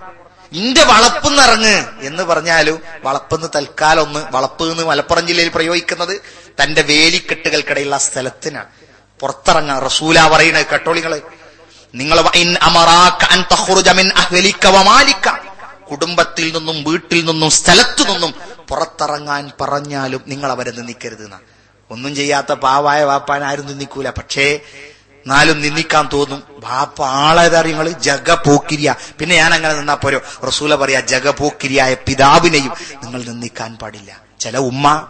ഇന്റെ 0.53 0.85
വളപ്പെന്ന് 0.85 1.43
ഇറങ്ങ് 1.43 1.85
എന്ന് 2.01 2.23
പറഞ്ഞാലും 2.23 2.83
വളപ്പെന്ന് 3.03 3.47
തൽക്കാലം 3.55 4.03
ഒന്ന് 4.03 4.27
വളപ്പ് 4.31 4.71
എന്ന് 4.71 4.85
മലപ്പുറം 4.85 5.27
ജില്ലയിൽ 5.27 5.49
പ്രയോഗിക്കുന്നത് 5.49 6.21
തന്റെ 6.63 6.83
വേലിക്കെട്ടുകൾക്കിടയിലുള്ള 6.83 7.99
സ്ഥലത്തിനാണ്. 7.99 8.67
പുറത്തിറങ്ങാൻ 9.21 9.85
റസൂല 9.85 10.29
പറയുന്നത് 10.29 10.67
കട്ടോളികൾ 10.67 11.23
നിങ്ങൾ 11.95 12.21
വഇൻ 12.21 12.57
അമറാക 12.63 13.25
അൻ 13.25 13.45
തഖ്റുജ 13.53 13.89
മിൻ 13.89 14.13
അഹ്ലിക 14.17 14.67
വമാലിക 14.67 15.46
കുടുംബത്തിൽ 15.91 16.47
നിന്നും 16.57 16.85
വീട്ടിൽ 16.85 17.25
നിന്നും 17.25 17.51
സ്ഥലത്തു 17.51 18.03
നിന്നും 18.13 18.35
പുറത്തിറങ്ങാൻ 18.69 19.51
പറഞ്ഞാലും 19.61 20.23
നിങ്ങൾ 20.27 20.51
അവരെ 20.53 20.71
നിന്ദിക്കരുത് 20.71 21.27
ഒന്നും 21.91 22.15
ചെയ്യാത്ത 22.15 22.53
പാവായ 22.53 23.05
വാപ്പാൻ 23.05 23.45
ആരും 23.45 23.67
നിന്ദിക്കൂല. 23.67 24.11
പക്ഷേ 24.11 24.61
എന്നാലും 25.27 25.63
നിന്ദിക്കാൻ 25.63 26.09
തോന്നും. 26.13 26.43
വാപ്പ 26.65 27.03
ബാപ്പ 27.03 27.93
ജഗ 28.07 28.31
പോക്കിരിയ 28.35 28.95
പിന്നെ 29.19 29.37
ഞാൻ 29.37 29.55
അങ്ങനെ 29.55 29.75
നിന്നാ 29.75 29.95
പോരോ? 29.95 30.21
റസൂല 30.47 30.75
പറയാ 30.75 31.01
ജഗ 31.01 31.29
പോക്കിരിയായ 31.29 31.95
പിതാവിനെയും 31.95 32.73
നിങ്ങൾ 33.03 33.23
നിന്ദിക്കാൻ 33.23 33.77
പാടില്ല. 33.83 34.21
ചില 34.41 34.59
ഉമ്മ 34.59 35.07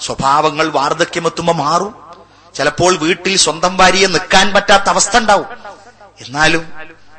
സ്വഭാവങ്ങൾ 0.00 0.68
വാർദ്ധക്യമെത്തുമ്പോ 0.68 1.54
മാറും. 1.54 1.92
ചിലപ്പോൾ 2.54 2.96
വീട്ടിൽ 2.96 3.36
സ്വന്തം 3.36 3.76
ഭാര്യയെ 3.76 4.06
നിൽക്കാൻ 4.06 4.52
പറ്റാത്ത 4.52 4.88
അവസ്ഥ 4.88 5.16
ഉണ്ടാവും. 5.16 5.46
എന്നാലും 6.26 6.72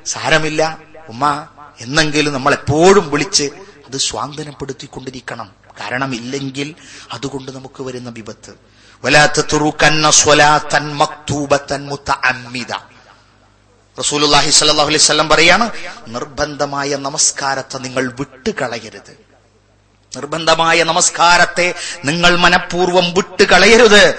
സാരമില്ല. 0.05 0.77
ഉമ്മ 1.09 1.47
എന്നെങ്കിലും 1.81 2.33
നമ്മൾ 2.33 2.53
എപ്പോഴും 2.53 3.11
വിളിച്ച് 3.11 3.49
അത് 3.87 3.97
സ്വാന്തനപ്പെടുത്തിക്കൊണ്ടിരിക്കണം. 3.97 5.51
കാരണം 5.79 6.15
ഇല്ലെങ്കിൽ 6.15 6.75
അതുകൊണ്ട് 7.11 7.51
നമുക്ക് 7.51 7.83
വരുന്ന 7.83 8.09
വിപത്ത്. 8.09 8.53
അലൈഹി 9.03 9.41
പറയാണ് 15.29 15.69
നിർബന്ധമായ 16.07 16.95
നമസ്കാരത്തെ 16.95 17.77
നിങ്ങൾ 17.77 18.13
വിട്ടുകളയരുത്. 18.19 19.17
നിർബന്ധമായ 20.15 20.83
നമസ്കാരത്തെ 20.83 21.75
നിങ്ങൾ 22.05 22.35
മനഃപൂർവം 22.35 23.13
വിട്ടുകളയരുത്. 23.13 24.13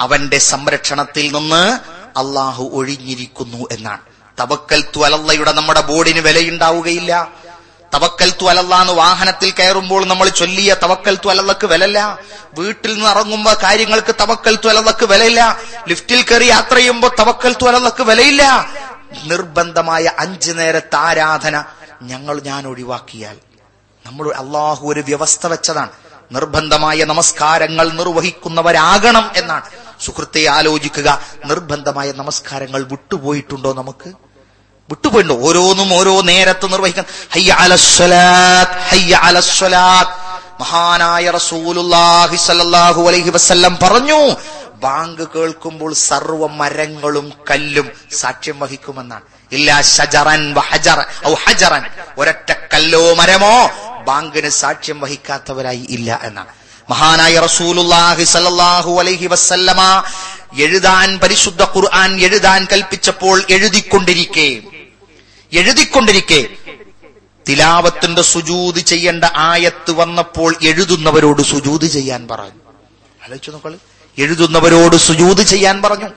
അവന്റെ 0.00 0.38
സംരക്ഷണത്തിൽ 0.38 1.36
നിന്ന് 1.36 1.78
അള്ളാഹു 2.18 2.70
ഒഴിഞ്ഞിരിക്കുന്നു 2.72 3.66
എന്നാണ്. 3.72 4.00
തവക്കൽ 4.40 4.84
തുവലയുടെ 4.96 5.52
നമ്മുടെ 5.52 5.80
ബോർഡിന് 5.80 6.20
വിലയുണ്ടാവുകയില്ല. 6.20 7.28
തവക്കൽ 7.94 8.30
തുവലല്ലാന്ന് 8.30 8.92
വാഹനത്തിൽ 8.92 9.50
കയറുമ്പോൾ 9.50 10.04
നമ്മൾ 10.04 10.28
ചൊല്ലിയ 10.28 10.76
തവക്കൽ 10.82 11.16
തുവലക്ക് 11.16 11.66
വിലല്ല. 11.66 12.18
വീട്ടിൽ 12.58 12.94
നിന്ന് 12.94 13.10
ഇറങ്ങുമ്പോ 13.10 13.54
കാര്യങ്ങൾക്ക് 13.62 14.14
തവക്കൽ 14.14 14.56
തുവലക്ക് 14.56 15.04
വിലയില്ല. 15.06 15.58
ലിഫ്റ്റിൽ 15.88 16.22
കയറി 16.22 16.44
യാത്ര 16.44 16.74
ചെയ്യുമ്പോൾ 16.74 17.10
തവക്കൽ 17.18 17.56
തുവലക്ക് 17.62 18.02
വിലയില്ല. 18.02 18.70
നിർബന്ധമായ 19.24 20.12
അഞ്ചു 20.18 20.52
നേരത്തെ 20.52 20.96
ആരാധന 20.96 21.64
ഞങ്ങൾ 22.02 22.40
ഞാൻ 22.40 22.66
ഒഴിവാക്കിയാൽ. 22.66 23.36
നമ്മൾ 24.06 24.32
അള്ളാഹു 24.32 24.88
ഒരു 24.88 25.00
വ്യവസ്ഥ 25.00 25.46
വെച്ചതാണ്. 25.46 25.90
നിർബന്ധമായ 26.32 27.04
നമസ്കാരങ്ങൾ 27.04 27.92
നിർവഹിക്കുന്നവരാകണം 27.92 29.30
എന്നാണ്. 29.36 29.62
സുഹൃത്തെ 30.04 30.46
ആലോചിക്കുക. 30.46 31.08
നിർബന്ധമായ 31.44 32.12
നമസ്കാരങ്ങൾ 32.12 32.82
വിട്ടുപോയിട്ടുണ്ടോ 32.92 33.72
നമുക്ക്? 33.72 34.10
വിട്ടുപോയിട്ടുണ്ടോ? 34.90 35.36
ഓരോന്നും 35.48 35.94
ഓരോ 35.98 36.20
നേരത്ത് 36.20 36.72
നിർവഹിക്കാൻ. 36.72 37.04
ഹയ്യ 37.32 37.50
അലസ്വലാത്ത് 37.64 38.78
ഹയ്യ 38.90 39.14
അലസ്വലാത്ത് 39.16 40.16
മഹാനായ 40.60 41.30
റസൂലുള്ളാഹി 41.30 42.36
സ്വല്ലല്ലാഹു 42.36 43.08
അലൈഹി 43.08 43.30
വസല്ലം 43.30 43.78
പറഞ്ഞു 43.82 44.20
ബാങ്ക് 44.84 45.24
കേൾക്കുമ്പോൾ 45.34 45.94
സർവ 45.94 46.46
മരങ്ങളും 46.46 47.32
കല്ലും 47.50 47.86
സാക്ഷ്യം 48.12 48.58
വഹിക്കുമെന്നാണ്. 48.60 49.26
ഇല്ല 49.52 49.80
ഷജറൻ 49.80 50.42
ഔ 51.26 51.34
ഹജറൻ. 51.44 51.82
ഒരൊറ്റ 52.18 52.52
കല്ലോ 52.74 53.14
മരമോ? 53.14 53.54
ബാങ്കിന് 54.08 54.48
സാക്ഷ്യം 54.48 55.00
വഹിക്കാത്തവരായി 55.00 55.86
ഇല്ല 55.90 56.20
എന്നാണ്. 56.22 56.52
മഹാനായ 56.90 57.34
റസൂലുല്ലാഹി 57.40 58.24
സല്ലല്ലാഹു 58.34 58.92
അലൈഹി 59.00 59.26
വസല്ലമ 59.32 59.80
എഴുതാൻ 60.64 61.08
പരിശുദ്ധ 61.22 61.62
ഖുർആൻ 61.74 62.10
എഴുതാൻ 62.26 62.60
കൽപ്പിച്ചപ്പോൾ 62.72 63.36
എഴുതിക്കൊണ്ടിരിക്കെ. 63.50 64.48
എഴുതിക്കൊണ്ടിരിക്കെ. 65.52 66.40
തിലാവത്തിന്റെ 67.46 68.22
സുജൂത് 68.32 68.80
ചെയ്യേണ്ട 68.90 69.24
ആയത്ത് 69.48 69.92
വന്നപ്പോൾ 70.00 70.50
എഴുതുന്നവരോട് 70.70 71.42
സുജൂത് 71.52 71.86
ചെയ്യാൻ 71.96 72.28
പറഞ്ഞു. 72.30 72.60
ആലോചിച്ചു 73.24 73.50
നോക്കൾ 73.50 73.72
എഴുതുന്നവരോട് 74.18 74.96
സുജൂത് 75.06 75.42
ചെയ്യാൻ 75.52 75.76
പറഞ്ഞു. 75.82 76.10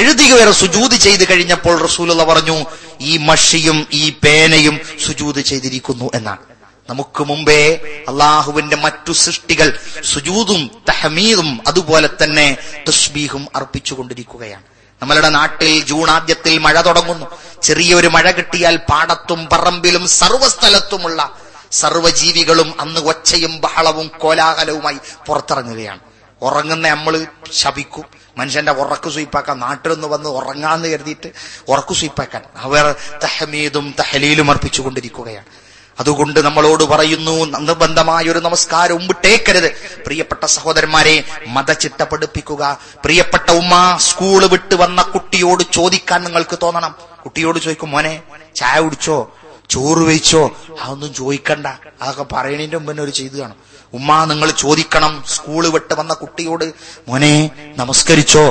എഴുതിക 0.00 0.32
വരെ 0.40 0.52
സുജൂത് 0.62 0.96
ചെയ്ത് 1.06 1.24
കഴിഞ്ഞപ്പോൾ 1.30 1.76
റസൂലുള്ള 1.86 2.24
പറഞ്ഞു 2.24 2.56
ഈ 3.00 3.12
മഷിയും 3.28 3.78
ഈ 3.92 4.04
പേനയും 4.24 4.76
സുജൂത് 5.06 5.40
ചെയ്തിരിക്കുന്നു 5.50 6.10
എന്നാണ്. 6.14 6.42
നമുക്ക് 6.88 7.24
മുമ്പേ 7.24 7.80
അള്ളാഹുവിന്റെ 8.08 8.76
മറ്റു 8.76 9.12
സൃഷ്ടികൾ 9.12 9.78
സുജൂതും 10.02 10.82
തഹമീദും 10.88 11.60
അതുപോലെ 11.66 12.08
തന്നെ 12.22 12.56
തസ്ബീഹും 12.88 13.48
അർപ്പിച്ചുകൊണ്ടിരിക്കുകയാണ്. 13.56 14.62
നമ്മളുടെ 15.02 15.28
നാട്ടിൽ 15.28 15.84
ജൂൺ 15.84 16.10
ആദ്യത്തിൽ 16.10 16.58
മഴ 16.58 16.80
തുടങ്ങുന്നു. 16.80 17.26
ചെറിയൊരു 17.62 18.06
മഴ 18.06 18.30
കിട്ടിയാൽ 18.30 18.76
പാടത്തും 18.76 19.48
പറമ്പിലും 19.52 20.06
സർവസ്ഥലത്തുമുള്ള 20.06 21.38
സർവജീവികളും 21.72 22.80
അന്ന് 22.80 23.00
ഒച്ചയും 23.00 23.60
ബഹളവും 23.60 24.08
കോലാഹലവുമായി 24.08 24.98
പുറത്തിറങ്ങുകയാണ്. 25.26 26.00
ഉറങ്ങുന്ന 26.42 26.88
നമ്മൾ 26.88 27.26
ശപിക്കും. 27.52 28.04
മനുഷ്യന്റെ 28.38 28.72
ഉറക്ക് 28.72 29.10
സ്വീപ്പാക്കാൻ 29.10 29.58
നാട്ടിൽ 29.58 29.92
നിന്ന് 29.92 30.06
വന്ന് 30.06 30.28
ഉറങ്ങാന്ന് 30.28 30.88
കരുതിയിട്ട് 30.88 31.30
ഉറക്കു 31.68 31.94
സ്വീപ്പാക്കാൻ 31.94 32.42
അവർ 32.56 32.94
തഹമീദും 33.24 33.94
തഹലീലും 34.00 34.50
അർപ്പിച്ചുകൊണ്ടിരിക്കുകയാണ്. 34.50 35.67
അതുകൊണ്ട് 36.00 36.40
നമ്മളോട് 36.40 36.84
പറയുന്നു 36.84 37.44
നിർബന്ധമായ 37.44 38.24
ഒരു 38.24 38.38
നമസ്കാരവും 38.38 39.06
വിട്ടേക്കരുത് 39.06 39.70
പ്രിയപ്പെട്ട 40.06 40.44
സഹോദരന്മാരെ 40.44 41.24
മതചിട്ട 41.46 42.02
പഠിപ്പിക്കുക 42.02 42.78
പ്രിയപ്പെട്ട 43.04 43.50
ഉമ്മ 43.50 43.96
സ്കൂൾ 44.00 44.46
വിട്ട് 44.46 44.74
വന്ന 44.74 45.02
കുട്ടിയോട് 45.02 45.62
ചോദിക്കാൻ 45.72 46.24
നിങ്ങൾക്ക് 46.24 46.58
തോന്നണം. 46.62 46.94
കുട്ടിയോട് 47.24 47.58
ചോദിക്കും 47.58 47.90
മോനെ 47.90 48.22
ചായ 48.56 48.80
കുടിച്ചോ? 48.80 49.34
ചോറ് 49.70 49.98
വെച്ചോ 49.98 50.56
അതൊന്നും 50.80 51.14
ചോദിക്കണ്ട. 51.14 51.66
അതൊക്കെ 52.02 52.26
പറയണതിന്റെ 52.32 52.76
മുമ്പ് 52.76 53.02
ഒരു 53.02 53.10
ചെയ്തു 53.10 53.36
കാണും. 53.36 53.56
ഉമ്മ 53.94 54.24
നിങ്ങൾ 54.24 54.50
ചോദിക്കണം. 54.50 55.24
സ്കൂൾ 55.26 55.68
വിട്ട് 55.68 55.94
വന്ന 55.94 56.14
കുട്ടിയോട് 56.14 56.72
മോനെ 57.08 57.50
നമസ്കരിച്ചോ? 57.76 58.46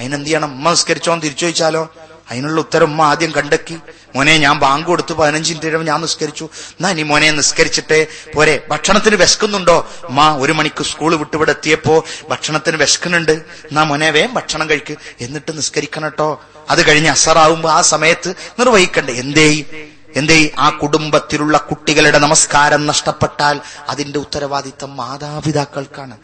അതിനെന്ത് 0.00 0.26
ചെയ്യണം? 0.26 0.52
ഉമ്മ 0.52 0.68
നമസ്കരിച്ചോ 0.68 1.14
തിരിച്ചു 1.14 1.44
ചോദിച്ചാലോ? 1.44 1.88
അതിനുള്ള 2.30 2.60
ഉത്തരം 2.60 2.84
ഉമ്മ 2.84 3.02
ആദ്യം 3.02 3.30
കണ്ടെക്കി 3.30 3.78
മോനെ 4.14 4.38
ഞാൻ 4.38 4.58
ബാങ്ക് 4.58 4.86
കൊടുത്തു 4.86 5.14
പതിനഞ്ച് 5.14 5.54
മിനിറ്റ് 5.54 5.86
ഞാൻ 5.86 6.00
നിസ്കരിച്ചു. 6.00 6.44
എന്നാ 6.44 6.90
ഇനി 6.90 7.02
മോനെ 7.02 7.30
നിസ്കരിച്ചിട്ട് 7.30 8.06
പോരെ. 8.34 8.66
ഭക്ഷണത്തിന് 8.70 9.16
വിശക്കുന്നുണ്ടോ? 9.16 9.88
മാ 10.10 10.36
ഒരു 10.36 10.52
മണിക്ക് 10.52 10.84
സ്കൂൾ 10.84 11.14
വിട്ടുവിടെ 11.14 11.50
എത്തിയപ്പോ 11.50 12.04
ഭക്ഷണത്തിന് 12.28 12.76
വിശക്കുന്നുണ്ട്. 12.76 13.32
എന്നാ 13.32 13.82
മോനെ 13.82 14.10
വേം 14.10 14.34
ഭക്ഷണം 14.34 14.70
കഴിക്ക്. 14.70 14.96
എന്നിട്ട് 15.20 15.56
നിസ്കരിക്കണം 15.56 16.04
കേട്ടോ. 16.04 16.42
അത് 16.70 16.88
കഴിഞ്ഞ് 16.88 17.10
അസറാവുമ്പോ 17.10 17.70
ആ 17.70 17.80
സമയത്ത് 17.80 18.34
നിർവഹിക്കണ്ടേ. 18.58 19.12
എന്തേ? 19.12 19.64
എന്തേ? 20.16 20.50
ആ 20.58 20.68
കുടുംബത്തിലുള്ള 20.70 21.58
കുട്ടികളുടെ 21.58 22.18
നമസ്കാരം 22.18 22.86
നഷ്ടപ്പെട്ടാൽ 22.86 23.60
അതിന്റെ 23.88 24.18
ഉത്തരവാദിത്തം 24.18 24.96
മാതാപിതാക്കൾക്കാണ്. 24.96 26.16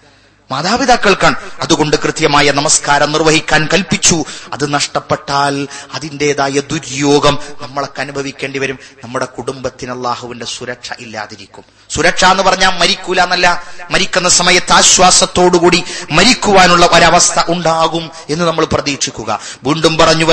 മാതാപിതാക്കൾക്കാണ്. 0.50 1.34
അതുകൊണ്ട് 1.60 1.96
കൃത്യമായ 1.96 2.50
നമസ്കാരം 2.50 3.12
നിർവഹിക്കാൻ 3.12 3.68
കൽപ്പിച്ചു. 3.72 4.24
അത് 4.52 4.74
നഷ്ടപ്പെട്ടാൽ 4.74 5.68
അതിന്റെതായ 5.94 6.50
ദുര്യോഗം 6.50 7.38
നമ്മളൊക്കെ 7.60 8.00
അനുഭവിക്കേണ്ടി 8.00 8.58
വരും. 8.58 8.78
നമ്മുടെ 9.04 9.24
കുടുംബത്തിന് 9.24 9.92
അള്ളാഹുവിന്റെ 9.92 10.46
സുരക്ഷ 10.46 10.92
ഇല്ലാതിരിക്കും. 11.00 11.64
സുരക്ഷ 11.90 12.24
എന്ന് 12.24 12.42
പറഞ്ഞാൽ 12.42 12.78
മരിക്കൂല 12.78 13.22
എന്നല്ല. 13.22 13.64
മരിക്കുന്ന 13.90 14.28
സമയത്ത് 14.28 14.72
ആശ്വാസത്തോടുകൂടി 14.72 15.84
മരിക്കുവാനുള്ള 16.10 16.88
ഒരവസ്ഥ 16.92 17.40
ഉണ്ടാകും 17.48 18.10
എന്ന് 18.30 18.44
നമ്മൾ 18.44 18.64
പ്രതീക്ഷിക്കുക. 18.64 19.40
വീണ്ടും 19.64 19.96
പറഞ്ഞു 19.96 20.24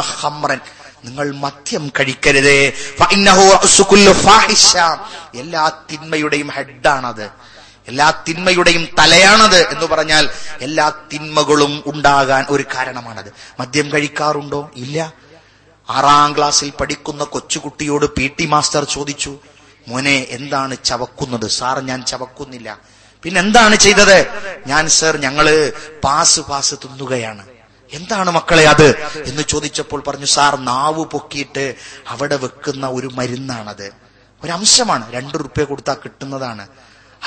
ഹമ്രൻ 0.00 0.60
നിങ്ങൾ 1.04 1.34
മദ്യം 1.34 1.92
കഴിക്കരുത്. 2.00 2.72
എല്ലാ 5.34 5.68
തിന്മയുടെയും 5.92 6.48
ഹെഡാണത്. 6.48 7.49
എല്ലാ 7.90 8.22
തിന്മയുടെയും 8.28 8.88
തലയാണത് 8.98 9.70
എന്ന് 9.72 9.86
പറഞ്ഞാൽ 9.86 10.30
എല്ലാ 10.60 10.92
തിന്മകളും 11.12 11.82
ഉണ്ടാകാൻ 11.86 12.46
ഒരു 12.48 12.64
കാരണമാണത്. 12.74 13.32
മദ്യം 13.60 13.92
കഴിക്കാറുണ്ടോ? 13.92 14.70
ഇല്ല. 14.76 15.12
ആറാം 15.90 16.36
ക്ലാസ്സിൽ 16.36 16.72
പഠിക്കുന്ന 16.80 17.24
കൊച്ചുകുട്ടിയോട് 17.24 18.06
പി 18.06 18.30
ടി 18.40 18.46
മാസ്റ്റർ 18.46 18.84
ചോദിച്ചു 18.84 19.38
മോനെ 19.88 20.26
എന്താണ് 20.30 20.76
ചവക്കുന്നത്? 20.84 21.48
സാർ 21.48 21.80
ഞാൻ 21.80 22.04
ചവക്കുന്നില്ല. 22.04 22.80
പിന്നെന്താണ് 23.22 23.76
ചെയ്തത്? 23.76 24.26
ഞാൻ 24.66 24.88
സർ 24.88 25.16
ഞങ്ങൾ 25.16 25.72
പാസ് 26.04 26.40
പാസ് 26.40 26.74
തിന്നുകയാണ്. 26.74 27.46
എന്താണ് 27.92 28.30
മക്കളെ 28.30 28.68
അത്? 28.68 28.88
എന്ന് 29.26 29.42
ചോദിച്ചപ്പോൾ 29.42 30.02
പറഞ്ഞു 30.06 30.26
സാർ 30.26 30.56
നാവ് 30.56 31.04
പൊക്കിയിട്ട് 31.04 31.74
അവിടെ 32.08 32.36
വെക്കുന്ന 32.36 32.86
ഒരു 32.86 33.06
മരുന്നാണത്. 33.06 33.92
ഒരംശമാണ് 34.44 35.12
രണ്ടു 35.12 35.36
റുപ്യ 35.36 35.64
കൊടുത്താൽ 35.64 35.94
കിട്ടുന്നതാണ്. 35.94 36.68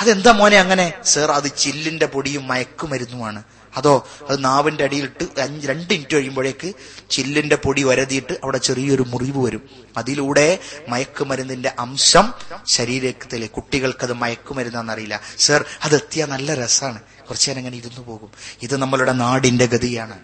അതെന്താ 0.00 0.32
മോനെ 0.32 0.58
അങ്ങനെ? 0.58 0.92
സർ 1.04 1.30
അത് 1.30 1.56
ചില്ലിന്റെ 1.56 2.06
പൊടിയും 2.06 2.48
മയക്കുമരുന്നുമാണ്. 2.48 3.42
അതോ 3.76 4.06
അത് 4.28 4.44
നാവിന്റെ 4.44 4.84
അടിയിലിട്ട് 4.84 5.40
അഞ്ച് 5.40 5.68
രണ്ട് 5.68 5.92
മിനിറ്റ് 5.92 6.16
കഴിയുമ്പോഴേക്ക് 6.16 6.72
ചില്ലിന്റെ 7.10 7.56
പൊടി 7.56 7.82
വരതിയിട്ട് 7.82 8.32
അവിടെ 8.32 8.58
ചെറിയൊരു 8.58 9.04
മുറിവ് 9.08 9.46
വരും. 9.46 9.70
അതിലൂടെ 9.96 10.58
മയക്കുമരുന്നിന്റെ 10.88 11.72
അംശം 11.78 12.34
ശരീരത്തിലെ 12.66 13.46
കുട്ടികൾക്കത് 13.46 14.12
മയക്കുമരുന്നാന്നറിയില്ല 14.12 15.20
സർ 15.38 15.64
അത് 15.82 15.94
എത്തിയാൽ 15.94 16.26
നല്ല 16.26 16.54
രസമാണ് 16.54 17.00
കുറച്ചു 17.00 17.48
നേരം 17.48 17.58
അങ്ങനെ 17.58 17.76
ഇരുന്നു 17.76 18.00
പോകും. 18.00 18.30
ഇത് 18.62 18.76
നമ്മളുടെ 18.76 19.12
നാടിന്റെ 19.12 19.66
ഗതിയാണ്. 19.66 20.18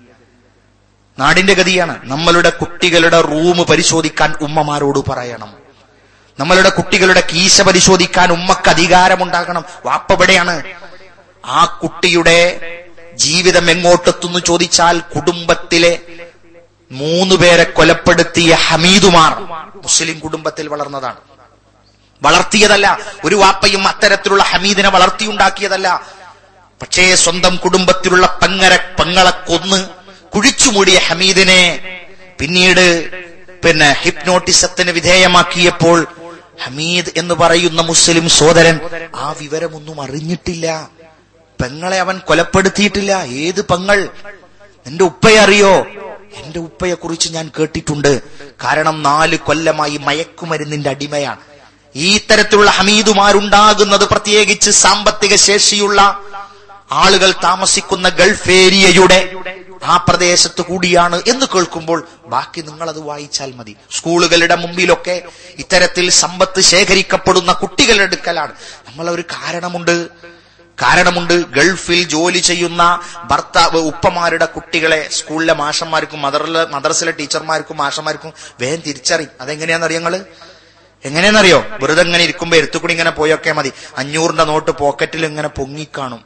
നാടിന്റെ 1.18 1.54
ഗതിയാണ്. 1.54 2.10
നമ്മളുടെ 2.10 2.50
കുട്ടികളുടെ 2.50 3.20
റൂം 3.20 3.56
പരിശോധിക്കാൻ 3.56 4.34
ഉമ്മമാരോട് 4.40 5.10
പറയണം. 5.10 5.69
നമ്മളുടെ 6.40 6.70
കുട്ടികളുടെ 6.78 7.22
കീശ 7.30 7.56
പരിശോധിക്കാൻ 7.68 8.28
ഉമ്മക്ക് 8.36 8.68
അധികാരമുണ്ടാകണം. 8.74 9.62
വാപ്പവിടെയാണ് 9.86 10.54
ആ 11.58 11.60
കുട്ടിയുടെ 11.82 12.38
ജീവിതം 13.24 13.66
എങ്ങോട്ടെത്തുന്നു 13.74 14.38
ചോദിച്ചാൽ 14.48 14.96
കുടുംബത്തിലെ 15.14 15.92
മൂന്ന് 16.90 17.34
പേരെ 17.42 17.64
കൊലപ്പെടുത്തിയ 17.78 18.50
ഹമീദുമാർ 18.66 19.32
മുസ്ലിം 19.84 20.16
കുടുംബത്തിൽ 20.24 20.66
വളർന്നതാണ്. 20.72 21.20
വളർത്തിയതല്ല 22.22 22.86
ഒരു 23.26 23.36
വാപ്പയും 23.42 23.82
അത്തരത്തിലുള്ള 23.90 24.42
ഹമീദിനെ 24.50 24.90
വളർത്തിയുണ്ടാക്കിയതല്ല. 24.96 25.88
പക്ഷേ 26.80 27.04
സ്വന്തം 27.24 27.54
കുടുംബത്തിലുള്ള 27.64 28.26
പങ്ങര 28.42 28.74
പെങ്ങളെ 28.98 29.32
കൊന്ന് 29.48 29.80
കുഴിച്ചുമൂടിയ 30.34 30.98
ഹമീദിനെ 31.08 31.62
പിന്നീട് 32.40 32.86
പിന്നെ 33.64 33.88
ഹിപ്നോട്ടിസത്തിന് 34.02 34.90
വിധേയമാക്കിയപ്പോൾ 34.98 35.98
ഹമീദ് 36.64 37.12
എന്ന് 37.16 37.34
പറയുന്ന 37.34 37.82
മുസ്ലിം 37.82 38.28
സോദരൻ 38.28 38.80
ആ 39.16 39.34
വിവരമൊന്നും 39.40 40.00
അറിഞ്ഞിട്ടില്ല. 40.00 40.90
പെങ്ങളെ 41.62 42.00
അവൻ 42.00 42.18
കൊലപ്പെടുത്തിയിട്ടില്ല. 42.18 43.12
ഏത് 43.12 43.64
പെങ്ങൾ? 43.64 44.08
നിന്റെ 44.86 45.04
ഉപ്പയെ 45.04 45.36
അറിയോ? 45.36 45.86
എന്റെ 46.34 46.58
ഉപ്പയെ 46.58 46.94
കുറിച്ച് 46.94 47.32
ഞാൻ 47.32 47.50
കേട്ടിട്ടുണ്ട്. 47.58 48.22
കാരണം 48.64 49.02
നാല് 49.02 49.38
കൊല്ലമായി 49.38 49.96
മയക്കുമരുന്നിന്റെ 49.96 50.90
അടിമയാണ്. 50.90 51.40
ഈ 51.96 52.18
തരത്തിലുള്ള 52.18 52.70
ഹമീദുമാരുണ്ടാകുന്നത് 52.70 54.08
പ്രത്യേകിച്ച് 54.08 54.70
സാമ്പത്തിക 54.70 55.36
ശേഷിയുള്ള 55.36 56.20
ആളുകൾ 56.92 57.34
താമസിക്കുന്ന 57.44 58.08
ഗൾഫ് 58.08 58.50
ഏരിയയുടെ 58.50 59.32
ആ 59.82 59.96
പ്രദേശത്ത് 59.96 60.62
കൂടിയാണ് 60.62 61.22
എന്ന് 61.28 61.46
കേൾക്കുമ്പോൾ 61.54 62.08
ബാക്കി 62.26 62.60
നിങ്ങൾ 62.60 62.88
അത് 62.88 63.00
വായിച്ചാൽ 63.00 63.52
മതി. 63.52 63.76
സ്കൂളുകളുടെ 63.90 64.54
മുമ്പിലൊക്കെ 64.54 65.22
ഇത്തരത്തിൽ 65.50 66.10
സമ്പത്ത് 66.10 66.60
ശേഖരിക്കപ്പെടുന്ന 66.60 67.52
കുട്ടികളുടെ 67.52 68.02
അടുക്കലാണ്. 68.02 68.52
നമ്മൾ 68.88 69.10
ഒരു 69.10 69.22
കാരണമുണ്ട്. 69.22 70.08
കാരണമുണ്ട് 70.82 71.46
ഗൾഫിൽ 71.46 72.08
ജോലി 72.08 72.38
ചെയ്യുന്ന 72.38 73.00
ഭർത്താവ് 73.24 73.78
ഉപ്പമാരുടെ 73.78 74.44
കുട്ടികളെ 74.44 75.08
സ്കൂളിലെ 75.12 75.52
മാഷന്മാർക്കും 75.52 76.22
മദറിലെ 76.22 76.64
മദ്രസിലെ 76.64 77.12
ടീച്ചർമാർക്കും 77.12 77.76
മാഷന്മാർക്കും 77.76 78.32
വേഗം 78.60 78.80
തിരിച്ചറിയും. 78.80 79.30
അതെങ്ങനെയാണെന്നറിയോ 79.40 79.98
നിങ്ങൾ? 79.98 80.24
എങ്ങനെയാണെന്നറിയോ 81.04 81.64
വെറുതെ 81.70 82.02
ഇങ്ങനെ 82.02 82.24
ഇരിക്കുമ്പോ 82.24 82.56
എടുത്തുകൂടി 82.56 82.92
ഇങ്ങനെ 82.92 83.10
പോയൊക്കെ 83.10 83.52
മതി. 83.52 83.72
അഞ്ഞൂറിന്റെ 83.96 84.44
നോട്ട് 84.44 84.70
പോക്കറ്റിൽ 84.70 85.26
ഇങ്ങനെ 85.26 85.48
പൊങ്ങിക്കാണും. 85.48 86.24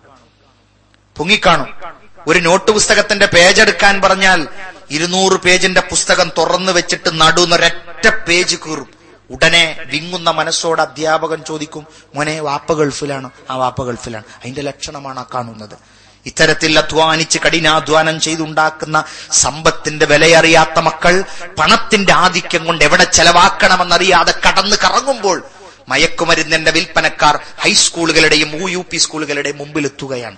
പൊങ്ങിക്കാണും. 1.16 2.03
ഒരു 2.26 2.38
നോട്ട് 2.38 2.70
പുസ്തകത്തിന്റെ 2.70 3.26
പേജ് 3.26 3.62
എടുക്കാൻ 3.62 4.00
പറഞ്ഞാൽ 4.00 4.48
ഇരുന്നൂറ് 4.90 5.32
പേജിന്റെ 5.32 5.80
പുസ്തകം 5.80 6.32
തുറന്നു 6.38 6.72
വെച്ചിട്ട് 6.72 7.20
നടുന്നൊരൊറ്റ 7.20 8.08
പേജ് 8.28 8.56
കീറും. 8.56 8.90
ഉടനെ 9.30 9.78
വിങ്ങുന്ന 9.86 10.30
മനസ്സോട് 10.30 10.82
അധ്യാപകൻ 10.82 11.42
ചോദിക്കും 11.48 11.86
മോനെ 12.14 12.40
വാപ്പ 12.40 12.72
ഗൾഫിലാണ്. 12.72 13.30
ആ 13.50 13.54
വാപ്പ 13.56 13.82
ഗൾഫിലാണ്. 13.82 14.24
അതിന്റെ 14.24 14.62
ലക്ഷണമാണ് 14.62 15.20
ആ 15.20 15.24
കാണുന്നത്. 15.34 15.78
ഇത്തരത്തിൽ 16.26 16.78
അധ്വാനിച്ച് 16.78 17.38
കഠിനാധ്വാനം 17.38 18.20
ചെയ്തുണ്ടാക്കുന്ന 18.20 19.04
സമ്പത്തിന്റെ 19.32 20.06
വിലയറിയാത്ത 20.06 20.78
മക്കൾ 20.78 21.24
പണത്തിന്റെ 21.58 22.12
ആധിക്യം 22.12 22.64
കൊണ്ട് 22.64 22.84
എവിടെ 22.84 23.04
ചെലവാക്കണമെന്നറിയാതെ 23.04 24.34
കടന്നു 24.48 24.76
കറങ്ങുമ്പോൾ 24.76 25.42
മയക്കുമരുന്നിന്റെ 25.88 26.70
വിൽപ്പനക്കാർ 26.70 27.38
ഹൈസ്കൂളുകളുടെയും 27.58 28.70
യു 28.70 28.84
പി 28.90 28.96
സ്കൂളുകളുടെയും 28.96 29.58
മുമ്പിലെത്തുകയാണ് 29.58 30.36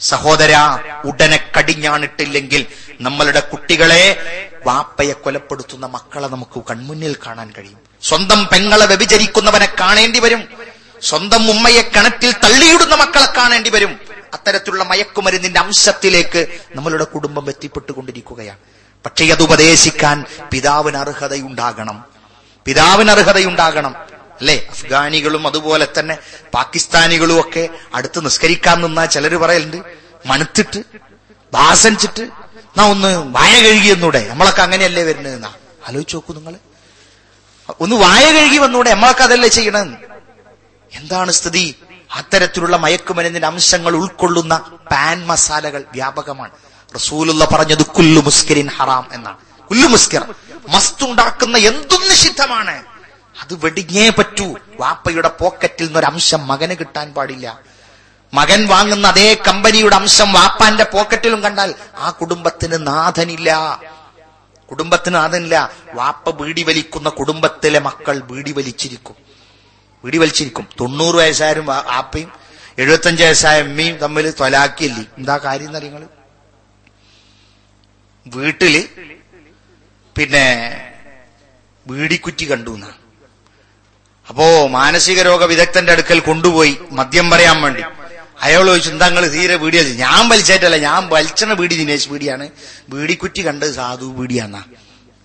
സഹോദര 0.00 0.54
ഉടനെ 1.04 1.50
കടിഞ്ഞാണിട്ടില്ലെങ്കിൽ 1.58 2.66
നമ്മളുടെ 3.00 3.40
കുട്ടികളെ 3.40 4.22
വാപ്പയെ 4.66 5.12
കൊലപ്പെടുത്തുന്ന 5.12 5.86
മക്കളെ 5.86 6.28
നമുക്ക് 6.28 6.62
കൺമുന്നിൽ 6.70 7.16
കാണാൻ 7.26 7.52
കഴിയും. 7.58 7.78
സ്വന്തം 8.02 8.46
പെങ്ങളെ 8.52 8.86
വ്യഭിചരിക്കുന്നവനെ 8.86 9.72
കാണേണ്ടി 9.80 10.18
വരും. 10.18 10.48
സ്വന്തം 11.02 11.50
ഉമ്മയെ 11.50 11.82
കിണറ്റിൽ 11.82 12.32
തള്ളിയിടുന്ന 12.32 12.94
മക്കളെ 12.94 13.26
കാണേണ്ടി 13.36 13.70
വരും. 13.70 14.00
അത്തരത്തിലുള്ള 14.34 14.84
മയക്കുമരുന്നിന്റെ 14.84 15.60
അംശത്തിലേക്ക് 15.60 16.46
നമ്മളുടെ 16.74 17.04
കുടുംബം 17.04 17.48
എത്തിപ്പെട്ടുകൊണ്ടിരിക്കുകയാണ്. 17.48 18.58
പക്ഷേ 19.04 19.26
അത് 19.26 19.42
ഉപദേശിക്കാൻ 19.42 20.24
പിതാവിന് 20.52 20.96
അർഹതയുണ്ടാകണം. 20.96 22.04
പിതാവിന് 22.64 23.10
അർഹതയുണ്ടാകണം. 23.10 23.94
അല്ലെ? 24.40 24.66
അഫ്ഗാനികളും 24.70 25.46
അതുപോലെ 25.46 25.88
തന്നെ 25.98 26.18
പാകിസ്ഥാനികളും 26.54 27.40
ഒക്കെ 27.40 27.68
അടുത്ത് 27.94 28.24
നിസ്കരിക്കാൻ 28.24 28.80
നിന്നാ 28.80 29.04
ചിലര് 29.04 29.36
പറയലുണ്ട്. 29.36 29.76
മണുത്തിട്ട് 30.26 30.80
ഭാസനിച്ചിട്ട് 31.52 32.28
നാ 32.78 32.84
ഒന്ന് 32.88 33.10
വായ 33.26 33.60
കഴുകി 33.60 33.88
എന്നൂടെ 33.88 34.28
നമ്മളൊക്കെ 34.28 34.62
അങ്ങനെയല്ലേ 34.62 35.02
വരുന്നത് 35.02 35.34
എന്നാ? 35.34 35.52
ആലോചിച്ച് 35.88 36.16
നോക്കൂ 36.16 36.34
നിങ്ങൾ 36.34 36.54
ഒന്ന് 37.80 37.96
വായ 37.96 38.24
കഴുകി 38.32 38.58
വന്നൂടെ 38.58 38.90
നമ്മളൊക്കെ 38.90 39.22
അതല്ലേ 39.22 39.48
ചെയ്യണം 39.48 39.96
എന്താണ് 40.92 41.30
സ്ഥിതി? 41.32 41.74
അത്തരത്തിലുള്ള 42.14 42.76
മയക്കുമരുന്നിന്റെ 42.76 43.46
അംശങ്ങൾ 43.46 43.96
ഉൾക്കൊള്ളുന്ന 43.96 44.54
പാൻ 44.92 45.26
മസാലകൾ 45.26 45.84
വ്യാപകമാണ്. 45.92 46.50
റസൂലുള്ള 46.94 47.44
പറഞ്ഞത് 47.44 47.86
കുല്ലു 47.86 48.20
മുസ്കരിൻ 48.20 48.68
ഹറാം 48.68 49.08
എന്നാണ്. 49.12 49.36
കുല്ലു 49.70 49.86
മുസ്കിർ 49.86 50.22
മസ്തുണ്ടാക്കുന്ന 50.68 51.58
എന്തും 51.58 52.02
നിഷിദ്ധമാണ്. 52.08 52.95
അത് 53.40 53.54
വെടിഞ്ഞേ 53.64 54.08
പറ്റൂ. 54.08 54.46
വാപ്പയുടെ 54.80 55.30
പോക്കറ്റിൽ 55.40 55.86
നിന്നൊരു 55.86 56.06
അംശം 56.06 56.46
മകന് 56.46 56.74
കിട്ടാൻ 56.80 57.14
പാടില്ല. 57.14 57.46
മകൻ 58.34 58.66
വാങ്ങുന്ന 58.66 59.06
അതേ 59.06 59.34
കമ്പനിയുടെ 59.34 59.96
അംശം 59.96 60.32
വാപ്പാന്റെ 60.32 60.84
പോക്കറ്റിലും 60.84 61.42
കണ്ടാൽ 61.42 61.74
ആ 61.96 62.10
കുടുംബത്തിന് 62.10 62.86
നാഥനില്ല. 62.86 63.50
കുടുംബത്തിന് 64.70 65.14
നാഥനില്ല. 65.14 65.70
വാപ്പ 65.94 66.30
ബീഡി 66.30 66.62
വലിക്കുന്ന 66.62 67.08
കുടുംബത്തിലെ 67.08 67.78
മക്കൾ 67.78 68.20
ബീഡി 68.20 68.52
വലിച്ചിരിക്കും. 68.52 69.16
ബീഡി 70.04 70.18
വലിച്ചിരിക്കും. 70.18 70.68
തൊണ്ണൂറ് 70.80 71.14
വയസ്സായാലും 71.14 71.72
ആപ്പയും 71.72 72.32
എഴുപത്തഞ്ച് 72.78 73.22
വയസ്സായ 73.22 73.62
അമ്മയും 73.62 73.96
തമ്മിൽ 73.98 74.30
തൊലാക്കിയല്ലേ? 74.40 75.04
എന്താ 75.18 75.38
കാര്യം 75.38 75.66
എന്നറിയങ്ങൾ 75.66 76.02
വീട്ടിൽ 78.26 78.88
പിന്നെ 80.16 80.46
വീടിക്കുറ്റി 81.86 82.50
കണ്ടു 82.50 82.70
എന്നാണ്. 82.70 83.05
അപ്പോ 84.28 84.66
മാനസിക 84.66 85.22
രോഗ 85.22 85.44
വിദഗ്ധന്റെ 85.44 85.92
അടുക്കൽ 85.92 86.20
കൊണ്ടുപോയി 86.20 86.78
മദ്യം 86.90 87.30
പറയാൻ 87.30 87.62
വേണ്ടി. 87.62 87.82
അയാൾ 88.40 88.66
ചോദിച്ചു 88.66 88.90
എന്താ 88.90 89.08
തീരെ 89.08 89.56
വീടിയ 89.56 89.82
ഞാൻ 89.82 90.28
വലിച്ചായിട്ടല്ല 90.28 90.76
ഞാൻ 90.76 91.08
വലിച്ചണ 91.08 91.52
വീടി 91.52 91.76
ദിനേശ് 91.76 92.08
വീടിയാണ് 92.08 92.50
വീടിക്കുറ്റി 92.88 93.46
കണ്ട് 93.46 93.74
സാധു 93.74 94.04
വീടിയാന്നാ 94.04 94.64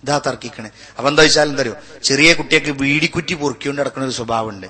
ഇതാ 0.02 0.20
തർക്കിക്കണേ. 0.26 0.70
അപ്പൊ 0.98 1.08
എന്താ 1.10 1.22
വെച്ചാൽ 1.22 1.48
എന്താ 1.48 1.60
അറിയോ? 1.62 1.76
ചെറിയ 2.04 2.34
കുട്ടിയൊക്കെ 2.34 2.70
വീടിക്കുറ്റി 2.70 3.34
പൊറുക്കിക്കൊണ്ട് 3.34 3.80
നടക്കുന്ന 3.80 4.06
ഒരു 4.06 4.14
സ്വഭാവമുണ്ട്. 4.14 4.66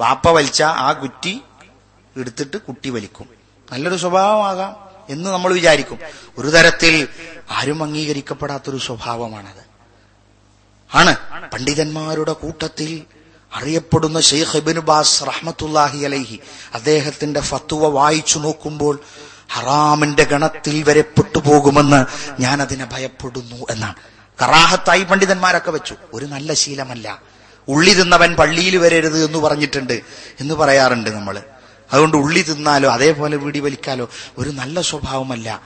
വാപ്പ 0.00 0.30
വലിച്ച 0.30 0.62
ആ 0.62 0.92
കുറ്റി 0.92 1.40
എടുത്തിട്ട് 2.16 2.56
കുട്ടി 2.56 2.90
വലിക്കും. 2.90 3.28
നല്ലൊരു 3.72 3.96
സ്വഭാവമാകാം 3.96 4.76
എന്ന് 5.08 5.30
നമ്മൾ 5.30 5.52
വിചാരിക്കും. 5.52 5.98
ഒരു 6.38 6.48
തരത്തിൽ 6.48 7.08
ആരും 7.50 7.82
അംഗീകരിക്കപ്പെടാത്തൊരു 7.82 8.76
സ്വഭാവമാണത്. 8.76 9.66
ആണ്. 10.94 11.16
പണ്ഡിതന്മാരുടെ 11.50 12.32
കൂട്ടത്തിൽ 12.32 13.02
അറിയപ്പെടുന്ന 13.56 14.20
ഷെയ്ഖ് 14.20 14.56
ഇബിൻ 14.56 14.80
ബാസ് 14.80 15.22
റഹ്മത്തുല്ലാഹി 15.26 16.04
അലൈഹി 16.04 16.38
അദ്ദേഹത്തിന്റെ 16.74 17.40
ഫത്തുവ 17.40 17.88
വായിച്ചു 17.88 18.38
നോക്കുമ്പോൾ 18.38 19.00
ഹറാമിന്റെ 19.48 20.24
ഗണത്തിൽ 20.24 20.82
വരെ 20.82 21.00
പെട്ടുപോകുമെന്ന് 21.00 22.00
ഞാൻ 22.42 22.62
അതിനെ 22.62 22.88
ഭയപ്പെടുന്നു 22.92 23.66
എന്നാണ്. 23.70 23.94
കറാഹത്തായി 24.42 25.02
പണ്ഡിതന്മാരൊക്കെ 25.02 25.70
വെച്ചു. 25.70 25.94
ഒരു 26.14 26.26
നല്ല 26.26 26.52
ശീലമല്ല. 26.52 27.22
ഉള്ളി 27.68 27.94
തിന്നവൻ 27.94 28.34
പള്ളിയിൽ 28.34 28.76
വരരുത് 28.76 29.24
എന്ന് 29.24 29.38
പറഞ്ഞിട്ടുണ്ട് 29.38 30.02
എന്ന് 30.40 30.54
പറയാറുണ്ട് 30.54 31.10
നമ്മൾ 31.10 31.42
അതുകൊണ്ട് 31.92 32.16
ഉള്ളി 32.16 32.42
തിന്നാലോ 32.42 32.88
അതേപോലെ 32.90 33.36
വീടി 33.36 33.60
വലിക്കാലോ 33.60 34.08
ഒരു 34.38 34.50
നല്ല 34.50 34.80
സ്വഭാവമല്ല. 34.80 35.60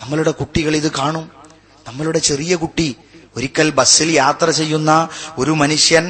നമ്മളുടെ 0.00 0.30
കുട്ടികൾ 0.30 0.76
ഇത് 0.76 0.92
കാണും. 0.92 1.30
നമ്മളുടെ 1.86 2.18
ചെറിയ 2.18 2.54
കുട്ടി 2.54 2.96
ഒരിക്കൽ 3.36 3.68
ബസ്സിൽ 3.78 4.08
യാത്ര 4.14 4.48
ചെയ്യുന്ന 4.58 4.90
ഒരു 5.38 5.52
മനുഷ്യൻ 5.60 6.04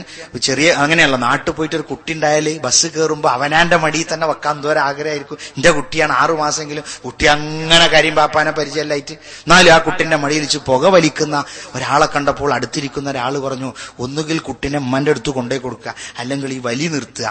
ചെറിയ 0.46 0.68
അങ്ങനെയല്ല 0.82 1.16
നാട്ടിൽ 1.26 1.52
പോയിട്ട് 1.58 1.76
ഒരു 1.78 1.86
കുട്ടി 1.90 2.12
ഉണ്ടായാൽ 2.16 2.48
ബസ് 2.64 2.86
കയറുമ്പോൾ 2.94 3.30
അവനാന്റെ 3.36 3.78
മടിയിൽ 3.84 4.06
തന്നെ 4.12 4.26
വെക്കാൻ 4.26 4.56
എന്തോ 4.56 4.70
ആഗ്രഹമായിരിക്കും. 4.88 5.38
എന്റെ 5.56 5.70
കുട്ടിയാണ് 5.76 6.12
ആറു 6.12 6.34
മാസമെങ്കിലും 6.42 6.84
കുട്ടി 7.04 7.24
അങ്ങനെ 7.34 7.86
കാര്യം 7.94 8.16
പാപ്പാനെ 8.20 8.52
പരിചയമായിട്ട് 8.58 9.14
എന്നാലും 9.44 9.72
ആ 9.76 9.78
കുട്ടിന്റെ 9.86 10.18
മടിയിൽ 10.24 10.42
വെച്ച് 10.46 10.60
പുക 10.70 10.84
വലിക്കുന്ന 10.96 11.36
ഒരാളെ 11.76 12.08
കണ്ടപ്പോൾ 12.14 12.50
അടുത്തിരിക്കുന്ന 12.58 13.08
ഒരാൾ 13.10 13.36
പറഞ്ഞു 13.46 13.70
ഒന്നുകിൽ 13.98 14.40
കുട്ടിനെ 14.48 14.78
ഉമ്മന്റെ 14.84 15.10
അടുത്ത് 15.10 15.30
കൊണ്ടേ 15.38 15.58
കൊടുക്കുക 15.58 15.94
അല്ലെങ്കിൽ 16.18 16.52
ഈ 16.52 16.60
വലി 16.68 16.88
നിർത്തുക. 16.88 17.28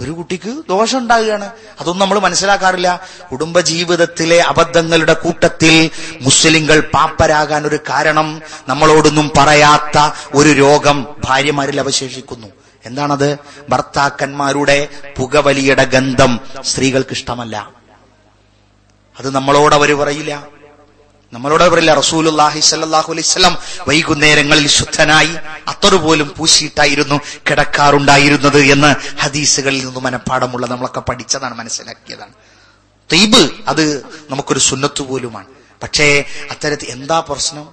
ഒരു 0.00 0.10
കുട്ടിക്ക് 0.10 0.62
ദോഷം 0.68 0.98
ഉണ്ടാകുകയാണ് 0.98 1.44
അതൊന്നും 1.80 1.98
നമ്മൾ 1.98 2.18
മനസ്സിലാക്കാറില്ല. 2.18 3.00
കുടുംബജീവിതത്തിലെ 3.32 4.38
അബദ്ധങ്ങളുടെ 4.38 5.12
കൂട്ടത്തിൽ 5.12 5.90
മുസ്ലിങ്ങൾ 6.20 6.80
പാപ്പരാകാൻ 6.94 7.66
ഒരു 7.66 7.78
കാരണം 7.90 8.42
നമ്മളോടൊന്നും 8.68 9.32
പറയാത്ത 9.36 10.12
ഒരു 10.34 10.48
രോഗം 10.48 11.06
ഭാര്യമാരിൽ 11.24 11.80
അവശേഷിക്കുന്നു. 11.80 12.46
എന്താണത്? 12.86 13.38
ഭർത്താക്കന്മാരുടെ 13.68 14.88
പുകവലിയുടെ 15.16 15.84
ഗന്ധം 15.84 16.40
സ്ത്രീകൾക്ക് 16.64 17.12
ഇഷ്ടമല്ല. 17.12 17.70
അത് 19.18 19.34
നമ്മളോട് 19.34 19.74
അവർ 19.74 19.98
പറയില്ല. 19.98 20.53
നമ്മളോട് 21.34 21.64
പറയില്ല 21.72 21.92
റസൂലുല്ലാഹി 22.00 22.60
സല്ലാഹു 22.70 23.08
അലൈവല്ലം 23.14 23.54
വൈകുന്നേരങ്ങളിൽ 23.88 24.66
ശുദ്ധനായി 24.78 25.32
അത്തറ് 25.72 25.98
പോലും 26.04 26.28
പൂശിയിട്ടായിരുന്നു 26.38 27.16
കിടക്കാറുണ്ടായിരുന്നത് 27.48 28.60
എന്ന് 28.74 28.90
ഹദീസുകളിൽ 29.22 29.82
നിന്ന് 29.86 30.02
മനഃപ്പാടമുള്ള 30.06 30.64
നമ്മളൊക്കെ 30.72 31.02
പഠിച്ചതാണ് 31.10 31.54
മനസ്സിലാക്കിയതാണ്. 31.60 32.34
തെയ്ബ് 33.12 33.42
അത് 33.70 33.84
നമുക്കൊരു 34.30 34.62
സുന്നത്ത് 34.68 35.02
പോലുമാണ്. 35.08 35.48
പക്ഷേ 35.82 36.06
അത്തരത്തിൽ 36.52 36.88
എന്താ 36.96 37.18
പ്രശ്നം? 37.30 37.66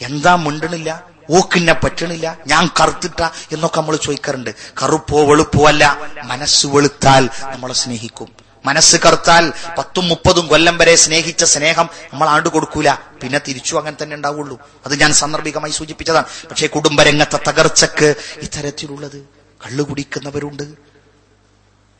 എന്താ 0.00 0.32
മിണ്ടണില്ല? 0.46 0.90
ഓക്കിന്നെ 1.36 1.74
പറ്റണില്ല? 1.84 2.26
ഞാൻ 2.52 2.64
കറുത്തിട്ട 2.78 3.20
എന്നൊക്കെ 3.54 3.78
നമ്മൾ 3.80 3.96
ചോദിക്കാറുണ്ട്. 4.06 4.50
കറുപ്പോ 4.80 5.20
വെളുപ്പോ 5.30 5.62
അല്ല 5.70 5.84
മനസ്സ് 6.32 6.66
വെളുത്താൽ 6.74 7.24
നമ്മളെ 7.52 7.76
സ്നേഹിക്കും. 7.82 8.28
മനസ്സ് 8.68 8.96
കറുത്താൽ 9.04 9.44
പത്തും 9.78 10.08
മുപ്പതും 10.08 10.46
കൊല്ലം 10.46 10.76
വരെ 10.78 10.94
സ്നേഹിച്ച 11.04 11.44
സ്നേഹം 11.54 11.86
നമ്മൾ 12.12 12.28
ആണ്ട് 12.34 12.48
കൊടുക്കൂല. 12.48 12.90
പിന്നെ 13.22 13.38
തിരിച്ചു 13.48 13.76
അങ്ങനെ 13.76 13.96
തന്നെ 14.02 14.16
ഉണ്ടാവുള്ളൂ. 14.16 14.56
അത് 14.86 14.94
ഞാൻ 15.00 15.12
സന്ദർഭികമായി 15.22 15.72
സൂചിപ്പിച്ചതാണ്. 15.72 16.26
പക്ഷേ 16.50 16.66
കുടുംബരംഗത്തെ 16.66 17.38
തകർച്ചക്ക് 17.48 18.08
ഇത്തരത്തിലുള്ളത് 18.42 19.18
കള്ളു 19.64 19.82
കുടിക്കുന്നവരുണ്ട്. 19.90 20.66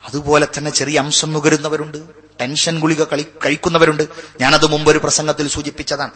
അതുപോലെ 0.06 0.46
തന്നെ 0.56 0.70
ചെറിയ 0.70 0.96
അംശം 0.98 1.30
നുകരുന്നവരുണ്ട്. 1.32 1.98
ടെൻഷൻ 2.40 2.74
ഗുളിക 2.80 3.02
കളി 3.04 3.24
കഴിക്കുന്നവരുണ്ട്. 3.44 4.04
ഞാനത് 4.40 4.66
മുമ്പ് 4.72 4.88
ഒരു 4.90 5.00
പ്രസംഗത്തിൽ 5.04 5.46
സൂചിപ്പിച്ചതാണ്. 5.48 6.14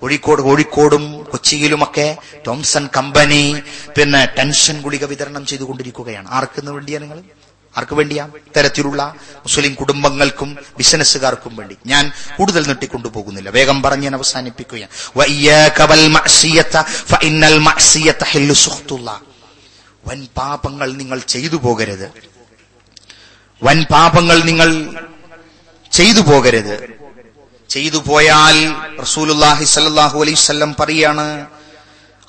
കോഴിക്കോട് 0.00 0.42
കോഴിക്കോടും 0.42 1.04
കൊച്ചിയിലുമൊക്കെ 1.32 2.06
ടോംസൺ 2.46 2.84
കമ്പനി 2.96 3.42
പിന്നെ 3.96 4.20
ടെൻഷൻ 4.38 4.76
ഗുളിക 4.82 5.04
വിതരണം 5.12 5.42
ചെയ്തുകൊണ്ടിരിക്കുകയാണ്. 5.50 6.28
ആർക്കെന്ന് 6.38 6.72
വേണ്ടിയാണ് 6.72 7.04
നിങ്ങൾ 7.04 7.20
ആർക്ക് 7.76 7.94
വേണ്ടിയാ? 7.94 8.24
ഇത്തരത്തിലുള്ള 8.24 9.14
മുസ്ലിം 9.36 9.74
കുടുംബങ്ങൾക്കും 9.74 10.56
ബിസിനസ്സുകാർക്കും 10.78 11.56
വേണ്ടി. 11.56 11.76
ഞാൻ 11.86 12.12
കൂടുതൽ 12.38 12.66
നീട്ടിക്കൊണ്ടുപോകുന്നില്ല. 12.66 13.50
വേഗം 13.50 13.82
പറഞ്ഞ് 13.82 14.02
ഞാൻ 14.02 14.14
അവസാനിപ്പിക്കുകയാണ്. 14.14 14.90
വൻ 20.06 20.28
പാപങ്ങൾ 20.36 20.92
നിങ്ങൾ 20.92 21.18
ചെയ്തു 21.18 21.56
പോകരുത്. 21.56 22.12
വൻ 23.62 23.84
പാപങ്ങൾ 23.92 24.42
നിങ്ങൾ 24.42 24.94
ചെയ്തു 25.92 26.20
പോകരുത്. 26.20 27.02
ചെയ്തു 27.68 27.96
പോയാൽ 27.96 28.74
റസൂലുല്ലാഹി 29.00 29.64
സല്ലാഹു 29.64 30.20
അലൈഹി 30.22 30.36
വസല്ലം 30.36 30.76
പറയാണ് 30.80 31.46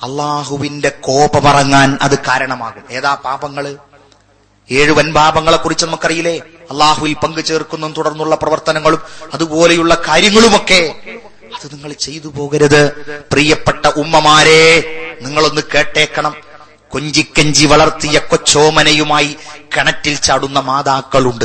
അള്ളാഹുവിന്റെ 0.02 0.88
കോപമറങ്ങാൻ 0.88 1.98
അത് 2.02 2.18
കാരണമാകും. 2.18 2.82
ഏതാ 2.90 3.14
പാപങ്ങൾ? 3.14 3.76
ഏഴ് 4.70 4.90
വൻപാപങ്ങളെ 4.90 5.56
കുറിച്ച് 5.56 5.86
നമുക്കറിയില്ലേ? 5.86 6.38
അള്ളാഹുവിൽ 6.70 7.12
പങ്കു 7.12 7.40
ചേർക്കുന്നതും 7.40 7.94
തുടർന്നുള്ള 7.96 8.34
പ്രവർത്തനങ്ങളും 8.34 9.02
അതുപോലെയുള്ള 9.34 10.02
കാര്യങ്ങളുമൊക്കെ. 10.08 10.94
അത് 11.54 11.74
നിങ്ങൾ 11.74 11.92
ചെയ്തു 11.92 12.28
പോകരുത്. 12.28 12.90
പ്രിയപ്പെട്ട 13.32 13.86
ഉമ്മമാരെ 13.86 14.84
നിങ്ങളൊന്ന് 15.22 15.62
കേട്ടേക്കണം. 15.74 16.34
കൊഞ്ചിക്കഞ്ചി 16.88 17.66
വളർത്തിയ 17.66 18.18
കൊച്ചോമനയുമായി 18.18 19.36
കിണറ്റിൽ 19.76 20.16
ചാടുന്ന 20.16 20.60
മാതാക്കളുണ്ട്. 20.60 21.44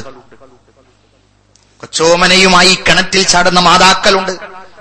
കൊച്ചോമനയുമായി 1.80 2.76
കിണറ്റിൽ 2.76 3.24
ചാടുന്ന 3.24 3.60
മാതാക്കളുണ്ട്. 3.60 4.32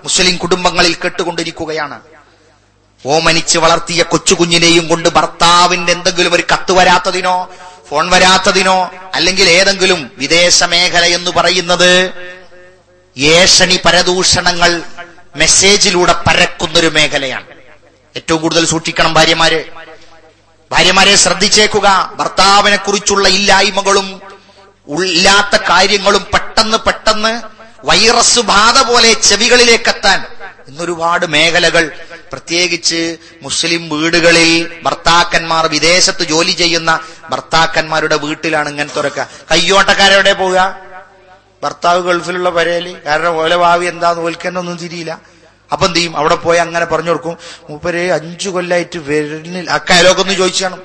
മുസ്ലിം 0.05 0.36
കുടുംബങ്ങളിൽ 0.36 0.95
കേട്ടുകൊണ്ടിരിക്കുകയാണ്. 0.95 2.01
ഓമനിച്ച് 3.07 3.59
വളർത്തിയ 3.59 4.03
കൊച്ചുകുഞ്ഞിനെയും 4.03 4.89
കൊണ്ട് 4.89 5.09
ഭർത്താവിന്റെ 5.09 5.93
എന്തെങ്കിലും 5.93 6.34
ഒരു 6.34 6.43
കത്ത് 6.53 6.72
വരാത്തതിനോ 6.72 7.51
ഫോൺ 7.91 8.11
വരാത്തതിനോ 8.11 8.91
അല്ലെങ്കിൽ 9.14 9.49
ഏതെങ്കിലും 9.49 10.11
വിദേശ 10.18 10.64
മേഖല 10.64 11.05
എന്ന് 11.05 11.30
പറയുന്നത് 11.30 12.12
ഏഷണി 13.16 13.80
പരദൂഷണങ്ങൾ 13.84 14.82
മെസ്സേജിലൂടെ 15.36 16.14
പരക്കുന്നൊരു 16.26 16.86
മേഖലയാണ്. 16.86 17.47
ഏറ്റവും 18.16 18.43
കൂടുതൽ 18.43 18.66
സൂക്ഷിക്കണം 18.66 19.14
ഭാര്യമാര്. 19.14 19.64
ഭാര്യമാരെ 20.72 21.16
ശ്രദ്ധിച്ചേക്കുക. 21.16 22.12
ഭർത്താവിനെ 22.14 22.76
കുറിച്ചുള്ള 22.76 23.28
ഇല്ലായ്മകളും 23.28 24.20
ഇല്ലാത്ത 25.05 25.62
കാര്യങ്ങളും 25.70 26.26
പെട്ടെന്ന് 26.34 26.78
പെട്ടെന്ന് 26.78 27.43
വൈറസ് 27.84 28.41
ബാധ 28.41 28.82
പോലെ 28.82 29.12
ചെവികളിലേക്കെത്താൻ 29.12 30.24
ഇന്നൊരുപാട് 30.68 31.26
മേഖലകൾ 31.26 31.84
പ്രത്യേകിച്ച് 32.33 33.16
മുസ്ലിം 33.43 33.89
വീടുകളിൽ 33.89 34.81
ഭർത്താക്കന്മാർ 34.83 35.66
വിദേശത്ത് 35.66 36.24
ജോലി 36.24 36.51
ചെയ്യുന്ന 36.51 37.01
ഭർത്താക്കന്മാരുടെ 37.31 38.16
വീട്ടിലാണ് 38.16 38.68
ഇങ്ങനെ 38.68 38.91
തുറക്കുക. 38.97 39.29
കയ്യോട്ടക്കാരെവിടെ 39.51 40.33
പോവുക? 40.33 40.76
ഭർത്താവ് 41.62 42.03
ഗൾഫിലുള്ള 42.03 42.51
പരേൽ. 42.51 42.97
കാരണം 43.07 43.37
ഓല 43.37 43.57
ഭാവി 43.57 43.87
എന്താന്ന് 43.87 44.22
ഓൽക്കന്നൊന്നും 44.22 44.76
തിരിയില്ല. 44.76 45.20
അപ്പൊ 45.72 45.87
എന്ത് 45.87 45.99
ചെയ്യും? 45.99 46.16
അവിടെ 46.16 46.35
പോയി 46.35 46.59
അങ്ങനെ 46.59 46.85
പറഞ്ഞു 46.85 47.09
കൊടുക്കും. 47.09 47.37
മൂപ്പര് 47.70 48.11
അഞ്ചു 48.11 48.51
കൊല്ലായിട്ട് 48.51 48.99
വരുന്നില്ല 48.99 49.70
ആ 49.70 49.76
കയലോക്കൊന്ന് 49.76 50.33
ചോദിച്ചാണ് 50.33 50.76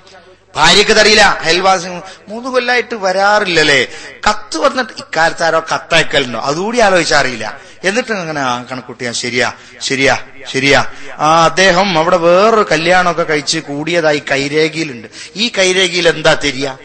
ഭാര്യക്ക് 0.55 0.97
തറിയില്ല 0.97 1.39
അയൽവാസി 1.41 1.87
മൂന്ന് 2.29 2.49
കൊല്ലായിട്ട് 2.49 2.95
വരാറില്ലല്ലേ? 2.95 3.87
കത്ത് 4.29 4.57
വന്നിട്ട് 4.57 4.93
ഇക്കാലത്ത് 4.97 5.43
ആരോ 5.43 5.59
കത്തയക്കലുണ്ടോ? 5.59 6.39
അതുകൂടി 6.39 6.79
ആലോചിച്ചറിയില്ല 6.79 7.59
എന്നിട്ട് 7.83 8.11
അങ്ങനെ 8.11 8.41
ആ 8.41 8.63
കണക്കുട്ടി 8.63 9.03
ഞാൻ 9.03 9.13
ശരിയാ 9.13 9.51
ശരിയാ 9.81 10.15
ശരിയാ. 10.51 10.85
ആ 11.19 11.45
അദ്ദേഹം 11.45 11.99
അവിടെ 11.99 12.17
വേറൊരു 12.17 12.65
കല്യാണമൊക്കെ 12.71 13.23
കഴിച്ച് 13.23 13.57
കൂടിയതായി 13.57 14.23
കൈരേഖയിലുണ്ട്. 14.31 15.07
ഈ 15.35 15.51
കൈരേഖയിൽ 15.57 16.07
എന്താ 16.09 16.33
തെരിയ? 16.33 16.77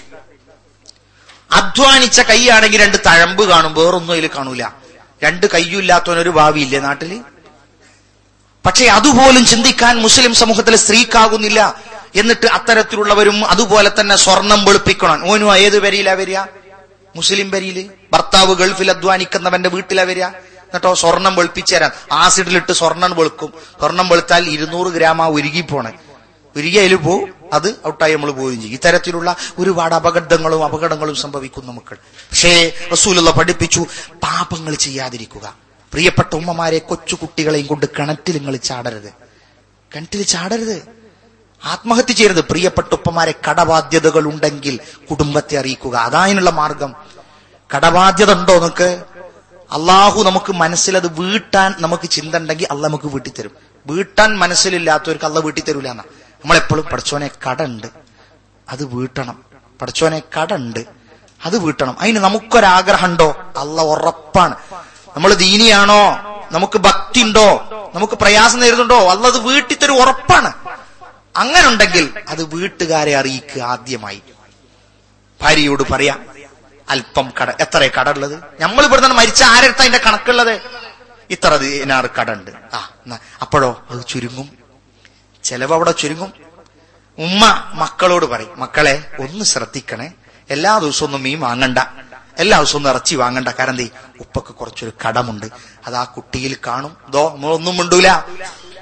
അധ്വാനിച്ച 1.52 2.20
കൈയാണെങ്കിൽ 2.20 2.82
രണ്ട് 2.82 2.96
തഴമ്പ് 2.96 3.42
കാണും 3.42 3.74
വേറൊന്നും 3.74 4.12
അതിൽ 4.12 4.30
കാണൂല. 4.36 4.62
രണ്ട് 5.22 5.46
കയ്യുമില്ലാത്തവനൊരു 5.46 6.30
ഭാവിയില്ലേ 6.30 6.80
നാട്ടിൽ? 6.80 7.20
പക്ഷെ 8.66 8.86
അതുപോലും 8.86 9.46
ചിന്തിക്കാൻ 9.46 9.98
മുസ്ലിം 9.98 10.34
സമൂഹത്തിലെ 10.34 10.76
സ്ത്രീക്കാകുന്നില്ല. 10.76 11.60
എന്നിട്ട് 12.14 12.46
അത്തരത്തിലുള്ളവരും 12.46 13.44
അതുപോലെ 13.44 13.90
തന്നെ 14.00 14.16
സ്വർണം 14.16 14.64
വെളുപ്പിക്കണം. 14.64 15.30
ഓനും 15.30 15.56
ഏത് 15.56 15.78
വരിയിലാ 15.78 16.12
വരിക? 16.12 16.38
മുസ്ലിം 17.16 17.50
വരിയിൽ 17.50 17.90
ഭർത്താവ് 18.12 18.54
ഗൾഫിൽ 18.54 18.90
അധ്വാനിക്കുന്നവന്റെ 18.90 19.68
വീട്ടിലാ 19.68 20.02
വരിക. 20.02 20.24
എന്നിട്ടോ 20.24 20.94
സ്വർണം 20.94 21.34
വെളുപ്പിച്ചു 21.34 21.74
തരാം 21.74 21.90
ആസിഡിലിട്ട് 22.12 22.72
സ്വർണം 22.72 23.16
വെളുക്കും. 23.16 23.52
സ്വർണം 23.80 24.08
വെളുത്താൽ 24.08 24.48
ഇരുന്നൂറ് 24.48 24.92
ഗ്രാം 24.92 25.22
ആ 25.22 25.26
ഉരുകിപ്പോണേ 25.26 25.92
ഉരുകിയതിൽ 26.56 26.94
പോവും. 26.94 27.34
അത് 27.52 27.80
ഔട്ടായി 27.86 28.14
നമ്മൾ 28.14 28.30
പോവുകയും 28.30 28.60
ചെയ്യും. 28.60 28.74
ഇത്തരത്തിലുള്ള 28.74 29.36
ഒരുപാട് 29.58 29.94
അപകടങ്ങളും 29.94 30.64
അപകടങ്ങളും 30.64 31.16
സംഭവിക്കും 31.16 31.76
മക്കൾ 31.76 31.96
പക്ഷേ 32.10 32.72
റസൂലുള്ള 32.92 33.30
പഠിപ്പിച്ചു 33.30 33.86
പാപങ്ങൾ 34.22 34.74
ചെയ്യാതിരിക്കുക. 34.74 35.54
പ്രിയപ്പെട്ട 35.92 36.34
ഉമ്മമാരെ 36.34 36.78
കൊച്ചു 36.78 37.14
കുട്ടികളെയും 37.14 37.66
കൊണ്ട് 37.66 37.86
കിണറ്റിൽ 37.86 38.34
നിങ്ങൾ 38.36 38.56
ചാടരുത്. 38.56 39.12
കിണറ്റിൽ 39.94 40.22
ചാടരുത്. 40.22 40.97
ആത്മഹത്യ 41.64 42.12
ചെയ്യരുത്. 42.12 42.44
പ്രിയപ്പെട്ട 42.44 42.88
ഉപ്പമാരെ 42.92 43.34
കടബാധ്യതകൾ 43.50 44.26
ഉണ്ടെങ്കിൽ 44.26 44.80
കുടുംബത്തെ 45.10 45.56
അറിയിക്കുക. 45.56 45.96
അതായതിനുള്ള 45.96 46.50
മാർഗം. 46.50 46.94
കടബാധ്യത 47.76 48.32
ഉണ്ടോ 48.32 48.58
നമുക്ക് 48.58 49.04
അള്ളാഹു 49.72 50.22
നമുക്ക് 50.22 50.52
മനസ്സിലത് 50.52 51.20
വീട്ടാൻ 51.20 51.74
നമുക്ക് 51.80 52.08
ചിന്ത 52.10 52.34
ഉണ്ടെങ്കിൽ 52.34 52.66
അല്ല 52.70 52.86
നമുക്ക് 52.86 53.04
വീട്ടിൽ 53.04 53.32
തരും. 53.38 53.50
വീട്ടാൻ 53.86 54.38
മനസ്സിലില്ലാത്തവർക്ക് 54.38 55.24
അല്ല 55.24 55.38
വീട്ടിൽ 55.38 55.62
തരൂല 55.62 55.88
എന്നാ. 55.88 56.04
നമ്മളെപ്പോഴും 56.12 56.84
പഠിച്ചോനെ 56.84 57.30
കട 57.48 57.62
ഉണ്ട്. 57.62 57.86
അത് 58.68 58.84
വീട്ടണം. 58.84 59.44
പഠിച്ചോനെ 59.82 60.22
കട 60.40 60.54
ഉണ്ട്. 60.54 60.80
അത് 61.44 61.58
വീട്ടണം. 61.58 61.96
അതിന് 62.00 62.18
നമുക്കൊരാഗ്രഹം 62.18 63.08
ഉണ്ടോ? 63.08 63.36
അല്ല 63.56 63.80
ഉറപ്പാണ്. 63.82 64.54
നമ്മൾ 65.16 65.34
ദീനിയാണോ? 65.34 66.18
നമുക്ക് 66.52 66.78
ഭക്തി 66.78 67.20
ഉണ്ടോ? 67.20 67.68
നമുക്ക് 67.94 68.12
പ്രയാസം 68.12 68.58
നേരിടുന്നുണ്ടോ? 68.58 69.10
അല്ലത് 69.10 69.38
വീട്ടിൽ 69.38 69.76
തരും. 69.82 70.02
ഉറപ്പാണ്. 70.02 70.52
അങ്ങനെ 71.38 71.68
ഉണ്ടെങ്കിൽ 71.68 72.18
അത് 72.28 72.42
വീട്ടുകാരെ 72.42 73.16
അറിയിക്കുക 73.16 73.62
ആദ്യമായി. 73.62 74.22
ഭാര്യയോട് 75.42 75.82
പറയാം 75.92 76.26
അല്പം 76.90 77.32
കട 77.42 77.50
എത്ര 77.50 77.90
കട 78.00 78.10
ഉള്ളത് 78.10 78.38
നമ്മൾ 78.60 78.86
നിന്ന് 78.86 79.14
മരിച്ച 79.14 79.42
ആരെടുത്ത 79.42 79.78
അതിന്റെ 79.78 80.00
കണക്കുള്ളത്? 80.06 80.60
ഇത്ര 81.30 81.56
ദിനാറ് 81.56 82.10
കട 82.20 82.32
ഉണ്ട് 82.32 82.50
ആ 82.50 82.90
അപ്പോഴോ? 83.42 83.86
അത് 83.90 84.06
ചുരുങ്ങും. 84.08 84.48
ചെലവ് 85.44 85.74
അവിടെ 85.74 85.90
ചുരുങ്ങും. 85.90 86.32
ഉമ്മ 87.18 87.70
മക്കളോട് 87.74 88.26
പറയും 88.26 88.60
മക്കളെ 88.60 89.12
ഒന്ന് 89.20 89.44
ശ്രദ്ധിക്കണേ. 89.44 90.12
എല്ലാ 90.50 90.78
ദിവസവും 90.78 91.08
ഒന്നും 91.08 91.22
മീൻ 91.22 91.40
വാങ്ങണ്ട. 91.40 91.78
എല്ലാ 92.38 92.58
ദിവസവും 92.58 92.78
ഒന്നും 92.78 92.90
ഇറച്ചി 92.90 93.14
വാങ്ങണ്ട. 93.14 93.48
കാരണം 93.48 93.70
എന്തേ 93.70 93.88
ഉപ്പക്ക് 94.20 94.54
കുറച്ചൊരു 94.54 94.92
കടമുണ്ട്. 95.08 95.46
അത് 95.86 95.96
ആ 95.96 96.04
കുട്ടിയിൽ 96.04 96.56
കാണും. 96.66 96.96
ദോ 97.10 97.32
നമ്മളൊന്നും 97.34 97.76
മിണ്ടൂല. 97.76 98.08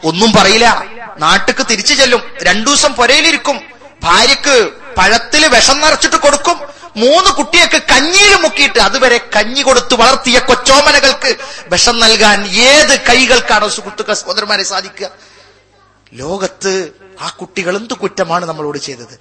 ഒന്നും 0.04 0.32
പറയില്ല. 0.32 0.84
നാട്ടിക്ക് 1.18 1.66
തിരിച്ചു 1.70 1.94
ചെല്ലും. 1.94 2.22
രണ്ടു 2.42 2.70
ദിവസം 2.70 2.94
പുരയിലിരിക്കും. 2.94 3.60
ഭാര്യക്ക് 4.02 4.70
പഴത്തിൽ 4.98 5.46
വിഷം 5.46 5.80
നിറച്ചിട്ട് 5.80 6.16
കൊടുക്കും. 6.16 6.60
മൂന്ന് 6.96 7.30
കുട്ടിയൊക്കെ 7.30 7.78
കഞ്ഞിയിൽ 7.78 8.36
മുക്കിയിട്ട് 8.40 8.78
അതുവരെ 8.78 9.20
കഞ്ഞി 9.36 9.62
കൊടുത്ത് 9.62 9.94
വളർത്തിയ 9.94 10.38
കൊച്ചോമനകൾക്ക് 10.38 11.36
വിഷം 11.68 11.98
നൽകാൻ 11.98 12.46
ഏത് 12.46 13.00
കൈകൾക്കാണോ 13.00 13.68
സുഹൃത്തുക്കൾ 13.68 14.14
സഹോദരന്മാരെ 14.14 14.62
സാധിക്കുക. 14.62 15.10
ലോകത്ത് 16.14 16.90
ആ 17.20 17.28
കുട്ടികൾ 17.28 17.76
എന്ത് 17.76 17.94
കുറ്റമാണ് 17.94 18.46
നമ്മളോട് 18.46 18.78
ചെയ്തത്? 18.78 19.20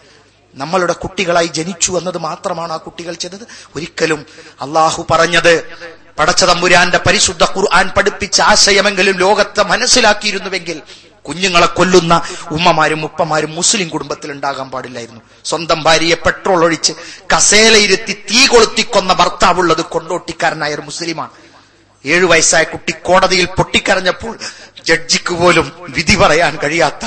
നമ്മളുടെ 0.55 0.93
കുട്ടികളായി 0.93 1.47
ജനിച്ചു 1.47 1.91
എന്നത് 1.91 2.17
മാത്രമാണ് 2.17 2.73
ആ 2.73 2.77
കുട്ടികൾ 2.77 3.13
ചെയ്തത്? 3.13 3.47
ഒരിക്കലും 3.75 4.25
അള്ളാഹു 4.61 5.05
പറഞ്ഞത് 5.11 5.77
പടച്ച 6.17 6.43
തമ്പുരാന്റെ 6.49 6.99
പരിശുദ്ധ 7.07 7.43
ഖുർആൻ 7.55 7.87
പഠിപ്പിച്ച 7.95 8.37
ആശയമെങ്കിലും 8.51 9.17
ലോകത്തെ 9.25 9.63
മനസ്സിലാക്കിയിരുന്നുവെങ്കിൽ 9.71 10.77
കുഞ്ഞുങ്ങളെ 11.27 11.67
കൊല്ലുന്ന 11.77 12.13
ഉമ്മമാരും 12.55 13.01
ഉപ്പമാരും 13.05 13.51
മുസ്ലിം 13.59 13.87
കുടുംബത്തിൽ 13.93 14.29
ഉണ്ടാകാൻ 14.31 14.67
പാടില്ലായിരുന്നു. 14.73 15.21
സ്വന്തം 15.49 15.79
ഭാര്യയെ 15.83 16.17
പെട്രോൾ 16.25 16.59
ഒഴിച്ച് 16.65 16.93
കസേലയിരുത്തി 17.33 18.13
തീ 18.29 18.41
കൊളുത്തിക്കൊന്ന 18.51 19.13
ഭർത്താവുള്ളത് 19.21 19.83
കൊണ്ടോട്ടിക്കാരനായ 19.93 20.75
ഒരു 20.77 20.83
മുസ്ലിമാണ്. 20.89 21.33
ഏഴു 22.05 22.25
വയസ്സായ 22.31 22.63
കുട്ടി 22.73 22.93
കോടതിയിൽ 23.07 23.47
പൊട്ടിക്കരഞ്ഞപ്പോൾ 23.57 24.33
ജഡ്ജിക്ക് 24.87 25.33
പോലും 25.41 25.67
വിധി 25.95 26.15
പറയാൻ 26.21 26.53
കഴിയാത്ത 26.63 27.05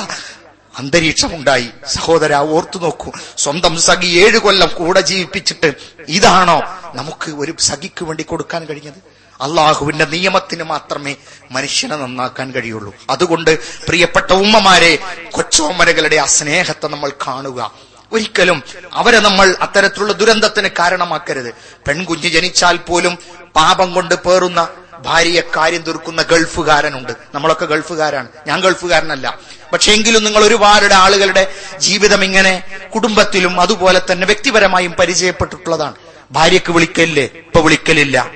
അന്തരീക്ഷമുണ്ടായി. 0.79 1.69
സഹോദര 1.87 2.35
ഓർത്തു 2.35 2.79
നോക്കൂ. 2.79 3.13
സ്വന്തം 3.39 3.81
സഖി 3.81 4.07
ഏഴു 4.07 4.39
കൊല്ലം 4.39 4.71
കൂടെ 4.75 5.01
ജീവിപ്പിച്ചിട്ട് 5.01 5.73
ഇതാണോ 6.09 6.63
നമുക്ക് 6.95 7.31
ഒരു 7.31 7.55
സഖിക്ക് 7.61 8.05
വേണ്ടി 8.05 8.23
കൊടുക്കാൻ 8.23 8.65
കഴിഞ്ഞത്? 8.65 9.19
അള്ളാഹുവിന്റെ 9.41 10.05
നിയമത്തിന് 10.05 10.63
മാത്രമേ 10.63 11.17
മനുഷ്യനെ 11.51 11.97
നന്നാക്കാൻ 11.97 12.51
കഴിയുള്ളൂ. 12.51 12.95
അതുകൊണ്ട് 13.11 13.59
പ്രിയപ്പെട്ട 13.87 14.33
ഉമ്മമാരെ 14.33 14.99
കൊച്ചോമരകളുടെ 15.31 16.17
ആ 16.17 16.25
സ്നേഹത്തെ 16.25 16.87
നമ്മൾ 16.87 17.11
കാണുക. 17.27 17.71
ഒരിക്കലും 18.13 18.63
അവരെ 18.93 19.19
നമ്മൾ 19.19 19.57
അത്തരത്തിലുള്ള 19.61 20.13
ദുരന്തത്തിന് 20.13 20.69
കാരണമാക്കരുത്. 20.79 21.55
പെൺകുഞ്ഞ് 21.87 22.29
ജനിച്ചാൽ 22.29 22.77
പോലും 22.77 23.19
പാപം 23.57 23.95
കൊണ്ട് 23.95 24.15
പേറുന്ന 24.15 24.69
ഭാര്യയെ 25.07 25.43
കാര്യം 25.57 25.83
തീർക്കുന്ന 25.83 26.23
ഗൾഫുകാരനുണ്ട്. 26.23 27.13
നമ്മളൊക്കെ 27.35 27.67
ഗൾഫുകാരാണ്. 27.67 28.29
ഞാൻ 28.47 28.61
ഗൾഫുകാരനല്ല. 28.61 29.39
പക്ഷെ 29.73 29.93
എങ്കിലും 29.93 30.25
നിങ്ങൾ 30.25 30.45
ഒരുപാട് 30.45 30.95
ആളുകളുടെ 30.95 31.55
ജീവിതം 31.79 32.25
ഇങ്ങനെ 32.25 32.63
കുടുംബത്തിലും 32.95 33.61
അതുപോലെ 33.61 34.01
തന്നെ 34.13 34.27
വ്യക്തിപരമായും 34.27 34.93
പരിചയപ്പെട്ടിട്ടുള്ളതാണ്. 34.93 35.95
ഭാര്യക്ക് 36.33 36.73
വിളിക്കലില്ലേ? 36.73 37.23
ഇപ്പൊ 37.23 37.61
വിളിക്കലില്ല. 37.61 38.31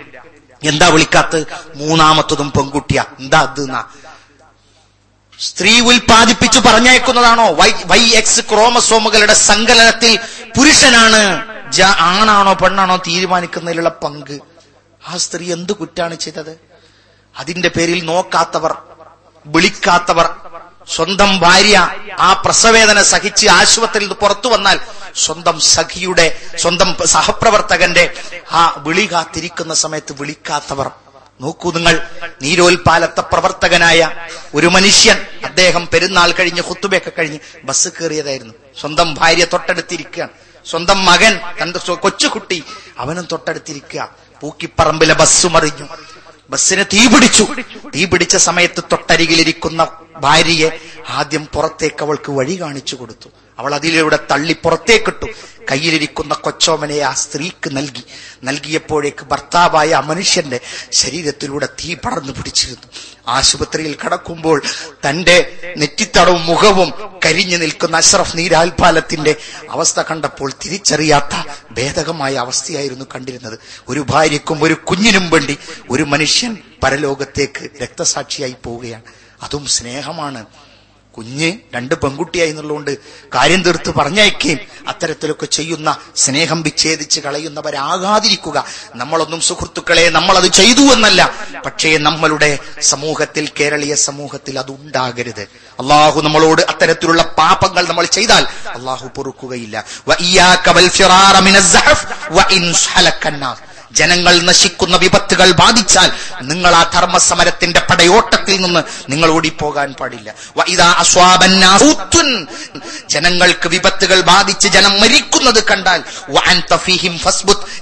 എന്താ 0.65 0.89
വിളിക്കാത്ത? 0.89 1.45
മൂന്നാമത്തതും 1.75 2.53
പെൺകുട്ടിയാ. 2.57 3.05
എന്താ 3.21 3.41
അത് 3.41 3.69
സ്ത്രീ 5.41 5.81
ഉൽപാദിപ്പിച്ചു 5.81 6.61
പറഞ്ഞയക്കുന്നതാണോ? 6.61 7.53
വൈ 7.53 7.73
വൈ 7.87 7.99
എക്സ് 7.99 8.41
ക്രോമസോമുകളുടെ 8.41 9.35
സങ്കലനത്തിൽ 9.35 10.19
പുരുഷനാണ്. 10.59 11.53
ആണാണോ 11.99 12.53
പെണ്ണാണോ 12.53 12.97
തീരുമാനിക്കുന്നതിലുള്ള 12.97 13.89
പങ്ക്? 13.89 14.52
ആ 15.09 15.17
സ്ത്രീ 15.17 15.53
എന്ത് 15.53 15.73
കുറ്റാണ് 15.73 16.15
ചെയ്തത്? 16.15 16.57
അതിന്റെ 17.37 17.69
പേരിൽ 17.69 18.05
നോക്കാത്തവർ 18.05 18.73
വിളിക്കാത്തവർ 19.47 20.27
സ്വന്തം 20.89 21.39
ഭാര്യ 21.39 21.77
ആ 22.19 22.33
പ്രസവേദന 22.33 23.03
സഹിച്ച് 23.03 23.47
ആശുപത്രിയിൽ 23.49 24.13
പുറത്തു 24.13 24.49
വന്നാൽ 24.49 24.81
സ്വന്തം 25.17 25.61
സഖിയുടെ 25.61 26.27
സ്വന്തം 26.59 26.97
സഹപ്രവർത്തകന്റെ 27.05 28.15
ആ 28.53 28.75
വിളി 28.77 29.09
കാത്തിരിക്കുന്ന 29.13 29.75
സമയത്ത് 29.75 30.13
വിളിക്കാത്തവർ. 30.21 30.91
നോക്കൂ 31.41 31.73
നിങ്ങൾ 31.73 32.07
നീരോൽപാലത്തെ 32.43 33.21
പ്രവർത്തകനായ 33.21 34.11
ഒരു 34.55 34.67
മനുഷ്യൻ 34.67 35.19
അദ്ദേഹം 35.45 35.89
പെരുന്നാൾ 35.93 36.33
കഴിഞ്ഞ് 36.33 36.63
കുത്തുബയൊക്കെ 36.63 37.13
കഴിഞ്ഞ് 37.19 37.39
ബസ് 37.65 37.89
കയറിയതായിരുന്നു. 37.89 38.55
സ്വന്തം 38.81 39.15
ഭാര്യ 39.15 39.45
തൊട്ടടുത്തിരിക്കുകയാണ്. 39.45 40.31
സ്വന്തം 40.71 41.05
മകൻ 41.05 41.41
തന്റെ 41.63 41.95
കൊച്ചുകുട്ടി 41.95 42.65
അവനും 42.99 43.29
തൊട്ടടുത്തിരിക്കുക 43.33 44.32
പൂക്കിപ്പറമ്പിലെ 44.43 45.15
ബസ് 45.15 45.47
മറിഞ്ഞു. 45.47 45.87
ബസ്സിന് 46.51 46.85
തീ 46.93 47.07
പിടിച്ചു. 47.07 47.47
തീ 47.95 48.05
പിടിച്ച 48.05 48.37
സമയത്ത് 48.37 48.85
തൊട്ടരികിലിരിക്കുന്ന 48.93 49.89
ഭാര്യയെ 50.17 50.71
ആദ്യം 51.09 51.47
പുറത്തേക്ക് 51.47 52.03
അവൾക്ക് 52.03 52.33
വഴി 52.33 52.61
കാണിച്ചു 52.61 52.97
കൊടുത്തു. 52.97 53.29
അവൾ 53.59 53.75
അതിലൂടെ 53.75 54.19
തള്ളി 54.31 54.57
പുറത്തേക്കിട്ടു. 54.65 55.27
കയ്യിലിരിക്കുന്ന 55.71 56.35
കൊച്ചോമനെ 56.35 56.99
ആ 57.01 57.13
സ്ത്രീക്ക് 57.13 57.77
നൽകി. 57.77 58.05
നൽകിയപ്പോഴേക്ക് 58.45 59.25
ഭർത്താവായ 59.25 59.95
ആ 59.95 60.01
മനുഷ്യന്റെ 60.01 60.61
ശരീരത്തിലൂടെ 60.93 61.67
തീ 61.67 61.95
പടർന്നു 61.95 62.33
പിടിച്ചിരുന്നു. 62.33 62.87
ആശുപത്രിയിൽ 63.29 63.97
കടക്കുമ്പോൾ 64.05 64.63
തന്റെ 65.09 65.59
നെറ്റിത്തടവും 65.77 66.47
മുഖവും 66.47 66.93
കരിഞ്ഞു 67.25 67.57
നിൽക്കുന്ന 67.57 67.97
അഷ്റഫ് 67.97 68.37
നീരാൽപാലത്തിന്റെ 68.37 69.37
അവസ്ഥ 69.71 70.01
കണ്ടപ്പോൾ 70.01 70.53
തിരിച്ചറിയാത്ത 70.65 71.35
ഭേദകമായ 71.75 72.35
അവസ്ഥയായിരുന്നു 72.35 73.05
കണ്ടിരുന്നത്. 73.15 73.59
ഒരു 73.89 74.01
ഭാര്യക്കും 74.01 74.65
ഒരു 74.65 74.75
കുഞ്ഞിനും 74.75 75.31
വേണ്ടി 75.31 75.59
ഒരു 75.91 76.03
മനുഷ്യൻ 76.03 76.57
പരലോകത്തേക്ക് 76.83 77.83
രക്തസാക്ഷിയായി 77.83 78.57
പോവുകയാണ്. 78.65 79.03
അതും 79.43 79.67
സ്നേഹമാണ്. 79.67 80.47
കുഞ്ഞ് 81.17 81.59
രണ്ട് 81.75 81.95
പെൺകുട്ടിയായി 81.95 82.51
എന്നുള്ളതുകൊണ്ട് 82.51 82.99
കാര്യം 83.35 83.63
തീർത്ത് 83.63 83.95
പറഞ്ഞയക്കുകയും 83.95 84.59
അത്തരത്തിലൊക്കെ 84.89 85.47
ചെയ്യുന്ന 85.47 85.97
സ്നേഹം 86.17 86.63
വിച്ഛേദിച്ച് 86.63 87.21
കളയുന്നവരാകാതിരിക്കുക. 87.21 88.65
നമ്മളൊന്നും 88.95 89.41
സുഹൃത്തുക്കളെ 89.41 90.09
നമ്മളത് 90.09 90.53
ചെയ്തു 90.53 90.81
എന്നല്ല. 90.81 91.31
പക്ഷേ 91.67 91.99
നമ്മളുടെ 91.99 92.59
സമൂഹത്തിൽ 92.81 93.49
കേരളീയ 93.61 93.95
സമൂഹത്തിൽ 93.95 94.59
അത് 94.59 94.71
ഉണ്ടാകരുത് 94.71 95.41
അള്ളാഹു 95.81 96.21
നമ്മളോട് 96.21 96.63
അത്തരത്തിലുള്ള 96.63 97.23
പാപങ്ങൾ 97.23 97.89
നമ്മൾ 97.89 98.05
ചെയ്താൽ 98.05 98.47
അള്ളാഹു 98.67 99.09
പൊറുക്കുകയില്ല. 99.17 99.85
ജനങ്ങൾ 103.93 104.41
നശിക്കുന്ന 104.41 104.97
വിപത്തുകൾ 104.97 105.51
ബാധിച്ചാൽ 105.51 106.13
നിങ്ങൾ 106.43 106.75
ആ 106.75 106.83
ധർമ്മസമരത്തിന്റെ 106.83 107.81
പടയോട്ടത്തിൽ 107.91 108.63
നിന്ന് 108.63 108.81
നിങ്ങൾ 109.09 109.31
ഓടിപ്പോകാൻ 109.31 109.93
പാടില്ല. 109.93 110.35
ജനങ്ങൾക്ക് 113.11 113.69
വിപത്തുകൾ 113.69 114.21
ബാധിച്ച് 114.21 114.69
ജനം 114.69 115.01
മരിക്കുന്നത് 115.01 115.65
കണ്ടാൽ 115.65 116.05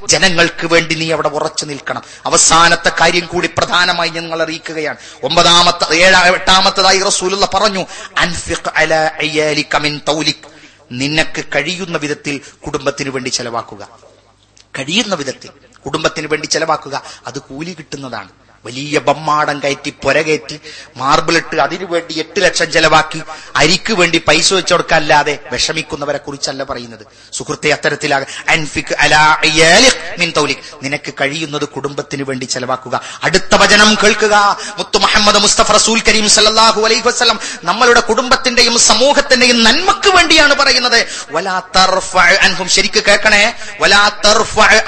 ജനങ്ങൾക്ക് 0.09 0.67
വേണ്ടി 0.67 0.95
നീ 0.95 1.13
അവിടെ 1.13 1.29
ഉറച്ചു 1.29 1.65
നിൽക്കണം. 1.65 2.03
അവസാനത്തെ 2.27 2.93
കാര്യം 3.01 3.27
കൂടി 3.27 3.51
പ്രധാനമായി 3.59 4.09
ഞങ്ങൾ 4.09 4.43
അറിയിക്കുകയാണ്. 4.43 4.97
ഒമ്പതാമത്തെ 5.23 5.95
ഏഴാ 5.95 6.21
എട്ടാമത്തതായി 6.21 7.03
റസൂലുള്ള 7.03 7.49
പറഞ്ഞു 7.55 7.87
നിനക്ക് 10.93 11.45
കഴിയുന്ന 11.55 11.99
വിധത്തിൽ 11.99 12.41
കുടുംബത്തിന് 12.67 13.11
വേണ്ടി 13.11 13.29
ചെലവാക്കുക. 13.29 13.89
കഴിയുന്ന 14.79 15.15
വിധത്തിൽ. 15.15 15.70
കുടുംബത്തിന് 15.87 16.27
വേണ്ടി 16.27 16.47
ചെലവാക്കുക. 16.47 17.03
അത് 17.27 17.39
കൂലി 17.39 17.73
കിട്ടുന്നതാണ്. 17.79 18.31
വലിയ 18.65 18.99
ബമ്മാടം 18.99 19.61
കയറ്റി 19.65 19.95
പുരകയറ്റി 20.03 20.61
മാർബിളിട്ട് 20.97 21.61
അതിനു 21.61 21.85
വേണ്ടി 21.85 22.19
എട്ട് 22.19 22.41
ലക്ഷം 22.41 22.73
ചെലവാക്കി 22.73 23.23
അരിക്ക് 23.57 23.93
വേണ്ടി 23.93 24.23
പൈസ 24.29 24.55
വെച്ചു 24.55 24.75
കൊടുക്കല്ലാതെ 24.75 25.39
വിഷമിക്കുന്നവരെ 25.53 26.19
കുറിച്ചല്ല 26.19 26.65
പറയുന്നത്. 26.65 27.07
സുഹൃത്തെ 27.33 27.71
അത്തരത്തിലാകെ 27.71 28.27
നിനക്ക് 30.83 31.13
കഴിയുന്നത് 31.21 31.69
കുടുംബത്തിന് 31.69 32.23
വേണ്ടി 32.23 32.45
ചെലവാക്കുക. 32.45 33.01
അടുത്ത 33.25 33.55
വചനം 33.55 33.95
കേൾക്കുക. 33.95 34.57
മുത്തു 34.79 34.99
മുഹമ്മദ് 34.99 35.39
മുസ്തഫ 35.39 35.73
റസൂൽ 35.73 36.03
കരീം 36.09 36.29
സല്ലല്ലാഹു 36.29 36.83
അലൈഹി 36.83 37.01
വസ്ലം 37.01 37.41
നമ്മളുടെ 37.65 38.01
കുടുംബത്തിന്റെയും 38.01 38.79
സമൂഹത്തിന്റെയും 38.79 39.63
നന്മക്ക് 39.63 40.09
വേണ്ടിയാണ് 40.09 40.55
പറയുന്നത്. 40.55 41.07
അൻഹും. 42.19 42.69
ശരിക്ക് 42.69 43.03
കേൾക്കണേ. 43.05 43.55
വലാ 43.81 44.11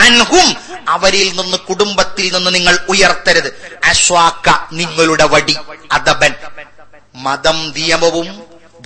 അൻഹും. 0.00 0.72
അവരിൽ 0.88 1.40
നിന്ന് 1.40 1.56
കുടുംബത്തിൽ 1.56 2.32
നിന്ന് 2.34 2.54
നിങ്ങൾ 2.54 2.78
ഉയർത്തരുത്. 2.88 3.61
അശ്വാക്ക 3.84 4.48
നിങ്ങളുടെ 4.72 5.24
വടി 5.24 5.56
അദബൻ 5.92 6.32
മതം 7.14 7.72
നിയമവും 7.76 8.28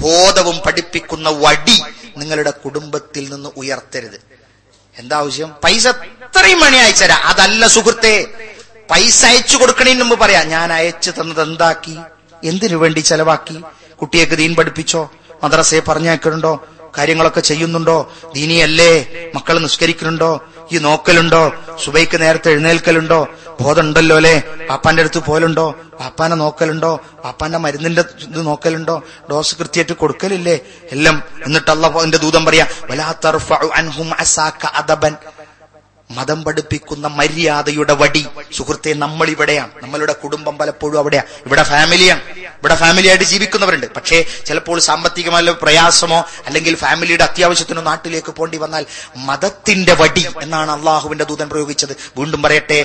ബോധവും 0.01 0.57
പഠിപ്പിക്കുന്ന 0.67 1.29
വടി 1.29 1.83
നിങ്ങളുടെ 2.17 2.51
കുടുംബത്തിൽ 2.51 3.33
നിന്ന് 3.33 3.51
ഉയർത്തരുത്. 3.57 4.19
എന്താ 4.99 5.17
ആവശ്യം? 5.17 5.51
പൈസ 5.65 5.87
എത്രയും 5.87 6.61
മണി 6.61 6.77
അയച്ചുതരാം 6.77 7.23
അതല്ല 7.23 7.67
സുഹൃത്തെ 7.67 8.15
പൈസ 8.91 9.25
അയച്ചു 9.25 9.57
കൊടുക്കണേന് 9.57 10.01
മുമ്പ് 10.01 10.25
പറയാ 10.25 10.43
ഞാൻ 10.43 10.73
അയച്ചു 10.73 11.11
തന്നത് 11.11 11.43
എന്താക്കി? 11.43 11.97
എന്തിനു 12.45 12.77
വേണ്ടി 12.77 13.01
ചെലവാക്കി? 13.01 13.57
കുട്ടിയേക്ക് 14.01 14.33
ദീൻ 14.33 14.55
പഠിപ്പിച്ചോ? 14.55 15.11
മദ്രസയെ 15.45 15.81
പറഞ്ഞേക്കുന്നുണ്ടോ 15.81 16.65
കാര്യങ്ങളൊക്കെ 16.99 17.41
ചെയ്യുന്നുണ്ടോ? 17.41 18.13
ദീനിയല്ലേ? 18.35 18.93
മക്കൾ 19.35 19.59
നിസ്കരിക്കുന്നുണ്ടോ? 19.59 20.31
ഈ 20.73 20.79
നോക്കലുണ്ടോ? 20.79 21.53
സുബൈക്ക് 21.85 22.21
നേരത്തെ 22.21 22.51
എഴുന്നേൽക്കലുണ്ടോ? 22.51 23.29
ബോധമുണ്ടല്ലോ 23.61 24.17
അല്ലെ? 24.17 24.43
പാപ്പാന്റെ 24.69 25.03
അടുത്ത് 25.03 25.19
പോലുണ്ടോ 25.19 25.75
പാപ്പാനെ 26.01 26.35
നോക്കലുണ്ടോ? 26.35 27.01
പാപ്പാന്റെ 27.25 27.59
മരുന്നിന്റെ 27.59 28.05
ഇത് 28.23 28.47
നോക്കലുണ്ടോ? 28.47 29.03
ഡോസ് 29.31 29.55
കൃത്യമായിട്ട് 29.55 29.93
കൊടുക്കലില്ലേ? 29.93 30.61
എല്ലാം 30.93 31.23
എന്നിട്ട് 31.47 31.71
അള്ളാഹുവിന്റെ 31.71 32.19
ദൂതം 32.19 32.45
പറയാ 32.45 32.67
അദബൻ. 34.81 35.15
മതം 36.11 36.45
പഠിപ്പിക്കുന്ന 36.45 37.07
മര്യാദയുടെ 37.09 37.93
വടി 37.93 38.27
സുഹൃത്തെ 38.57 38.93
നമ്മൾ 38.95 39.29
ഇവിടെയാണ് 39.29 39.71
നമ്മളുടെ 39.83 40.13
കുടുംബം 40.13 40.59
പലപ്പോഴും 40.59 40.99
അവിടെയാണ് 40.99 41.29
ഇവിടെ 41.47 41.63
ഫാമിലിയാണ് 41.63 42.21
ഇവിടെ 42.59 42.75
ഫാമിലിയായിട്ട് 42.75 43.25
ജീവിക്കുന്നവരുണ്ട്. 43.25 43.87
പക്ഷേ 43.97 44.25
ചിലപ്പോൾ 44.47 44.79
സാമ്പത്തികമായ 44.81 45.51
പ്രയാസമോ 45.63 46.19
അല്ലെങ്കിൽ 46.47 46.75
ഫാമിലിയുടെ 46.75 47.25
അത്യാവശ്യത്തിനോ 47.25 47.83
നാട്ടിലേക്ക് 47.83 48.33
പോണ്ടി 48.33 48.59
വന്നാൽ 48.59 48.87
മതത്തിന്റെ 49.17 49.95
വടി 49.95 50.27
എന്നാണ് 50.43 50.71
അള്ളാഹുവിന്റെ 50.71 51.25
ദൂതൻ 51.25 51.49
പ്രയോഗിച്ചത്. 51.49 51.97
വീണ്ടും 52.19 52.43
പറയട്ടെ 52.43 52.79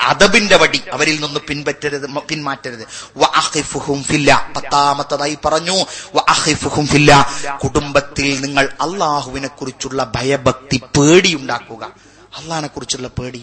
അതബിന്റെ 0.00 0.56
വടി 0.56 0.80
അവരിൽ 0.92 1.20
നിന്ന് 1.20 1.40
പിൻപറ്റരുത് 1.40 2.06
പിന്മാറ്റരുത്. 2.28 2.84
പത്താമത്തതായി 4.56 5.38
പറഞ്ഞു 5.44 5.76
കുടുംബത്തിൽ 7.64 8.28
നിങ്ങൾ 8.40 8.64
അള്ളാഹുവിനെ 8.80 9.48
കുറിച്ചുള്ള 9.48 10.10
ഭയഭക്തി 10.16 10.78
പേടിയുണ്ടാക്കുക 10.96 11.84
അള്ളഹാനെ 12.38 12.68
കുറിച്ചുള്ള 12.68 13.08
പേടി. 13.08 13.42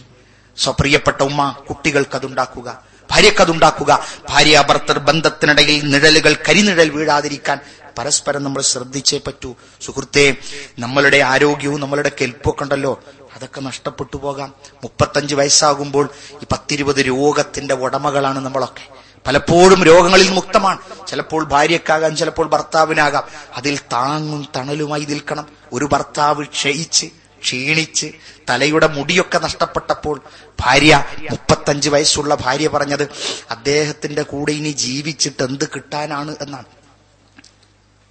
സ്വപ്രിയപ്പെട്ട 0.58 1.22
ഉമ്മ 1.22 1.42
കുട്ടികൾക്ക് 1.70 2.16
അതുണ്ടാക്കുക. 2.16 2.70
ഭാര്യക്കതുണ്ടാക്കുക. 3.12 4.06
ഭാര്യ 4.30 4.64
ഭർത്തർ 4.70 5.00
ബന്ധത്തിനിടയിൽ 5.00 5.90
നിഴലുകൾ 5.90 6.36
കരിനിഴൽ 6.50 6.90
വീഴാതിരിക്കാൻ 6.90 7.60
പരസ്പരം 7.98 8.44
നമ്മൾ 8.44 8.62
ശ്രദ്ധിച്ചേ 8.62 9.18
പറ്റൂ. 9.28 9.56
സുഹൃത്തെ 9.82 10.36
നമ്മളുടെ 10.80 11.18
ആരോഗ്യവും 11.18 11.82
നമ്മളുടെ 11.82 12.12
കെൽപ്പൊക്കെ 12.22 12.64
ഉണ്ടല്ലോ. 12.64 13.04
അതൊക്കെ 13.36 13.62
നഷ്ടപ്പെട്ടു 13.62 14.18
പോകാം. 14.18 14.54
മുപ്പത്തഞ്ച് 14.76 15.36
വയസ്സാകുമ്പോൾ 15.36 16.10
ഈ 16.34 16.46
പത്തിരുപത് 16.52 16.98
രോഗത്തിന്റെ 16.98 17.74
ഉടമകളാണ് 17.74 18.40
നമ്മളൊക്കെ. 18.40 18.90
പലപ്പോഴും 19.28 19.84
രോഗങ്ങളിൽ 19.84 20.32
മുക്തമാണ്. 20.32 20.80
ചിലപ്പോൾ 21.08 21.46
ഭാര്യക്കാകാം 21.46 22.18
ചിലപ്പോൾ 22.18 22.48
ഭർത്താവിനാകാം. 22.48 23.24
അതിൽ 23.56 23.78
താങ്ങും 23.78 24.48
തണലുമായി 24.56 25.06
നിൽക്കണം. 25.06 25.48
ഒരു 25.74 25.86
ഭർത്താവ് 25.86 26.46
ക്ഷയിച്ച് 26.46 27.06
ക്ഷീണിച്ച് 27.42 28.08
തലയുടെ 28.50 28.88
മുടിയൊക്കെ 28.88 29.40
നഷ്ടപ്പെട്ടപ്പോൾ 29.40 30.16
ഭാര്യ 30.60 30.94
മുപ്പത്തഞ്ച് 31.32 31.90
വയസ്സുള്ള 31.90 32.36
ഭാര്യ 32.36 32.68
പറഞ്ഞത് 32.68 33.06
അദ്ദേഹത്തിന്റെ 33.52 34.22
കൂടെ 34.22 34.52
ഇനി 34.52 34.72
ജീവിച്ചിട്ട് 34.86 35.44
എന്ത് 35.44 35.66
കിട്ടാനാണ്? 35.76 36.36
എന്നാണ്. 36.42 36.70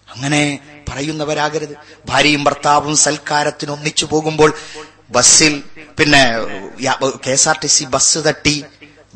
അങ്ങനെ 0.09 0.43
പറയുന്നവരാകരുത്. 0.89 1.75
ഭാര്യയും 2.09 2.45
ഭർത്താവും 2.45 2.97
സൽക്കാരത്തിന് 2.97 3.71
ഒന്നിച്ചു 3.71 4.07
പോകുമ്പോൾ 4.07 4.51
ബസ്സിൽ 5.11 5.63
പിന്നെ 5.99 6.23
K 7.27 7.31
S 7.31 7.49
R 7.49 7.59
T 7.63 7.67
C 7.67 7.85
bus 7.85 8.19
തട്ടി 8.27 8.57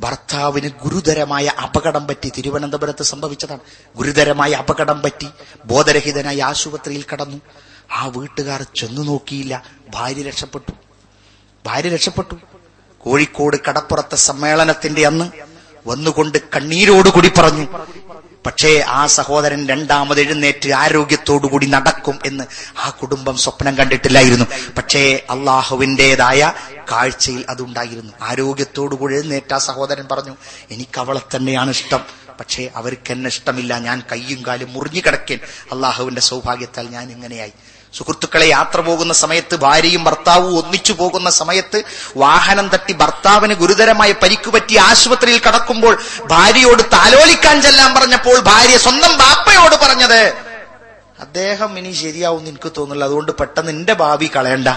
ഭർത്താവിന് 0.00 0.68
ഗുരുതരമായ 0.82 1.46
അപകടം 1.64 2.04
പറ്റി. 2.06 2.28
തിരുവനന്തപുരത്ത് 2.36 3.02
സംഭവിച്ചതാണ്. 3.02 3.62
ഗുരുതരമായ 3.96 4.52
അപകടം 4.52 5.02
പറ്റി. 5.02 5.28
ബോധരഹിതനായി 5.64 6.38
ആശുപത്രിയിൽ 6.50 7.04
കടന്നു. 7.12 7.38
ആ 7.92 8.06
വീട്ടുകാർ 8.06 8.66
ചെന്നു 8.76 9.02
നോക്കിയില്ല. 9.02 9.62
ഭാര്യ 9.90 10.22
രക്ഷപ്പെട്ടു. 10.22 10.72
ഭാര്യ 11.66 11.88
രക്ഷപ്പെട്ടു. 11.88 12.36
കോഴിക്കോട് 12.98 13.56
കടപ്പുറത്തെ 13.68 14.16
സമ്മേളനത്തിന്റെ 14.16 15.06
അന്ന് 15.06 15.30
വന്നുകൊണ്ട് 15.86 16.38
കണ്ണീരോടുകൂടി 16.38 17.32
പറഞ്ഞു 17.38 17.66
പക്ഷേ 18.46 18.84
ആ 18.88 19.06
സഹോദരൻ 19.06 19.68
രണ്ടാമത് 19.68 20.20
എഴുന്നേറ്റ് 20.20 20.72
ആരോഗ്യത്തോടുകൂടി 20.72 21.66
നടക്കും 21.66 22.18
എന്ന് 22.26 22.44
ആ 22.78 22.90
കുടുംബം 22.90 23.36
സ്വപ്നം 23.36 23.78
കണ്ടിട്ടില്ലായിരുന്നു. 23.78 24.44
പക്ഷേ 24.76 25.26
അള്ളാഹുവിന്റെതായ 25.30 26.52
കാഴ്ചയിൽ 26.92 27.44
അതുണ്ടായിരുന്നു. 27.48 28.12
ആരോഗ്യത്തോടുകൂടി 28.20 29.14
എഴുന്നേറ്റ് 29.14 29.54
ആ 29.54 29.58
സഹോദരൻ 29.58 30.08
പറഞ്ഞു 30.12 30.36
എനിക്ക് 30.70 31.00
അവളെ 31.00 31.36
തന്നെയാണ് 31.36 31.70
ഇഷ്ടം. 31.70 32.00
പക്ഷേ 32.40 32.70
അവർക്ക് 32.76 33.12
എന്നെ 33.12 33.28
ഇഷ്ടമില്ല. 33.28 33.78
ഞാൻ 33.78 34.02
കയ്യും 34.12 34.46
കാലും 34.46 34.72
മുറിഞ്ഞു 34.72 35.00
കിടക്കേൻ 35.00 35.38
അള്ളാഹുവിന്റെ 35.72 36.20
സൗഭാഗ്യത്താൽ 36.20 36.88
ഞാൻ 36.88 37.10
ഇങ്ങനെയായി. 37.10 37.52
സുഹൃത്തുക്കളെ 37.92 38.46
യാത്ര 38.46 38.80
പോകുന്ന 38.80 39.12
സമയത്ത് 39.12 39.56
ഭാര്യയും 39.56 40.04
ഭർത്താവും 40.04 40.58
ഒന്നിച്ചു 40.58 40.92
പോകുന്ന 40.92 41.30
സമയത്ത് 41.30 41.84
വാഹനം 42.16 42.68
തട്ടി 42.68 42.92
ഭർത്താവിന് 42.92 43.54
ഗുരുതരമായ 43.54 44.12
പരിക്കു 44.12 44.50
പറ്റി 44.50 44.76
ആശുപത്രിയിൽ 44.76 45.40
കടക്കുമ്പോൾ 45.46 45.94
ഭാര്യയോട് 46.24 46.82
താലോലിക്കാൻ 46.92 47.62
ചെല്ലാൻ 47.62 47.94
പറഞ്ഞപ്പോൾ 47.94 48.40
ഭാര്യ 48.40 48.78
സ്വന്തം 48.78 49.16
ബാപ്പയോട് 49.16 49.74
പറഞ്ഞത് 49.74 50.34
അദ്ദേഹം 51.20 51.78
ഇനി 51.78 51.92
ശരിയാവും 51.92 52.48
എനിക്ക് 52.48 52.72
തോന്നുന്നില്ല. 52.78 53.04
അതുകൊണ്ട് 53.04 53.32
പെട്ടെന്ന് 53.32 53.70
എന്റെ 53.70 53.92
ഭാവി 53.92 54.30
കളയണ്ട. 54.36 54.68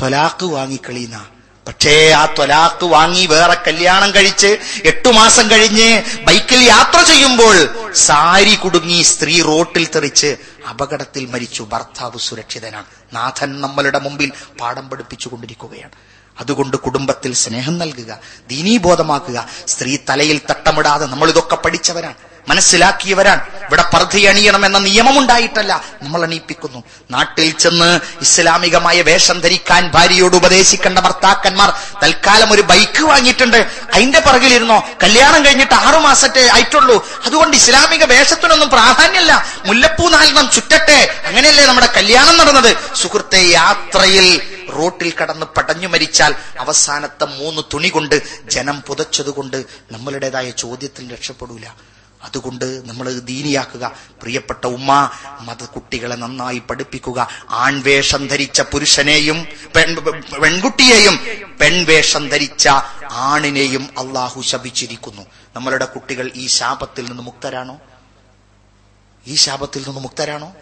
തൊലാക്ക് 0.00 0.46
വാങ്ങിക്കളീന്ന. 0.46 1.26
പക്ഷേ 1.68 2.10
ആ 2.10 2.26
തൊലാക്ക് 2.38 2.86
വാങ്ങി 2.86 3.26
വേറെ 3.26 3.56
കല്യാണം 3.66 4.14
കഴിച്ച് 4.14 4.58
എട്ടു 4.84 5.08
മാസം 5.08 5.50
കഴിഞ്ഞ് 5.50 6.02
ബൈക്കിൽ 6.24 6.60
യാത്ര 6.64 7.02
ചെയ്യുമ്പോൾ 7.02 7.56
സാരി 7.94 8.54
കുടുങ്ങി 8.54 9.02
സ്ത്രീ 9.02 9.42
റോട്ടിൽ 9.42 9.86
തെറിച്ച് 9.86 10.36
അപകടത്തിൽ 10.70 11.26
മരിച്ചു. 11.26 11.62
ഭർത്താവ് 11.62 12.18
സുരക്ഷിതനാണ്. 12.18 12.86
നാഥൻ 13.12 13.60
നമ്മളുടെ 13.60 13.98
മുമ്പിൽ 13.98 14.32
പാഠം 14.60 14.88
പഠിപ്പിച്ചു 14.90 15.28
കൊണ്ടിരിക്കുകയാണ് 15.28 15.92
അതുകൊണ്ട് 16.40 16.76
കുടുംബത്തിൽ 16.76 17.32
സ്നേഹം 17.34 17.78
നൽകുക 17.78 18.20
ദീനീബോധമാക്കുക 18.48 19.38
സ്ത്രീ 19.66 19.98
തലയിൽ 20.08 20.40
തട്ടമിടാതെ 20.50 21.06
നമ്മൾ 21.06 21.28
ഇതൊക്കെ 21.28 21.56
പഠിച്ചവരാണ്. 21.56 22.14
മനസ്സിലാക്കിയവരാണ്. 22.48 23.42
ഇവിടെ 23.66 23.84
പർദ്ധി 23.94 24.20
അണിയണം 24.20 24.66
എന്ന 24.66 24.78
നിയമമുണ്ടായിട്ടല്ല. 24.78 25.84
നമ്മൾ 26.02 26.22
അണിയിപ്പിക്കുന്നു. 26.22 26.82
നാട്ടിൽ 27.10 27.50
ചെന്ന് 27.50 28.00
ഇസ്ലാമികമായ 28.20 29.02
വേഷം 29.02 29.40
ധരിക്കാൻ 29.40 29.90
ഭാര്യയോട് 29.90 30.36
ഉപദേശിക്കേണ്ട 30.36 30.98
ഭർത്താക്കന്മാർ 30.98 31.70
തൽക്കാലം 32.02 32.52
ഒരു 32.52 32.62
ബൈക്ക് 32.62 33.02
വാങ്ങിയിട്ടുണ്ട്. 33.04 33.56
അതിന്റെ 33.94 34.20
പിറകിലിരുന്നോ? 34.20 34.78
കല്യാണം 35.02 35.44
കഴിഞ്ഞിട്ട് 35.44 35.74
ആറു 35.74 35.98
മാസത്തെ 35.98 36.48
ആയിട്ടുള്ളൂ. 36.48 37.06
അതുകൊണ്ട് 37.24 37.56
ഇസ്ലാമിക 37.56 38.04
വേഷത്തിനൊന്നും 38.04 38.70
പ്രാധാന്യമല്ല. 38.70 39.46
മുല്ലപ്പൂ 39.64 40.08
നാലെണ്ണം 40.08 40.50
ചുറ്റട്ടെ. 40.50 41.22
അങ്ങനെയല്ലേ 41.26 41.66
നമ്മുടെ 41.66 41.86
കല്യാണം 41.86 42.38
നടന്നത്? 42.38 42.76
സുഹൃത്തെ 42.94 43.50
യാത്രയിൽ 43.50 44.40
റോട്ടിൽ 44.76 45.12
കടന്ന് 45.22 45.46
പടഞ്ഞു 45.56 45.88
മരിച്ചാൽ 45.88 46.34
അവസാനത്തെ 46.58 47.24
മൂന്ന് 47.24 47.62
തുണി 47.74 47.88
കൊണ്ട് 47.88 48.22
ജനം 48.50 48.80
പുതച്ചതുകൊണ്ട് 48.80 49.64
നമ്മളുടേതായ 49.92 50.50
ചോദ്യത്തിൽ 50.50 51.12
രക്ഷപ്പെടൂല. 51.12 51.66
അതുകൊണ്ട് 52.22 52.88
നമ്മൾ 52.88 53.18
ദീനിയാക്കുക. 53.18 53.94
പ്രിയപ്പെട്ട 54.22 54.66
ഉമ്മ 54.66 55.10
മത 55.40 55.64
കുട്ടികളെ 55.64 56.16
നന്നായി 56.16 56.58
പഠിപ്പിക്കുക. 56.58 57.28
ആൺവേഷം 57.50 58.26
ധരിച്ച 58.26 58.60
പുരുഷനെയും 58.60 59.46
പെൺ 59.76 59.94
പെൺകുട്ടിയെയും 60.42 61.18
പെൺവേഷം 61.60 62.28
ധരിച്ച 62.28 62.68
ആണിനെയും 63.10 63.88
അള്ളാഹു 63.98 64.42
ശപിച്ചിരിക്കുന്നു. 64.42 65.22
നമ്മളുടെ 65.56 65.84
കുട്ടികൾ 65.84 66.30
ഈ 66.34 66.46
ശാപത്തിൽ 66.46 67.04
നിന്ന് 67.08 67.22
മുക്തരാണോ? 67.22 67.80
ഈ 69.26 69.34
ശാപത്തിൽ 69.34 69.82
നിന്ന് 69.86 70.00
മുക്തരാണോ? 70.00 70.52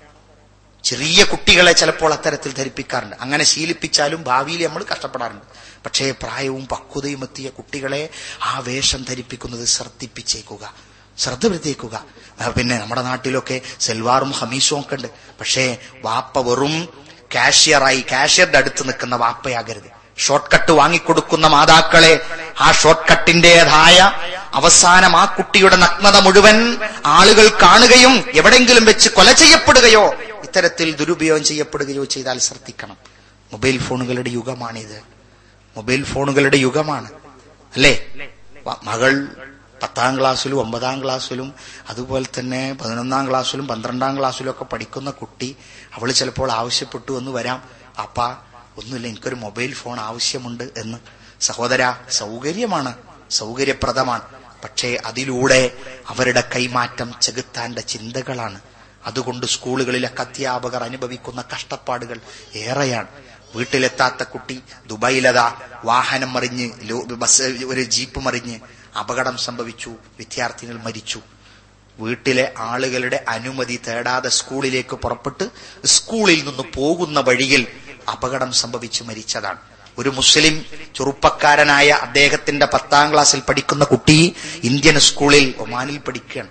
ചെറിയ 0.84 1.24
കുട്ടികളെ 1.24 1.72
ചിലപ്പോൾ 1.72 2.12
അത്തരത്തിൽ 2.12 2.52
ധരിപ്പിക്കാറുണ്ട്. 2.52 3.16
അങ്ങനെ 3.20 3.44
ശീലിപ്പിച്ചാലും 3.44 4.22
ഭാവിയിൽ 4.22 4.66
നമ്മൾ 4.66 4.84
കഷ്ടപ്പെടാറുണ്ട്. 4.92 5.44
പക്ഷേ 5.84 6.10
പ്രായവും 6.10 6.66
പക്വതയും 6.66 7.22
എത്തിയ 7.22 7.48
കുട്ടികളെ 7.48 8.08
ആ 8.42 8.58
വേഷം 8.58 9.04
ധരിപ്പിക്കുന്നത് 9.04 9.64
ശ്രദ്ധിപ്പിച്ചേക്കുക. 9.64 10.85
ശ്രദ്ധ 11.18 11.46
വരുത്തിയേക്കുക 11.46 12.04
പിന്നെ 12.56 12.78
നമ്മുടെ 12.78 13.02
നാട്ടിലൊക്കെ 13.02 13.60
സെൽവാറും 13.80 14.30
ഹമീസും 14.30 14.80
ഒക്കെ 14.80 14.94
ഉണ്ട്. 14.94 15.08
പക്ഷേ 15.08 15.76
വാപ്പ 16.04 16.38
വെറും 16.38 16.88
കാഷ്യറായി 17.34 18.04
കാഷ്യറുടെ 18.12 18.58
അടുത്ത് 18.58 18.82
നിൽക്കുന്ന 18.82 19.16
വാപ്പയാകരുത്. 19.16 19.96
ഷോർട്ട് 20.18 20.50
കട്ട് 20.54 20.72
വാങ്ങിക്കൊടുക്കുന്ന 20.72 21.46
മാതാക്കളെ 21.46 22.20
ആ 22.60 22.72
ഷോർട്ട് 22.72 23.12
കട്ടിന്റേതായ 23.12 24.12
അവസാനം 24.54 25.16
ആ 25.16 25.24
കുട്ടിയുടെ 25.24 25.76
നഗ്നത 25.76 26.16
മുഴുവൻ 26.16 26.78
ആളുകൾ 27.06 27.48
കാണുകയും 27.62 28.24
എവിടെങ്കിലും 28.34 28.84
വെച്ച് 28.84 29.08
കൊല 29.08 29.32
ചെയ്യപ്പെടുകയോ 29.32 30.14
ഇത്തരത്തിൽ 30.14 30.96
ദുരുപയോഗം 30.96 31.44
ചെയ്യപ്പെടുകയോ 31.44 32.04
ചെയ്താൽ 32.04 32.38
ശ്രദ്ധിക്കണം. 32.38 32.96
മൊബൈൽ 33.52 33.78
ഫോണുകളുടെ 33.78 34.30
യുഗമാണിത്. 34.30 34.98
മൊബൈൽ 35.76 36.04
ഫോണുകളുടെ 36.04 36.56
യുഗമാണ്. 36.56 37.10
അല്ലേ? 37.74 38.06
മകൾ 38.82 39.12
പത്താം 39.82 40.20
ക്ലാസ്സിലും 40.20 40.60
ഒമ്പതാം 40.60 41.04
ക്ലാസ്സിലും 41.04 41.54
അതുപോലെ 41.88 42.26
തന്നെ 42.38 42.78
പതിനൊന്നാം 42.80 43.30
ക്ലാസ്സിലും 43.30 43.68
പന്ത്രണ്ടാം 43.68 44.18
ക്ലാസ്സിലും 44.18 44.50
ഒക്കെ 44.50 44.64
പഠിക്കുന്ന 44.64 45.10
കുട്ടി 45.10 45.56
അവൾ 45.94 46.12
ചിലപ്പോൾ 46.12 46.52
ആവശ്യപ്പെട്ടു 46.52 47.18
എന്ന് 47.18 47.30
വരാം. 47.30 47.62
അപ്പ 48.02 48.20
ഒന്നുമില്ല 48.78 49.06
എനിക്കൊരു 49.06 49.34
മൊബൈൽ 49.34 49.74
ഫോൺ 49.74 50.00
ആവശ്യമുണ്ട് 50.00 50.64
എന്ന്. 50.76 50.98
സഹോദര 51.40 51.94
സൗകര്യമാണ് 52.10 52.94
സൗകര്യപ്രദമാണ്. 53.30 54.22
പക്ഷേ 54.64 54.98
അതിലൂടെ 55.06 55.70
അവരുടെ 56.08 56.50
കൈമാറ്റം 56.54 57.12
ചെകുത്താന്റെ 57.22 57.80
ചിന്തകളാണ്. 57.80 58.60
അതുകൊണ്ട് 59.06 59.46
സ്കൂളുകളിലെ 59.46 60.10
അധ്യാപകർ 60.18 60.82
അനുഭവിക്കുന്ന 60.84 61.44
കഷ്ടപ്പാടുകൾ 61.54 62.20
ഏറെയാണ്. 62.54 63.08
വീട്ടിലെത്താത്ത 63.54 64.22
കുട്ടി 64.22 64.62
ദുബായിലതാ 64.86 65.56
വാഹനം 65.84 66.32
മറിഞ്ഞ് 66.32 66.92
ബസ് 67.02 67.42
ഒരു 67.42 67.82
ജീപ്പ് 67.82 68.20
മറിഞ്ഞ് 68.20 68.60
അപകടം 69.00 69.36
സംഭവിച്ചു 69.36 69.90
വിദ്യാർത്ഥികൾ 70.18 70.74
മരിച്ചു. 70.74 71.20
വീട്ടിലെ 71.98 72.54
ആളുകളുടെ 72.58 73.24
അനുമതി 73.28 73.80
തേടാതെ 73.88 74.28
സ്കൂളിലേക്ക് 74.28 74.96
പുറപ്പെട്ട് 74.96 75.50
സ്കൂളിൽ 75.84 76.44
നിന്ന് 76.44 76.62
പോകുന്ന 76.74 77.20
വഴിയിൽ 77.20 77.66
അപകടം 78.12 78.52
സംഭവിച്ച് 78.52 79.04
മരിച്ചതാണ്. 79.04 79.58
ഒരു 79.98 80.08
മുസ്ലിം 80.08 80.64
ചെറുപ്പക്കാരനായ 80.94 81.88
അദ്ദേഹത്തിന്റെ 81.88 82.66
പത്താം 82.66 83.12
ക്ലാസ്സിൽ 83.12 83.40
പഠിക്കുന്ന 83.40 83.84
കുട്ടി 83.84 84.34
ഇന്ത്യൻ 84.62 84.98
സ്കൂളിൽ 84.98 85.54
ഒമാനിൽ 85.58 85.98
പഠിക്കുകയാണ്. 85.98 86.48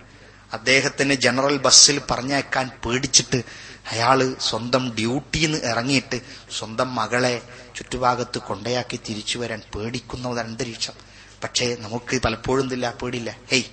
അദ്ദേഹത്തിന് 0.54 1.14
ജനറൽ 1.14 1.58
ബസ്സിൽ 1.58 2.02
പറഞ്ഞേക്കാൻ 2.12 2.70
പേടിച്ചിട്ട് 2.86 3.44
അയാൾ 3.92 4.36
സ്വന്തം 4.42 4.96
ഡ്യൂട്ടിയിൽ 4.96 5.52
നിന്ന് 5.52 5.68
ഇറങ്ങിയിട്ട് 5.68 6.22
സ്വന്തം 6.58 6.96
മകളെ 6.96 7.42
ചുറ്റുഭാഗത്ത് 7.76 8.38
കൊണ്ടയാക്കി 8.38 9.00
തിരിച്ചു 9.10 9.40
വരാൻ 9.40 9.62
പേടിക്കുന്ന 9.76 10.28
ഒരു 10.28 10.40
അന്തരീക്ഷം. 10.40 11.15
പക്ഷേ 11.46 11.76
നമുക്ക് 11.80 12.22
പലപ്പോഴും 12.22 12.74
ഇല്ല 12.74 12.94
പേടില്ല 13.04 13.38
ഹേയ് 13.52 13.64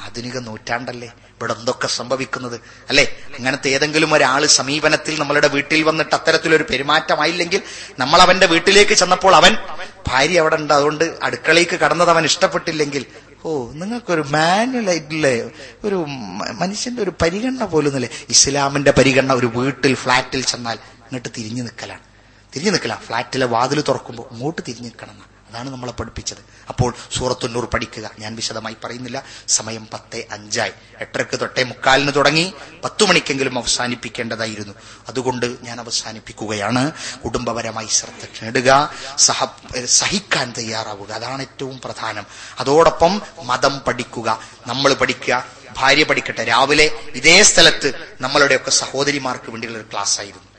ആധുനിക 0.00 0.38
നൂറ്റാണ്ടല്ലേ? 0.38 1.08
ഇവിടെ 1.36 1.52
എന്തൊക്കെ 1.52 1.86
സംഭവിക്കുന്നത്? 1.86 2.60
അല്ലെ? 2.88 3.04
അങ്ങനത്തെ 3.38 3.68
ഏതെങ്കിലും 3.68 4.14
ഒരാൾ 4.14 4.46
സമീപനത്തിൽ 4.46 5.20
നമ്മളുടെ 5.20 5.48
വീട്ടിൽ 5.48 5.82
വന്നിട്ട് 5.82 6.14
അത്തരത്തിലൊരു 6.14 6.64
പെരുമാറ്റമായില്ലെങ്കിൽ 6.70 7.62
നമ്മൾ 7.98 8.20
അവന്റെ 8.20 8.46
വീട്ടിലേക്ക് 8.46 8.92
ചെന്നപ്പോൾ 8.92 9.34
അവൻ 9.36 9.56
ഭാര്യ 10.08 10.38
അവിടെ 10.38 10.56
ഉണ്ട്. 10.56 10.74
അതുകൊണ്ട് 10.74 11.18
അടുക്കളയ്ക്ക് 11.22 11.76
കടന്നത് 11.76 12.10
അവൻ 12.10 12.24
ഇഷ്ടപ്പെട്ടില്ലെങ്കിൽ 12.24 13.06
ഓ 13.44 13.72
നിങ്ങൾക്കൊരു 13.72 14.20
മാനുവൽ 14.20 14.90
ആയിട്ടില്ലേ 14.90 15.50
ഒരു 15.84 16.06
മനുഷ്യന്റെ 16.52 17.02
ഒരു 17.02 17.12
പരിഗണന 17.22 17.64
പോലും 17.64 17.96
ഇല്ലേ 17.96 18.10
ഇസ്ലാമിന്റെ 18.28 18.90
പരിഗണന 18.90 19.32
ഒരു 19.32 19.46
വീട്ടിൽ 19.46 19.94
ഫ്ളാറ്റിൽ 19.94 20.44
ചെന്നാൽ 20.44 20.78
ഇങ്ങോട്ട് 21.04 21.28
തിരിഞ്ഞു 21.36 21.62
നിൽക്കലാണ്. 21.62 22.04
തിരിഞ്ഞു 22.54 22.70
നിൽക്കല. 22.70 22.94
ഫ്ളാറ്റിലെ 23.06 23.46
വാതിൽ 23.46 23.80
തുറക്കുമ്പോൾ 23.88 24.26
ഇങ്ങോട്ട് 24.32 24.62
തിരിഞ്ഞു 24.68 24.88
നിൽക്കണം 24.88 25.27
അതാണ് 25.48 25.70
നമ്മളെ 25.70 25.92
പഠിപ്പിച്ചത്. 25.92 26.38
അപ്പോൾ 26.68 26.94
സൂറത്തുന്നൂർ 27.18 27.64
പഠിക്കുക. 27.64 28.10
ഞാൻ 28.18 28.36
വിശദമായി 28.36 28.76
പറയുന്നില്ല. 28.84 29.24
സമയം 29.48 29.88
പത്ത് 29.92 30.24
അഞ്ചായി. 30.30 30.72
എട്ടരക്ക് 30.98 31.40
തൊട്ടേ 31.40 31.62
മുക്കാലിന് 31.62 32.12
തുടങ്ങി 32.16 32.54
പത്തു 32.84 33.04
മണിക്കെങ്കിലും 33.04 33.58
അവസാനിപ്പിക്കേണ്ടതായിരുന്നു. 33.58 34.74
അതുകൊണ്ട് 35.08 35.56
ഞാൻ 35.62 35.80
അവസാനിപ്പിക്കുകയാണ്. 35.80 36.92
കുടുംബപരമായി 37.24 37.86
ശ്രദ്ധ 37.86 38.44
നേടുക. 38.44 38.94
സഹ 39.18 39.46
സഹിക്കാൻ 39.84 40.54
തയ്യാറാവുക. 40.58 41.12
അതാണ് 41.12 41.42
ഏറ്റവും 41.42 41.80
പ്രധാനം. 41.84 42.26
അതോടൊപ്പം 42.58 43.22
മതം 43.42 43.78
പഠിക്കുക. 43.78 44.40
നമ്മൾ 44.66 44.94
പഠിക്കുക. 44.94 45.46
ഭാര്യ 45.76 46.04
പഠിക്കട്ടെ. 46.04 46.44
രാവിലെ 46.44 46.90
ഇതേ 47.08 47.42
സ്ഥലത്ത് 47.42 48.16
നമ്മളുടെയൊക്കെ 48.20 48.70
സഹോദരിമാർക്ക് 48.70 49.50
വേണ്ടിയുള്ള 49.50 49.78
ഒരു 49.78 49.86
ക്ലാസ് 49.92 50.20
ആയിരുന്നു 50.20 50.57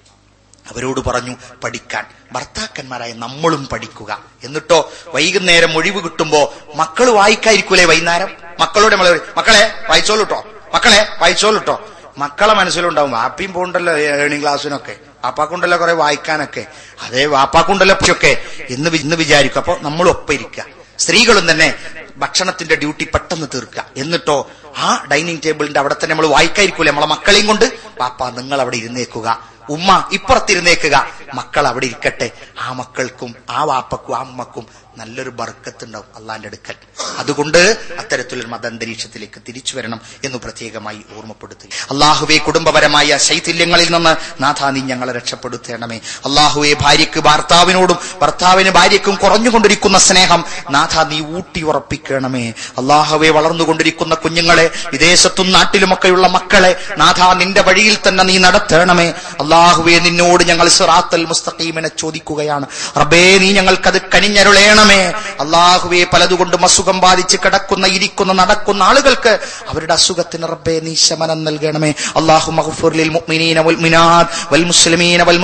അവരോട് 0.70 1.00
പറഞ്ഞു 1.00 1.36
പഠിക്കാൻ. 1.64 2.06
ഭർത്താക്കന്മാരായ 2.32 3.14
നമ്മളും 3.14 3.68
പഠിക്കുക. 3.72 4.20
എന്നിട്ടോ 4.44 4.92
വൈകുന്നേരം 5.08 5.78
ഒഴിവ് 5.78 6.04
കിട്ടുമ്പോ 6.04 6.54
മക്കൾ 6.76 7.10
വായിക്കായിരിക്കൂലേ 7.10 7.86
വൈകുന്നേരം? 7.86 8.30
മക്കളോട് 8.60 8.94
നമ്മളെ 8.94 9.10
മക്കളെ 9.12 9.32
മക്കളെ 9.38 9.74
വായിച്ചോളൂട്ടോ. 9.90 10.46
മക്കളെ 10.74 11.08
വായിച്ചോളൂട്ടോ. 11.20 11.90
മക്കളെ 12.18 12.54
മനസ്സിലുണ്ടാവും 12.54 13.12
വാപ്പിയും 13.12 13.54
പോകണ്ടല്ലോ 13.54 13.98
ഏണിംഗ് 13.98 14.42
ക്ലാസ്സിനൊക്കെ. 14.42 14.96
വാപ്പാക്കുണ്ടല്ലോ 15.24 15.82
കുറെ 15.82 15.94
വായിക്കാനൊക്കെ. 15.94 16.66
അതേ 17.02 17.26
വാപ്പാക്കുണ്ടല്ലോ 17.26 18.12
ഒക്കെ 18.12 18.38
എന്ന് 18.70 18.90
ഇന്ന് 18.90 19.16
വിചാരിക്കും. 19.16 19.60
അപ്പൊ 19.60 19.78
നമ്മൾ 19.82 20.10
ഒപ്പം 20.10 20.34
ഇരിക്കുക. 20.34 20.66
സ്ത്രീകളും 21.00 21.52
തന്നെ 21.52 21.76
ഭക്ഷണത്തിന്റെ 22.18 22.76
ഡ്യൂട്ടി 22.76 23.04
പെട്ടെന്ന് 23.04 23.48
തീർക്കുക. 23.54 23.86
എന്നിട്ടോ 23.98 24.52
ആ 24.78 25.08
ഡൈനിങ് 25.12 25.42
ടേബിളിന്റെ 25.46 25.80
അവിടെ 25.80 25.94
തന്നെ 25.94 26.16
നമ്മൾ 26.16 26.28
വായിക്കായിരിക്കൂലേ 26.28 26.90
നമ്മളെ 26.90 27.08
മക്കളെയും 27.08 27.48
കൊണ്ട് 27.48 27.78
പാപ്പ 28.00 28.30
നിങ്ങൾ 28.30 28.62
അവിടെ 28.62 28.76
ഇരുന്നേക്കുക. 28.76 29.59
ഉമ്മ 29.70 30.10
ഇപ്പുറത്തിരുന്നേക്കുക. 30.12 31.08
മക്കൾ 31.34 31.68
അവിടെ 31.68 31.86
ഇരിക്കട്ടെ. 31.86 32.32
ആ 32.62 32.72
മക്കൾക്കും 32.74 33.36
ആ 33.50 33.64
വാപ്പക്കും 33.64 34.18
ആ 34.18 34.22
ഉമ്മക്കും 34.22 34.66
നല്ലൊരു 34.98 35.30
ബർക്കത്തുണ്ടാവും 35.30 36.06
അള്ളാന്റെ 36.16 36.48
അടുക്കൽ. 36.48 36.74
അതുകൊണ്ട് 37.18 37.78
അത്തരത്തിലൊരു 38.00 38.48
മതാന്തരീക്ഷത്തിലേക്ക് 38.48 39.42
തിരിച്ചു 39.48 39.78
വരണം 39.78 40.02
എന്ന് 40.26 40.38
പ്രത്യേകമായി 40.38 41.02
ഓർമ്മപ്പെടുത്തുക 41.18 41.68
അള്ളാഹുവെ 41.92 42.38
കുടുംബപരമായ 42.38 43.18
ശൈഥില്യങ്ങളിൽ 43.18 43.92
നിന്ന് 43.92 44.44
നാഥ 44.44 44.66
നീ 44.66 44.82
ഞങ്ങളെ 44.82 45.14
രക്ഷപ്പെടുത്തേണമേ. 45.14 45.98
അള്ളാഹുവെ 45.98 46.74
ഭാര്യയ്ക്ക് 46.82 47.20
ഭർത്താവിനോടും 47.20 47.98
ഭർത്താവിന് 48.22 48.70
ഭാര്യയ്ക്കും 48.70 49.16
കുറഞ്ഞുകൊണ്ടിരിക്കുന്ന 49.16 49.98
സ്നേഹം 49.98 50.46
നാഥ 50.70 51.08
നീ 51.08 51.20
ഊട്ടി 51.38 51.62
ഉറപ്പിക്കണമേ. 51.62 52.50
അള്ളാഹുവെ 52.50 53.30
വളർന്നുകൊണ്ടിരിക്കുന്ന 53.30 54.16
കുഞ്ഞുങ്ങളെ 54.16 54.72
വിദേശത്തും 54.92 55.52
നാട്ടിലുമൊക്കെയുള്ള 55.52 56.28
മക്കളെ 56.28 56.76
നാഥ 56.98 57.22
നിന്റെ 57.38 57.62
വഴിയിൽ 57.62 57.98
തന്നെ 58.08 58.24
നീ 58.24 58.38
നടത്തണമേ. 58.38 59.14
അള്ളാഹുവെ 59.60 59.96
നിന്നോട് 60.08 60.42
ഞങ്ങൾ 60.50 60.68
സിറാത്തൽ 60.78 61.22
മുസ്തഖീമിനെ 61.32 61.90
ചോദിക്കുകയാണ്. 62.02 62.66
റബ്ബേ 63.02 63.24
നീ 63.42 63.50
ഞങ്ങൾക്കത് 63.58 64.00
കനിഞ്ഞരുളേണമേ. 64.14 65.02
അള്ളാഹുവെ 65.44 66.02
പലതുകൊണ്ടും 66.14 66.64
അസുഖം 66.68 66.98
ബാധിച്ച് 67.06 67.38
കിടക്കുന്ന 67.44 67.86
ഇരിക്കുന്ന 67.96 68.32
നടക്കുന്ന 68.42 68.82
ആളുകൾക്ക് 68.90 69.34
അവരുടെ 69.72 69.94
അസുഖത്തിന് 70.00 70.46
റബ്ബേ 70.54 70.76
നീ 70.86 70.94
ശമനം 71.06 71.40
നൽകണമേ. 71.48 71.92
അള്ളാഹു 72.20 72.50
മഹഫുറിൽ 72.60 73.12
മുഅ്മിനീന 73.18 73.58
വൽ 73.68 73.80
മിനാത് 73.86 74.28
വൽ 74.52 74.66
മുസ്ലിമീന 74.72 75.22
വൽ 75.30 75.40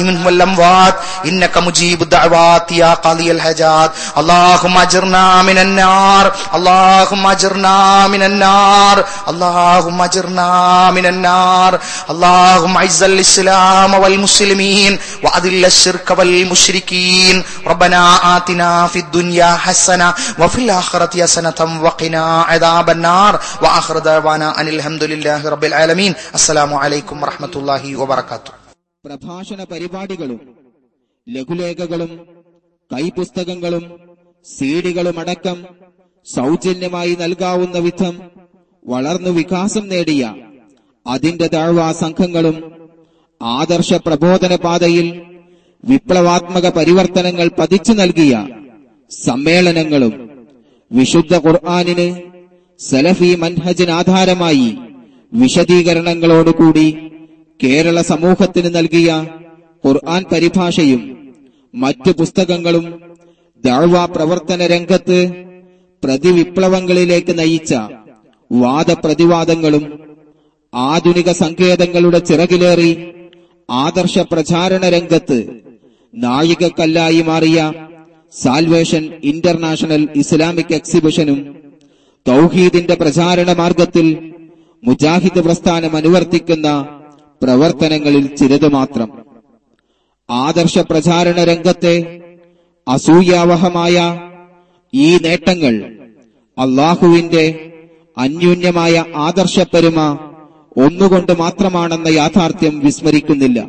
മിൻഹും 0.00 0.24
വൽ 0.28 0.40
അംവാത് 0.46 0.98
ഇന്നക 1.30 1.56
യാ 2.80 2.90
ഹജാത് 3.46 3.92
അല്ലാഹുമ്മ 4.20 4.76
അജ്ർനാ 4.86 5.24
അല്ലാഹുമ്മ 6.56 7.26
അജ്ർനാ 7.36 7.76
അല്ലാഹുമ്മ 9.30 10.02
അജ്ർനാ 10.08 10.48
اللهم 12.45 12.77
اعز 12.77 13.03
الاسلام 13.03 13.93
والمسلمين 13.93 14.93
واذل 15.23 15.65
الشرك 15.65 16.07
والمشركين 16.11 17.35
ربنا 17.67 18.01
آتنا 18.37 18.87
في 18.87 18.99
الدنيا 18.99 19.51
حسنه 19.55 20.09
وفي 20.39 20.57
الاخره 20.57 21.13
حسنه 21.23 21.59
وقنا 21.83 22.23
عذاب 22.43 22.89
النار 22.89 23.33
واخر 23.63 23.99
دعوانا 23.99 24.61
ان 24.61 24.67
الحمد 24.67 25.03
لله 25.03 25.49
رب 25.49 25.63
العالمين 25.63 26.13
السلام 26.35 26.71
عليكم 26.73 27.15
ورحمه 27.23 27.53
الله 27.55 27.83
وبركاته 27.95 28.51
പ്രഭാഷണ 29.05 29.59
പരിപാടികളും 29.71 30.39
ലഘുലേഖകളും 31.27 32.11
കൈപുസ്തകങ്ങളും 32.91 33.85
സീഡികളുമടക്കം 34.45 35.57
സൗജന്യമായി 36.27 37.13
നൽകാവുന്ന 37.21 37.77
വിധം 37.87 38.15
വളർന്നു 38.85 39.31
വികാസം 39.37 39.85
നേടിയ 39.93 40.23
അതിന്റെ 41.06 41.46
താഴ്വാ 41.46 41.88
സംഘങ്ങളും 42.00 42.56
ആദർശ 43.40 43.92
പ്രബോധന 44.06 44.54
പാതയിൽ 44.56 45.08
വിപ്ലവാത്മക 45.84 46.66
പരിവർത്തനങ്ങൾ 46.68 47.48
പതിച്ചു 47.58 47.92
നൽകിയ 47.92 48.34
സമ്മേളനങ്ങളും 49.10 50.14
വിശുദ്ധ 50.90 51.34
ഖുർആാനിന് 51.44 52.08
സലഫി 52.80 53.30
മൻഹജിന് 53.34 53.92
ആധാരമായി 53.92 54.68
വിശദീകരണങ്ങളോടുകൂടി 55.32 56.86
കേരള 57.60 57.98
സമൂഹത്തിന് 58.02 58.70
നൽകിയ 58.76 59.10
ഖുർആൻ 59.84 60.22
പരിഭാഷയും 60.30 61.02
മറ്റു 61.74 62.10
പുസ്തകങ്ങളും 62.10 62.86
ദാഴ്വാ 63.64 64.04
പ്രവർത്തന 64.06 64.62
രംഗത്ത് 64.66 65.18
പ്രതിവിപ്ലവങ്ങളിലേക്ക് 66.02 67.34
നയിച്ച 67.38 67.72
വാദപ്രതിവാദങ്ങളും 68.50 69.84
ആധുനിക 70.72 71.30
സങ്കേതങ്ങളുടെ 71.32 72.18
ചിറകിലേറി 72.18 72.90
ആദർശ 73.68 74.18
പ്രചാരണ 74.18 74.88
രംഗത്ത് 74.88 75.38
നാഴികക്കല്ലായി 76.14 77.22
മാറിയ 77.22 77.72
സാൽവേഷൻ 78.32 79.20
ഇന്റർനാഷണൽ 79.22 80.08
ഇസ്ലാമിക് 80.16 80.74
എക്സിബിഷനും 80.74 81.38
തൗഹീദിന്റെ 82.26 82.94
പ്രചാരണ 82.94 83.50
മാർഗത്തിൽ 83.52 84.06
മുജാഹിദ് 84.82 85.44
പ്രസ്ഥാനം 85.44 85.96
അനുവർത്തിക്കുന്ന 85.96 86.68
പ്രവർത്തനങ്ങളിൽ 87.42 88.36
ചിലത് 88.36 88.72
മാത്രം. 88.72 89.08
ആദർശ 90.30 90.78
പ്രചാരണ 90.78 91.44
രംഗത്തെ 91.44 91.96
അസൂയാവഹമായ 92.86 93.96
ഈ 94.92 95.18
നേട്ടങ്ങൾ 95.18 95.74
അള്ളാഹുവിന്റെ 96.58 97.44
അന്യൂന്യമായ 98.16 99.04
ആദർശപ്പെരുമ 99.16 100.00
ഒന്നുകൊണ്ട് 100.76 101.32
മാത്രമാണെന്ന 101.32 102.08
യാഥാർത്ഥ്യം 102.08 102.80
വിസ്മരിക്കുന്നില്ല. 102.84 103.66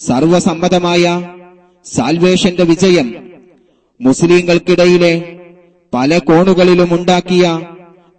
സർവസമ്മതമായ 0.00 1.04
സാൽവേഷന്റെ 1.86 2.62
വിജയം 2.62 3.14
മുസ്ലിങ്ങൾക്കിടയിലെ 4.00 5.38
പല 5.94 6.18
കോണുകളിലും 6.18 6.94
ഉണ്ടാക്കിയ 6.94 7.44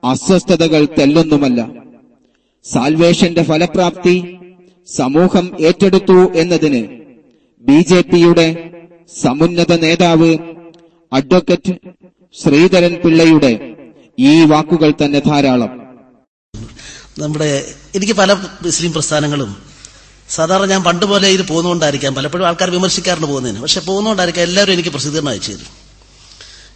അസ്വസ്ഥതകൾ 0.04 0.88
തെല്ലൊന്നുമല്ല. 1.00 1.68
സാൽവേഷന്റെ 2.66 3.44
ഫലപ്രാപ്തി 3.44 4.38
സമൂഹം 4.88 5.46
ഏറ്റെടുത്തു 5.60 6.32
എന്നതിന് 6.34 6.82
ബി 7.66 7.82
ജെ 7.82 8.02
പിയുടെ 8.02 8.72
സമുന്നത 9.22 9.74
നേതാവ് 9.82 10.38
അഡ്വക്കേറ്റ് 11.12 11.74
ശ്രീധരൻ 12.42 12.94
പിള്ളയുടെ 13.04 13.76
ഈ 14.20 14.46
വാക്കുകൾ 14.46 14.92
തന്നെ 14.92 15.20
ധാരാളം. 15.20 15.83
നമ്മുടെ 17.18 17.76
എനിക്ക് 17.96 18.14
പല 18.14 18.34
മുസ്ലിം 18.34 18.94
പ്രസ്ഥാനങ്ങളും 18.94 19.64
സാധാരണ 20.30 20.66
ഞാൻ 20.66 20.84
പണ്ട് 20.84 21.06
പോലെ 21.06 21.28
ഇത് 21.30 21.42
പോകുന്നതുകൊണ്ടായിരിക്കാം 21.42 22.16
പലപ്പോഴും 22.16 22.48
ആൾക്കാർ 22.48 22.70
വിമർശിക്കാറുണ്ട് 22.70 23.28
പോകുന്നതിന്. 23.28 23.62
പക്ഷെ 23.62 23.80
പോകുന്നതുകൊണ്ടായിരിക്കാം 23.80 24.44
എല്ലാവരും 24.44 24.74
എനിക്ക് 24.74 24.90
പ്രസിദ്ധീകരണം 24.90 25.30
അയച്ചു 25.30 25.52
തരും 25.52 25.68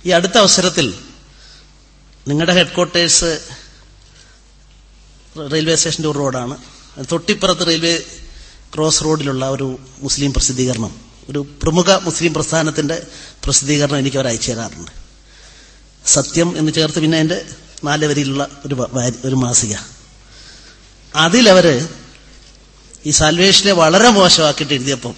ഈ 0.06 0.10
അടുത്ത 0.10 0.38
അവസരത്തിൽ 0.38 0.94
നിങ്ങളുടെ 2.28 2.54
ഹെഡ്ക്വാർട്ടേഴ്സ് 2.54 3.40
റെയിൽവേ 5.52 5.76
സ്റ്റേഷന്റെ 5.76 6.10
ഒരു 6.10 6.18
റോഡാണ്. 6.18 6.58
തൊട്ടിപ്പുറത്ത് 7.12 7.68
റെയിൽവേ 7.68 8.04
ക്രോസ് 8.76 9.04
റോഡിലുള്ള 9.04 9.50
ഒരു 9.50 9.80
മുസ്ലിം 10.00 10.34
പ്രസിദ്ധീകരണം. 10.34 11.02
ഒരു 11.30 11.46
പ്രമുഖ 11.64 11.92
മുസ്ലിം 11.92 12.34
പ്രസ്ഥാനത്തിന്റെ 12.34 13.08
പ്രസിദ്ധീകരണം 13.44 13.98
എനിക്ക് 13.98 14.18
അവർ 14.18 14.28
അയച്ചു 14.28 14.52
തരാറുണ്ട്. 14.52 14.92
സത്യം 16.06 16.58
എന്ന് 16.58 16.72
ചേർത്ത് 16.72 17.00
പിന്നെ 17.00 17.18
അതിന്റെ 17.18 17.46
നാല് 17.84 18.06
വരിയിലുള്ള 18.06 18.48
ഒരു 18.66 18.76
ഒരു 19.26 19.36
മാസിക. 19.36 19.76
അതിലവര് 21.18 21.88
ഈ 23.06 23.12
സാൽവേഷനെ 23.12 23.72
വളരെ 23.72 24.10
മോശമാക്കിയിട്ട് 24.10 24.74
എഴുതിയപ്പം 24.74 25.16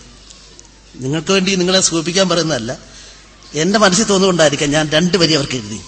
നിങ്ങൾക്ക് 0.96 1.32
വേണ്ടി 1.32 1.56
നിങ്ങളെ 1.56 1.82
സൂചിപ്പിക്കാൻ 1.82 2.30
പറയുന്നതല്ല 2.30 2.78
എന്റെ 3.56 3.80
മനസ്സിൽ 3.80 4.04
തോന്നുകൊണ്ടായിരിക്കാം 4.04 4.72
ഞാൻ 4.72 4.90
രണ്ട് 4.90 5.18
വരി 5.18 5.34
അവർക്ക് 5.34 5.54
എഴുതി. 5.54 5.82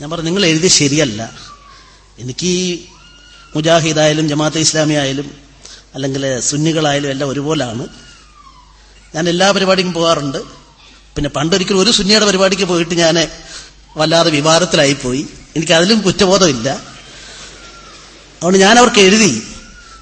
ഞാൻ 0.00 0.10
പറഞ്ഞു 0.10 0.26
നിങ്ങൾ 0.26 0.46
എഴുതി 0.46 0.68
ശരിയല്ല. 0.68 1.32
എനിക്ക് 2.18 2.46
ഈ 2.46 2.84
മുജാഹിദായാലും 3.56 4.28
ജമാഅത്തെ 4.28 4.58
ഇസ്ലാമി 4.58 4.94
ആയാലും 4.94 5.36
അല്ലെങ്കിൽ 5.94 6.40
സുന്നികളായാലും 6.40 7.10
എല്ലാം 7.10 7.30
ഒരുപോലാണ്. 7.30 7.86
ഞാൻ 9.14 9.28
എല്ലാ 9.28 9.50
പരിപാടിക്കും 9.50 9.92
പോകാറുണ്ട്. 9.92 10.38
പിന്നെ 11.16 11.30
പണ്ടൊരിക്കലും 11.30 11.78
ഒരു 11.78 11.90
സുന്നിയുടെ 11.90 12.26
പരിപാടിക്ക് 12.26 12.64
പോയിട്ട് 12.64 12.94
ഞാൻ 12.94 13.28
വല്ലാതെ 13.96 14.30
വിവാദത്തിലായിപ്പോയി. 14.30 15.26
എനിക്ക് 15.56 15.72
അതിലും 15.72 16.00
കുറ്റബോധമില്ല. 16.00 16.87
അതുകൊണ്ട് 18.38 18.58
ഞാൻ 18.58 18.78
അവർക്ക് 18.78 19.00
എഴുതി. 19.00 19.42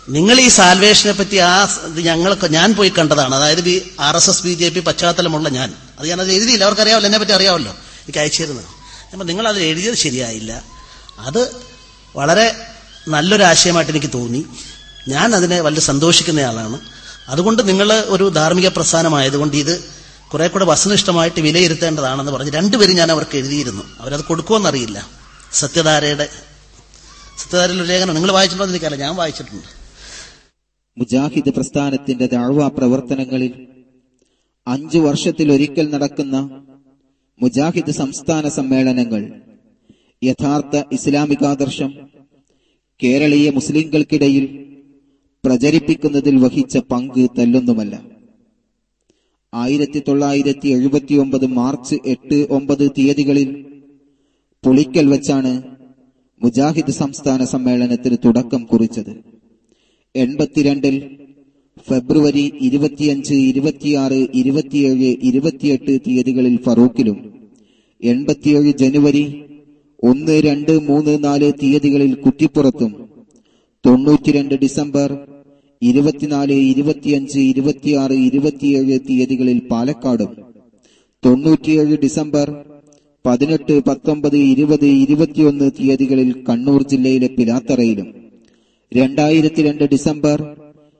നിങ്ങൾ 0.08 0.40
ഈ 0.40 0.48
സാൽവേഷനെ 0.48 1.12
പറ്റി 1.12 1.36
ആ 1.36 1.68
ഞങ്ങൾക്ക് 1.86 2.52
ഞാൻ 2.52 2.74
പോയി 2.74 2.92
കണ്ടതാണ്. 2.98 3.34
അതായത് 3.34 3.60
B 3.60 3.90
R 4.00 4.16
S 4.16 4.30
S 4.30 4.42
B 4.42 4.54
J 4.54 4.68
P 4.68 4.80
പശ്ചാത്തലമുള്ള 4.80 5.48
ഞാൻ. 5.48 5.74
അത് 6.00 6.08
ഞാനത് 6.08 6.32
എഴുതിയില്ല. 6.32 6.64
അവർക്കറിയാമല്ലോ 6.64 7.06
എന്നെ 7.06 7.18
പറ്റി 7.18 7.32
അറിയാമല്ലോ. 7.32 7.72
എനിക്ക് 7.72 8.18
അയച്ചിരുന്നത്. 8.18 8.64
അപ്പം 9.12 9.26
നിങ്ങൾ 9.26 9.48
അത് 9.48 9.60
എഴുതിയത് 9.60 9.94
ശരിയായില്ല. 9.94 10.62
അത് 11.18 11.56
വളരെ 12.16 12.56
നല്ലൊരു 13.08 13.42
ആശയമായിട്ട് 13.42 13.92
എനിക്ക് 13.92 14.06
തോന്നി. 14.14 14.46
ഞാൻ 15.08 15.34
അതിനെ 15.34 15.60
വളരെ 15.60 15.80
സന്തോഷിക്കുന്നയാളാണ്. 15.80 16.80
അതുകൊണ്ട് 17.28 17.68
നിങ്ങൾ 17.68 17.92
ഒരു 17.92 18.28
ധാർമ്മിക 18.28 18.68
പ്രസ്ഥാനമായതുകൊണ്ട് 18.68 19.56
ഇത് 19.56 19.84
കുറെ 20.32 20.48
കൂടെ 20.48 20.64
വസ്തുനിഷ്ഠമായിട്ട് 20.64 21.40
വിലയിരുത്തേണ്ടതാണെന്ന് 21.40 22.32
പറഞ്ഞ് 22.32 22.52
രണ്ടുപേരും 22.52 22.96
ഞാൻ 22.96 23.10
അവർക്ക് 23.10 23.36
എഴുതിയിരുന്നു. 23.36 23.82
അവരത് 24.00 24.24
കൊടുക്കുമെന്നറിയില്ല 24.24 25.06
സത്യധാരയുടെ 25.52 26.28
സത്യധാരയിൽ 27.38 27.80
ഒരു 27.82 27.88
ലേഖനം 27.88 28.14
നിങ്ങൾ 28.14 28.32
വായിച്ചിട്ടുണ്ടോ 28.32 28.72
എനിക്കറിയില്ല. 28.72 29.04
ഞാൻ 29.04 29.16
വായിച്ചിട്ടുണ്ട്. 29.16 29.68
മുജാഹിദ് 30.98 31.50
പ്രസ്ഥാനത്തിന്റെ 31.50 32.26
താഴ്വ 32.26 32.68
പ്രവർത്തനങ്ങളിൽ 32.68 33.66
അഞ്ചു 34.66 34.98
വർഷത്തിലൊരിക്കൽ 34.98 35.90
നടക്കുന്ന 35.90 36.36
മുജാഹിദ് 37.42 37.90
സംസ്ഥാന 37.90 38.48
സമ്മേളനങ്ങൾ 38.48 39.42
യഥാർത്ഥ 40.24 40.82
ഇസ്ലാമികാദർശം 40.92 41.90
കേരളീയ 43.02 43.50
മുസ്ലിംകൾക്കിടയിൽ 43.50 44.44
പ്രചരിപ്പിക്കുന്നതിൽ 45.44 46.36
വഹിച്ച 46.44 46.78
പങ്ക് 46.78 47.30
തല്ലൊന്നുമല്ല. 47.38 47.94
ആയിരത്തി 49.54 50.02
തൊള്ളായിരത്തി 50.08 50.68
എഴുപത്തിയൊമ്പത് 50.68 51.46
മാർച്ച് 51.46 51.96
എട്ട് 52.06 52.46
ഒമ്പത് 52.50 52.90
തീയതികളിൽ 52.98 53.48
പുളിക്കൽ 54.64 55.08
വെച്ചാണ് 55.08 55.75
മുജാഹിദ് 56.40 56.92
സംസ്ഥാന 56.92 57.44
സമ്മേളനത്തിന് 57.44 58.16
തുടക്കം 58.24 58.62
കുറിച്ചത്. 58.64 59.12
എൺപത്തിരണ്ടിൽ 60.14 60.96
ഫെബ്രുവരി 61.88 62.44
ഇരുപത്തിയഞ്ച് 62.60 63.34
ഇരുപത്തിയാറ് 63.50 64.20
ഇരുപത്തിയേഴ് 64.34 65.10
ഇരുപത്തിയെട്ട് 65.22 65.94
തീയതികളിൽ 66.06 66.56
ഫറൂഖിലും 66.64 67.18
എൺപത്തിയേഴ് 68.00 68.70
ജനുവരി 68.72 69.24
ഒന്ന് 70.02 70.34
രണ്ട് 70.44 70.72
മൂന്ന് 70.88 71.24
നാല് 71.24 71.52
തീയതികളിൽ 71.62 72.12
കുറ്റിപ്പുറത്തും 72.14 72.92
തൊണ്ണൂറ്റിരണ്ട് 73.84 74.54
ഡിസംബർ 74.54 75.10
ഇരുപത്തിനാല് 75.82 76.56
ഇരുപത്തിയഞ്ച് 76.72 77.40
ഇരുപത്തിയാറ് 77.50 78.16
ഇരുപത്തിയേഴ് 78.28 78.98
തീയതികളിൽ 79.08 79.58
പാലക്കാടും 79.70 80.30
തൊണ്ണൂറ്റിയേഴ് 81.22 81.96
ഡിസംബർ 81.96 82.46
പതിനെട്ട് 83.26 83.74
പത്തൊമ്പത് 83.86 84.36
ഇരുപത് 84.50 84.86
ഇരുപത്തിയൊന്ന് 85.02 85.66
തീയതികളിൽ 85.78 86.28
കണ്ണൂർ 86.48 86.80
ജില്ലയിലെ 86.90 87.28
പിലാത്തറയിലും. 87.36 88.08
രണ്ടായിരത്തി 88.92 89.60
രണ്ട് 89.68 89.84
ഡിസംബർ 89.94 90.38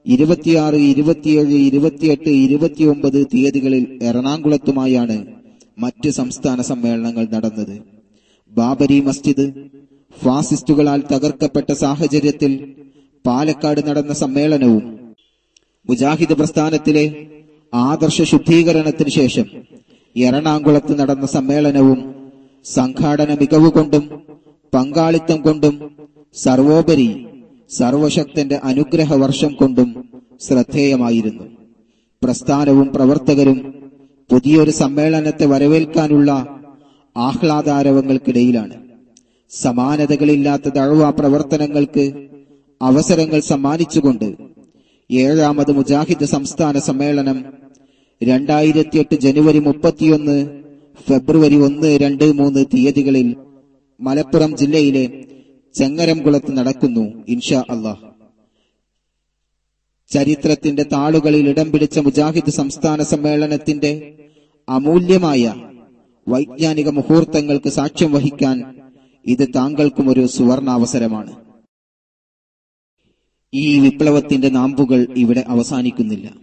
ഇരുപത്തിയാറ് 0.06 0.78
ഇരുപത്തിയേഴ് 0.90 1.56
ഇരുപത്തിയെട്ട് 1.68 2.30
ഇരുപത്തിയൊമ്പത് 2.44 3.26
തീയതികളിൽ 3.32 3.84
എറണാകുളത്തുമായാണ് 4.08 5.16
മറ്റ് 5.78 6.10
സംസ്ഥാന 6.18 6.60
സമ്മേളനങ്ങൾ 6.70 7.24
നടന്നത്. 7.34 7.76
ബാബരി 8.52 8.98
മസ്ജിദ് 9.00 9.46
ഫാസിസ്റ്റുകളാൽ 10.22 11.00
തകർക്കപ്പെട്ട 11.12 11.70
സാഹചര്യത്തിൽ 11.84 12.52
പാലക്കാട് 13.24 13.80
നടന്ന 13.88 14.12
സമ്മേളനവും 14.22 14.84
മുജാഹിദ് 15.88 16.36
പ്രസ്ഥാനത്തിലെ 16.40 17.06
ആദർശ 17.72 18.22
ശുദ്ധീകരണത്തിന് 18.32 19.12
ശേഷം 19.20 19.46
എറണാകുളത്ത് 20.16 20.92
നടന്ന 20.98 21.26
സമ്മേളനവും 21.26 21.98
സംഘാടന 22.66 23.34
മികവ് 23.34 23.68
കൊണ്ടും 23.70 24.04
പങ്കാളിത്തം 24.74 25.40
കൊണ്ടും 25.40 25.74
സർവോപരി 26.34 27.08
സർവശക്തന്റെ 27.70 28.56
അനുഗ്രഹ 28.62 29.14
വർഷം 29.14 29.52
കൊണ്ടും 29.52 29.88
ശ്രദ്ധേയമായിരുന്നു. 30.40 31.44
പ്രസ്ഥാനവും 32.22 32.88
പ്രവർത്തകരും 32.92 33.58
പുതിയൊരു 34.30 34.70
സമ്മേളനത്തെ 34.70 35.46
വരവേൽക്കാനുള്ള 35.46 36.30
ആഹ്ലാദാരവങ്ങൾക്കിടയിലാണ്. 37.16 38.74
സമാനതകളില്ലാത്ത 39.50 40.68
ദഴവ 40.68 41.10
പ്രവർത്തനങ്ങൾക്ക് 41.10 42.04
അവസരങ്ങൾ 42.80 43.40
സമ്മാനിച്ചുകൊണ്ട് 43.40 44.28
ഏഴാമത് 45.10 45.72
മുജാഹിദ് 45.72 46.24
സംസ്ഥാന 46.24 46.78
സമ്മേളനം 46.78 47.38
രണ്ടായിരത്തിയെട്ട് 48.22 49.14
ജനുവരി 49.14 49.58
മുപ്പത്തിയൊന്ന് 49.58 50.36
ഫെബ്രുവരി 51.00 51.54
ഒന്ന് 51.56 51.98
രണ്ട് 52.00 52.32
മൂന്ന് 52.32 52.64
തീയതികളിൽ 52.74 53.36
മലപ്പുറം 54.00 54.56
ജില്ലയിലെ 54.56 55.04
ചെങ്ങരംകുളത്ത് 55.74 56.56
നടക്കുന്നു 56.56 57.24
ഇൻഷാ 57.28 57.64
അള്ളാഹ്. 57.70 58.02
ചരിത്രത്തിന്റെ 60.08 60.82
താളുകളിൽ 60.82 61.48
ഇടം 61.48 61.72
പിടിച്ച 61.72 61.98
മുജാഹിദ് 61.98 62.50
സംസ്ഥാന 62.50 63.02
സമ്മേളനത്തിന്റെ 63.02 64.22
അമൂല്യമായ 64.68 65.54
വൈജ്ഞാനിക 66.28 66.88
മുഹൂർത്തങ്ങൾക്ക് 66.88 67.68
സാക്ഷ്യം 67.68 68.12
വഹിക്കാൻ 68.12 68.56
ഇത് 69.26 69.48
താങ്കൾക്കും 69.56 70.10
ഒരു 70.10 70.26
സുവർണാവസരമാണ്. 70.26 71.36
ഈ 73.54 73.78
വിപ്ലവത്തിന്റെ 73.78 74.48
നാമ്പുകൾ 74.48 75.06
ഇവിടെ 75.16 75.44
അവസാനിക്കുന്നില്ല. 75.48 76.36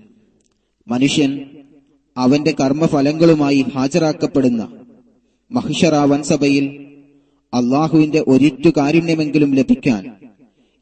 മനുഷ്യൻ 0.88 1.32
അവന്റെ 2.18 2.52
കർമ്മഫലങ്ങളുമായി 2.52 3.66
ഹാജരാക്കപ്പെടുന്ന 3.76 4.68
മഹിഷറ 5.52 5.96
വൻസഭയിൽ 5.96 6.66
അള്ളാഹുവിന്റെ 7.54 8.24
ഒരിറ്റു 8.28 8.70
കാരുണ്യമെങ്കിലും 8.78 9.56
ലഭിക്കാൻ 9.56 10.04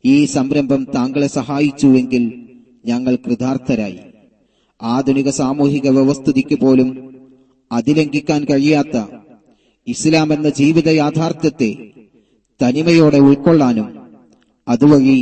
ഈ 0.05 0.25
സംരംഭം 0.25 0.87
താങ്കളെ 0.95 1.27
സഹായിച്ചുവെങ്കിൽ 1.27 2.23
ഞങ്ങൾ 2.85 3.15
കൃതാർത്ഥരായി. 3.15 3.99
ആധുനിക 4.81 5.29
സാമൂഹിക 5.29 5.89
വ്യവസ്ഥിതിക്ക് 5.89 6.55
പോലും 6.59 6.89
അതിലംഘിക്കാൻ 7.71 8.45
കഴിയാത്ത 8.45 9.05
ഇസ്ലാം 9.87 10.33
എന്ന 10.33 10.49
ജീവിത 10.49 10.89
യാഥാർത്ഥ്യത്തെ 10.89 11.91
തനിമയോടെ 12.63 13.17
ഉൾക്കൊള്ളാനും 13.17 13.87
അതുവഴി 14.67 15.19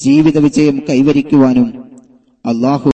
ജീവിത 0.00 0.38
വിജയം 0.38 0.82
കൈവരിക്കുവാനും 0.88 1.68
അള്ളാഹു 2.46 2.84